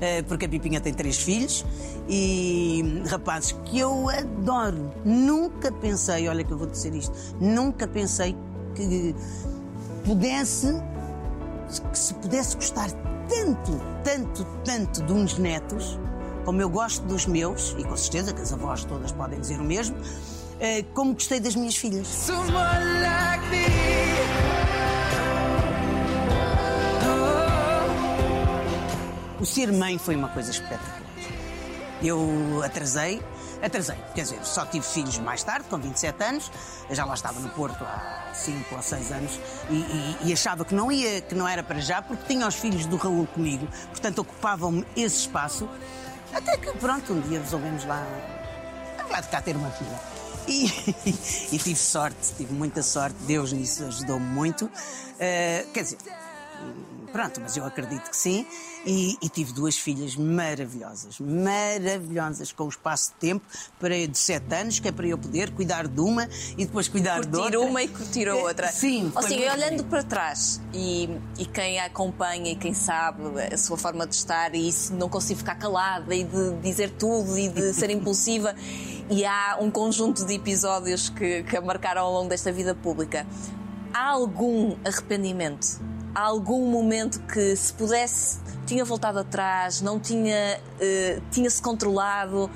eh, 0.00 0.22
porque 0.22 0.46
a 0.46 0.48
Pipinha 0.48 0.80
tem 0.80 0.92
três 0.92 1.18
filhos 1.18 1.64
e 2.08 3.04
rapazes 3.08 3.52
que 3.66 3.78
eu 3.78 4.10
adoro. 4.10 4.92
Nunca 5.04 5.70
pensei, 5.70 6.28
olha 6.28 6.42
que 6.42 6.50
eu 6.50 6.58
vou 6.58 6.66
dizer 6.66 6.92
isto, 6.92 7.14
nunca 7.40 7.86
pensei 7.86 8.36
que 8.74 9.14
pudesse, 10.04 10.74
que 11.92 11.98
se 12.00 12.14
pudesse 12.14 12.56
gostar 12.56 12.90
tanto, 13.28 13.80
tanto, 14.02 14.44
tanto 14.64 15.00
de 15.04 15.12
uns 15.12 15.38
netos, 15.38 16.00
como 16.44 16.60
eu 16.60 16.68
gosto 16.68 17.06
dos 17.06 17.26
meus, 17.26 17.76
e 17.78 17.84
com 17.84 17.96
certeza 17.96 18.32
que 18.32 18.42
as 18.42 18.52
avós 18.52 18.82
todas 18.82 19.12
podem 19.12 19.38
dizer 19.38 19.60
o 19.60 19.64
mesmo, 19.64 19.94
eh, 20.62 20.84
como 20.94 21.12
gostei 21.14 21.40
das 21.40 21.54
minhas 21.54 21.76
filhas. 21.76 22.06
O 29.40 29.44
ser 29.44 29.72
mãe 29.72 29.98
foi 29.98 30.14
uma 30.16 30.28
coisa 30.28 30.50
espetacular. 30.50 31.00
Eu 32.02 32.62
atrasei, 32.64 33.22
atrasei, 33.62 33.96
quer 34.14 34.22
dizer, 34.22 34.44
só 34.44 34.64
tive 34.66 34.84
filhos 34.84 35.18
mais 35.18 35.42
tarde, 35.42 35.66
com 35.68 35.78
27 35.78 36.22
anos, 36.24 36.50
eu 36.88 36.96
já 36.96 37.04
lá 37.04 37.14
estava 37.14 37.38
no 37.38 37.48
Porto 37.50 37.84
há 37.84 38.30
5 38.34 38.74
ou 38.74 38.82
6 38.82 39.12
anos 39.12 39.40
e, 39.70 39.74
e- 39.74 40.16
e 40.24 40.32
achava 40.32 40.64
que 40.64 40.74
não 40.74 40.90
ia, 40.90 41.20
que 41.20 41.34
não 41.34 41.46
era 41.46 41.62
para 41.62 41.80
já, 41.80 42.02
porque 42.02 42.24
tinha 42.26 42.46
os 42.46 42.56
filhos 42.56 42.86
do 42.86 42.96
Raul 42.96 43.26
comigo, 43.28 43.68
portanto 43.90 44.18
ocupavam-me 44.20 44.84
esse 44.96 45.18
espaço, 45.20 45.68
até 46.34 46.56
que 46.56 46.72
pronto, 46.78 47.12
um 47.12 47.20
dia 47.20 47.40
resolvemos 47.40 47.84
lá, 47.84 48.04
lá 49.08 49.20
de 49.20 49.28
cá 49.28 49.40
ter 49.40 49.54
uma 49.54 49.70
filha. 49.70 50.11
E, 50.48 50.66
e 51.54 51.58
tive 51.58 51.76
sorte, 51.76 52.32
tive 52.36 52.52
muita 52.52 52.82
sorte, 52.82 53.16
Deus 53.26 53.52
nisso 53.52 53.84
ajudou-me 53.84 54.26
muito. 54.26 54.70
Eh, 55.18 55.66
quer 55.72 55.82
dizer, 55.82 55.98
Pronto, 57.12 57.42
mas 57.42 57.54
eu 57.58 57.64
acredito 57.66 58.08
que 58.08 58.16
sim. 58.16 58.46
E, 58.86 59.16
e 59.22 59.28
tive 59.28 59.52
duas 59.52 59.76
filhas 59.76 60.16
maravilhosas, 60.16 61.20
maravilhosas, 61.20 62.50
com 62.52 62.64
o 62.64 62.68
espaço 62.68 63.10
de 63.12 63.16
tempo 63.28 63.44
para, 63.78 64.08
de 64.08 64.16
sete 64.18 64.52
anos, 64.54 64.78
que 64.80 64.88
é 64.88 64.92
para 64.92 65.06
eu 65.06 65.18
poder 65.18 65.50
cuidar 65.52 65.86
de 65.86 66.00
uma 66.00 66.26
e 66.56 66.64
depois 66.64 66.88
cuidar 66.88 67.20
de 67.20 67.28
Curtir 67.28 67.56
outra. 67.56 67.60
uma 67.60 67.82
e 67.82 67.88
curtir 67.88 68.28
a 68.28 68.32
Eh, 68.36 68.42
outra. 68.42 68.72
Sim, 68.72 69.12
Ou 69.14 69.22
seja, 69.22 69.36
muito 69.36 69.52
olhando 69.52 69.84
para 69.84 70.02
trás 70.02 70.60
e, 70.72 71.08
e 71.38 71.44
quem 71.46 71.78
a 71.78 71.84
acompanha 71.84 72.52
e 72.52 72.56
quem 72.56 72.72
sabe 72.74 73.22
a 73.52 73.58
sua 73.58 73.76
forma 73.76 74.06
de 74.06 74.14
estar 74.16 74.54
e 74.54 74.66
isso 74.68 74.94
não 74.94 75.08
consigo 75.08 75.38
ficar 75.38 75.56
calada 75.56 76.14
e 76.14 76.24
de 76.24 76.52
dizer 76.62 76.90
tudo 76.98 77.38
e 77.38 77.50
de 77.50 77.74
ser 77.74 77.90
impulsiva. 77.90 78.54
E 79.12 79.26
há 79.26 79.58
um 79.60 79.70
conjunto 79.70 80.24
de 80.24 80.32
episódios 80.32 81.10
que, 81.10 81.42
que 81.42 81.54
a 81.54 81.60
marcaram 81.60 82.00
ao 82.00 82.12
longo 82.12 82.30
desta 82.30 82.50
vida 82.50 82.74
pública. 82.74 83.26
Há 83.92 84.08
algum 84.08 84.74
arrependimento? 84.82 85.78
Há 86.14 86.22
algum 86.22 86.70
momento 86.70 87.20
que, 87.26 87.54
se 87.54 87.74
pudesse, 87.74 88.38
tinha 88.66 88.86
voltado 88.86 89.18
atrás, 89.18 89.82
não 89.82 90.00
tinha, 90.00 90.58
eh, 90.80 91.20
tinha-se 91.30 91.60
controlado? 91.60 92.50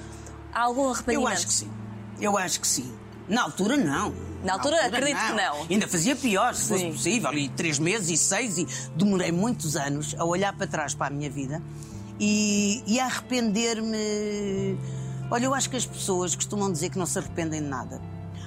Há 0.51 0.63
algum 0.63 0.89
arrependimento? 0.89 1.29
Eu 1.29 1.33
acho 1.35 1.47
que 1.47 1.53
sim. 1.53 1.71
Eu 2.19 2.39
acho 2.39 2.61
que 2.61 2.67
sim. 2.67 2.91
Na 3.29 3.43
altura, 3.43 3.77
não. 3.77 4.15
Na 4.43 4.55
altura, 4.55 4.87
acredito 4.87 5.19
que 5.19 5.33
não. 5.33 5.67
Ainda 5.69 5.87
fazia 5.87 6.17
pior, 6.17 6.55
se 6.55 6.69
fosse 6.69 6.85
Sim. 6.85 6.93
possível. 6.93 7.35
E 7.35 7.51
três 7.51 7.79
meses 7.79 8.09
e 8.09 8.17
seis, 8.17 8.57
e 8.57 8.67
demorei 8.97 9.31
muitos 9.31 9.77
anos 9.77 10.15
a 10.19 10.25
olhar 10.25 10.57
para 10.57 10.67
trás 10.67 10.95
para 10.95 11.09
a 11.09 11.11
minha 11.11 11.29
vida 11.29 11.61
e, 12.19 12.83
e 12.87 12.99
a 12.99 13.05
arrepender-me. 13.05 14.79
Olha, 15.29 15.45
eu 15.45 15.55
acho 15.55 15.69
que 15.69 15.77
as 15.77 15.85
pessoas 15.85 16.37
costumam 16.37 16.71
dizer 16.71 16.91
que 16.91 16.99
não 16.99 17.07
se 17.07 17.19
arrependem 17.19 17.61
de 17.61 17.69
nada. 17.69 18.01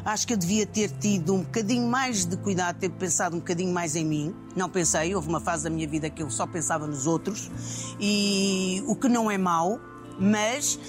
Acho 0.06 0.26
que 0.26 0.34
eu 0.34 0.38
devia 0.38 0.66
ter 0.66 0.90
tido 0.90 1.34
um 1.34 1.44
bocadinho 1.44 1.86
mais 1.86 2.26
de 2.26 2.38
cuidado, 2.38 2.80
ter 2.80 2.90
pensado 2.90 3.36
um 3.36 3.40
bocadinho 3.40 3.74
mais 3.74 3.98
em 3.98 4.06
mim. 4.06 4.34
Não 4.56 4.70
pensei, 4.70 5.14
houve 5.14 5.28
uma 5.28 5.42
fase 5.42 5.66
da 5.66 5.70
minha 5.70 5.88
vida 5.88 6.10
que 6.10 6.24
eu 6.24 6.30
só 6.30 6.48
pensava 6.48 6.88
nos 6.88 7.06
outros, 7.06 7.52
e 8.00 8.82
o 8.88 8.96
que 8.96 9.10
não 9.10 9.30
é 9.30 9.38
mau, 9.38 9.78
mas 10.18 10.80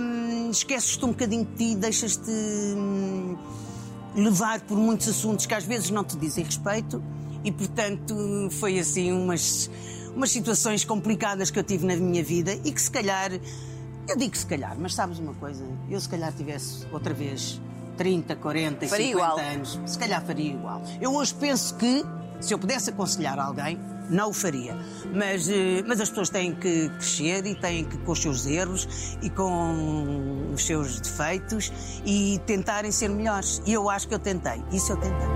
hum, 0.00 0.50
esqueces-te 0.50 1.04
um 1.04 1.08
bocadinho 1.08 1.44
de 1.44 1.52
ti, 1.52 1.74
deixas-te 1.76 2.30
hum, 2.30 3.36
levar 4.14 4.62
por 4.62 4.78
muitos 4.78 5.08
assuntos 5.08 5.44
que 5.44 5.52
às 5.52 5.64
vezes 5.64 5.90
não 5.90 6.04
te 6.04 6.16
dizem 6.16 6.42
respeito, 6.42 7.02
e 7.44 7.52
portanto 7.52 8.16
foi 8.50 8.78
assim 8.78 9.12
umas, 9.12 9.70
umas 10.14 10.30
situações 10.30 10.86
complicadas 10.86 11.50
que 11.50 11.58
eu 11.58 11.62
tive 11.62 11.84
na 11.84 11.96
minha 11.96 12.24
vida 12.24 12.58
e 12.64 12.72
que 12.72 12.80
se 12.80 12.90
calhar, 12.90 13.30
eu 14.08 14.16
digo 14.16 14.36
se 14.36 14.46
calhar, 14.46 14.76
mas 14.78 14.94
sabes 14.94 15.18
uma 15.18 15.34
coisa? 15.34 15.64
Eu 15.88 16.00
se 16.00 16.08
calhar 16.08 16.32
tivesse 16.32 16.86
outra 16.92 17.12
vez 17.12 17.60
30, 17.96 18.36
40 18.36 18.84
e 18.84 18.88
Faria 18.88 19.06
50 19.06 19.24
igual. 19.24 19.38
anos, 19.38 19.80
se 19.86 19.98
calhar 19.98 20.24
faria 20.24 20.52
igual. 20.52 20.82
Eu 21.00 21.14
hoje 21.14 21.34
penso 21.34 21.74
que, 21.76 22.04
se 22.40 22.52
eu 22.52 22.58
pudesse 22.58 22.90
aconselhar 22.90 23.38
alguém, 23.38 23.78
não 24.08 24.30
o 24.30 24.32
faria. 24.32 24.76
Mas, 25.14 25.48
eh, 25.48 25.82
mas 25.86 26.00
as 26.00 26.08
pessoas 26.08 26.28
têm 26.30 26.54
que 26.54 26.88
crescer 26.90 27.44
e 27.46 27.54
têm 27.54 27.84
que, 27.84 27.96
com 27.98 28.12
os 28.12 28.20
seus 28.22 28.46
erros 28.46 29.16
e 29.22 29.30
com 29.30 30.52
os 30.54 30.64
seus 30.64 31.00
defeitos, 31.00 31.72
e 32.04 32.40
tentarem 32.46 32.92
ser 32.92 33.08
melhores. 33.08 33.60
E 33.66 33.72
eu 33.72 33.90
acho 33.90 34.06
que 34.06 34.14
eu 34.14 34.18
tentei. 34.18 34.62
Isso 34.70 34.92
eu 34.92 34.96
tentei. 34.96 35.26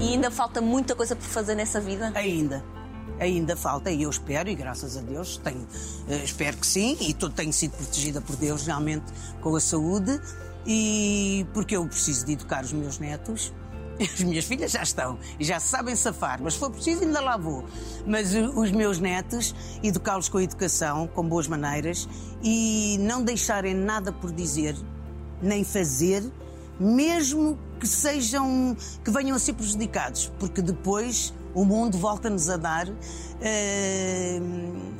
E 0.00 0.08
ainda 0.14 0.30
falta 0.30 0.60
muita 0.60 0.94
coisa 0.94 1.16
por 1.16 1.24
fazer 1.24 1.54
nessa 1.54 1.80
vida? 1.80 2.12
Ainda. 2.14 2.64
Ainda 3.20 3.56
falta, 3.56 3.90
e 3.90 4.02
eu 4.02 4.10
espero, 4.10 4.48
e 4.48 4.54
graças 4.54 4.96
a 4.96 5.00
Deus, 5.00 5.36
tenho, 5.36 5.66
eh, 6.08 6.24
espero 6.24 6.56
que 6.56 6.66
sim, 6.66 6.96
e 7.00 7.14
tenho 7.14 7.52
sido 7.52 7.72
protegida 7.72 8.20
por 8.20 8.34
Deus 8.36 8.66
realmente 8.66 9.04
com 9.40 9.54
a 9.54 9.60
saúde, 9.60 10.20
e 10.66 11.46
porque 11.54 11.76
eu 11.76 11.86
preciso 11.86 12.26
de 12.26 12.32
educar 12.32 12.64
os 12.64 12.72
meus 12.72 12.98
netos. 12.98 13.52
As 14.00 14.20
minhas 14.24 14.44
filhas 14.44 14.72
já 14.72 14.82
estão 14.82 15.16
e 15.38 15.44
já 15.44 15.60
sabem 15.60 15.94
safar, 15.94 16.42
mas 16.42 16.54
se 16.54 16.58
for 16.58 16.68
preciso 16.68 17.02
ainda 17.02 17.20
lá 17.20 17.36
vou. 17.36 17.64
Mas 18.04 18.34
eh, 18.34 18.40
os 18.42 18.72
meus 18.72 18.98
netos, 18.98 19.54
educá-los 19.84 20.28
com 20.28 20.40
educação, 20.40 21.06
com 21.06 21.22
boas 21.28 21.46
maneiras 21.46 22.08
e 22.42 22.98
não 22.98 23.22
deixarem 23.22 23.74
nada 23.74 24.10
por 24.10 24.32
dizer, 24.32 24.74
nem 25.40 25.62
fazer, 25.62 26.24
mesmo 26.80 27.56
que 27.78 27.86
sejam 27.86 28.76
que 29.04 29.10
venham 29.12 29.36
a 29.36 29.38
ser 29.38 29.52
prejudicados, 29.52 30.32
porque 30.40 30.60
depois 30.60 31.32
o 31.54 31.64
mundo 31.64 31.96
volta-nos 31.96 32.50
a 32.50 32.56
dar 32.56 32.88
eh, 33.40 34.40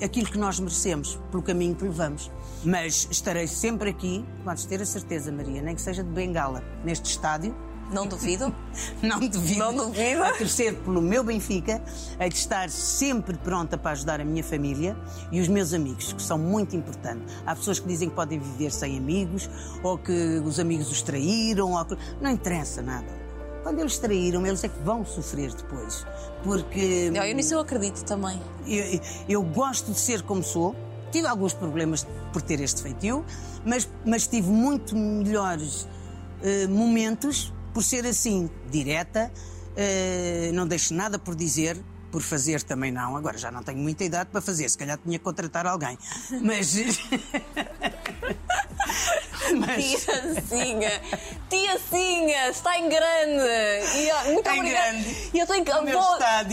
aquilo 0.03 0.27
que 0.27 0.39
nós 0.39 0.61
merecemos 0.61 1.19
pelo 1.31 1.43
caminho 1.43 1.75
que 1.75 1.85
levamos. 1.85 2.31
Mas 2.65 3.09
estarei 3.11 3.47
sempre 3.47 3.91
aqui, 3.91 4.25
podes 4.43 4.65
ter 4.65 4.81
a 4.81 4.87
certeza, 4.87 5.31
Maria, 5.31 5.61
nem 5.61 5.75
que 5.75 5.83
seja 5.83 6.03
de 6.03 6.11
bengala, 6.11 6.63
neste 6.83 7.11
estádio, 7.11 7.55
Não 7.93 8.07
duvido. 8.07 8.55
não 9.03 9.21
duvido. 9.21 9.59
Não 9.59 9.77
duvido. 9.77 10.23
A 10.23 10.33
torcer 10.33 10.75
pelo 10.77 11.03
meu 11.03 11.23
Benfica, 11.23 11.83
a 12.19 12.27
de 12.27 12.35
estar 12.35 12.71
sempre 12.71 13.37
pronta 13.37 13.77
para 13.77 13.93
ajudar 13.93 14.21
a 14.21 14.25
minha 14.25 14.43
família 14.43 14.97
e 15.31 15.41
os 15.41 15.49
meus 15.49 15.75
amigos, 15.75 16.13
que 16.13 16.23
são 16.23 16.39
muito 16.39 16.75
importantes. 16.75 17.35
Há 17.45 17.55
pessoas 17.55 17.79
que 17.79 17.87
dizem 17.87 18.09
que 18.09 18.15
podem 18.15 18.39
viver 18.39 18.71
sem 18.71 18.97
amigos, 18.97 19.51
ou 19.83 19.99
que 19.99 20.41
os 20.45 20.59
amigos 20.59 20.91
os 20.91 21.03
traíram, 21.03 21.73
ou 21.73 21.85
que... 21.85 21.97
não 22.21 22.31
interessa 22.31 22.81
nada. 22.81 23.24
Quando 23.65 23.81
eles 23.81 23.99
traíram, 23.99 24.47
eles 24.47 24.63
é 24.63 24.69
que 24.69 24.79
vão 24.83 25.05
sofrer 25.05 25.53
depois. 25.53 26.07
Porque 26.45 27.11
Eu, 27.13 27.23
eu 27.25 27.35
nisso 27.35 27.55
eu 27.55 27.61
acredito 27.61 28.05
também. 28.05 28.41
eu, 28.67 29.01
eu 29.29 29.43
gosto 29.43 29.91
de 29.91 29.99
ser 29.99 30.23
como 30.23 30.43
sou. 30.45 30.77
Tive 31.11 31.27
alguns 31.27 31.55
problemas 31.55 32.07
por 32.33 32.43
ter 32.43 32.61
este 32.61 32.83
feitio, 32.83 33.25
mas, 33.65 33.89
mas 34.05 34.27
tive 34.27 34.49
muito 34.51 34.95
melhores 34.95 35.89
eh, 36.43 36.67
momentos 36.67 37.53
por 37.73 37.83
ser 37.83 38.05
assim, 38.07 38.51
direta, 38.71 39.33
eh, 39.77 40.51
não 40.53 40.67
deixo 40.67 40.93
nada 40.93 41.19
por 41.19 41.35
dizer, 41.35 41.77
por 42.11 42.21
fazer 42.21 42.63
também 42.63 42.93
não. 42.93 43.17
Agora 43.17 43.39
já 43.39 43.51
não 43.51 43.63
tenho 43.63 43.79
muita 43.79 44.05
idade 44.05 44.29
para 44.31 44.41
fazer, 44.41 44.69
se 44.69 44.77
calhar 44.77 44.99
tinha 44.99 45.19
que 45.19 45.25
contratar 45.25 45.67
alguém. 45.67 45.97
Mas. 46.43 46.77
mas 49.59 49.85
Tiazinha, 50.05 51.01
Tiazinha, 51.49 52.49
está 52.51 52.79
em 52.79 52.89
grande. 52.89 53.97
E, 53.97 54.11
ó, 54.13 54.25
muito 54.33 54.49
Em 54.49 54.59
obrigada. 54.59 54.93
grande. 54.93 55.31
E 55.33 55.39
eu 55.39 55.47
tenho 55.47 55.65
que 55.65 55.73
vou, 55.73 55.83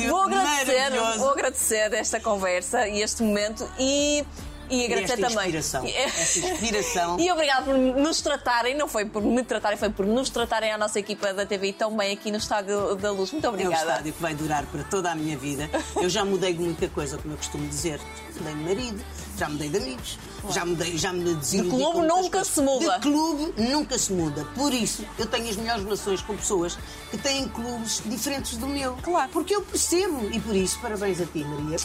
vou 0.10 0.22
agradecer, 0.24 0.92
vou 1.18 1.30
agradecer 1.32 1.94
esta 1.94 2.20
conversa 2.20 2.88
e 2.88 3.02
este 3.02 3.24
momento 3.24 3.70
e 3.80 4.26
e 4.70 4.86
agradecer 4.86 5.18
também. 5.18 5.38
inspiração, 5.40 5.84
esta 5.94 6.40
inspiração. 6.40 7.20
E 7.20 7.30
obrigado 7.30 7.66
por 7.66 7.78
nos 7.78 8.22
tratarem, 8.22 8.74
não 8.74 8.88
foi 8.88 9.04
por 9.04 9.22
me 9.22 9.44
tratarem, 9.44 9.78
foi 9.78 9.90
por 9.90 10.06
nos 10.06 10.30
tratarem 10.30 10.72
a 10.72 10.78
nossa 10.78 10.98
equipa 10.98 11.34
da 11.34 11.46
TV 11.46 11.74
tão 11.74 11.98
bem 11.98 12.14
aqui 12.14 12.32
no 12.32 12.38
Estádio 12.38 12.96
da 12.96 13.12
Luz. 13.12 13.34
Muito 13.34 13.44
É 13.46 13.50
um 13.50 13.54
obrigada. 13.54 13.76
estádio 13.92 14.14
que 14.14 14.22
vai 14.22 14.34
durar 14.34 14.66
para 14.68 14.82
toda 14.86 15.12
a 15.12 15.16
minha 15.16 15.38
vida. 15.38 15.70
Eu 15.98 16.10
já 16.10 16.24
mudei 16.24 16.54
de 16.54 16.62
muita 16.62 16.88
coisa, 16.88 17.18
como 17.18 17.34
eu 17.34 17.38
costumo 17.38 17.68
dizer. 17.68 18.00
Mudei 18.38 18.54
de 18.56 18.62
marido, 18.62 19.04
já 19.38 19.50
mudei 19.50 19.70
de 19.70 19.78
amigos, 19.78 20.18
já 20.50 20.66
mudei, 20.66 20.98
já 20.98 21.12
me 21.14 21.34
desiludi 21.36 21.70
De 21.70 21.76
clube 21.76 22.08
nunca 22.08 22.44
se 22.44 22.62
muda. 22.62 22.96
De 22.96 23.02
clube 23.02 23.54
nunca 23.58 23.98
se 23.98 24.14
muda. 24.14 24.46
Por 24.56 24.74
isso, 24.74 25.06
eu 25.18 25.26
tenho 25.26 25.50
as 25.50 25.56
melhores 25.56 25.84
relações 25.84 26.22
com 26.22 26.36
pessoas 26.36 26.78
que 27.10 27.18
têm 27.18 27.48
clubes 27.48 28.02
diferentes 28.06 28.58
do 28.58 28.68
meu. 28.68 28.98
Claro. 29.02 29.30
Porque 29.32 29.56
eu 29.56 29.62
percebo. 29.62 30.30
E 30.32 30.40
por 30.40 30.56
isso, 30.56 30.80
parabéns 30.80 31.20
a 31.22 31.26
ti, 31.26 31.44
Maria. 31.44 31.78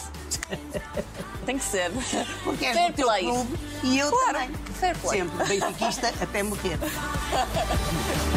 Tem 1.45 1.57
que 1.57 1.63
ser. 1.65 1.91
Porque 2.43 2.65
és 2.65 2.75
Fair 2.75 2.91
o 2.91 2.93
teu 2.93 3.07
play. 3.07 3.23
clube 3.23 3.59
e 3.83 3.97
eu 3.99 4.09
Claro, 4.09 4.33
também. 4.39 4.49
fair 4.79 4.97
play. 4.97 5.19
Sempre 5.21 5.47
benfiquista 5.59 6.13
até 6.21 6.43
morrer. 6.43 6.77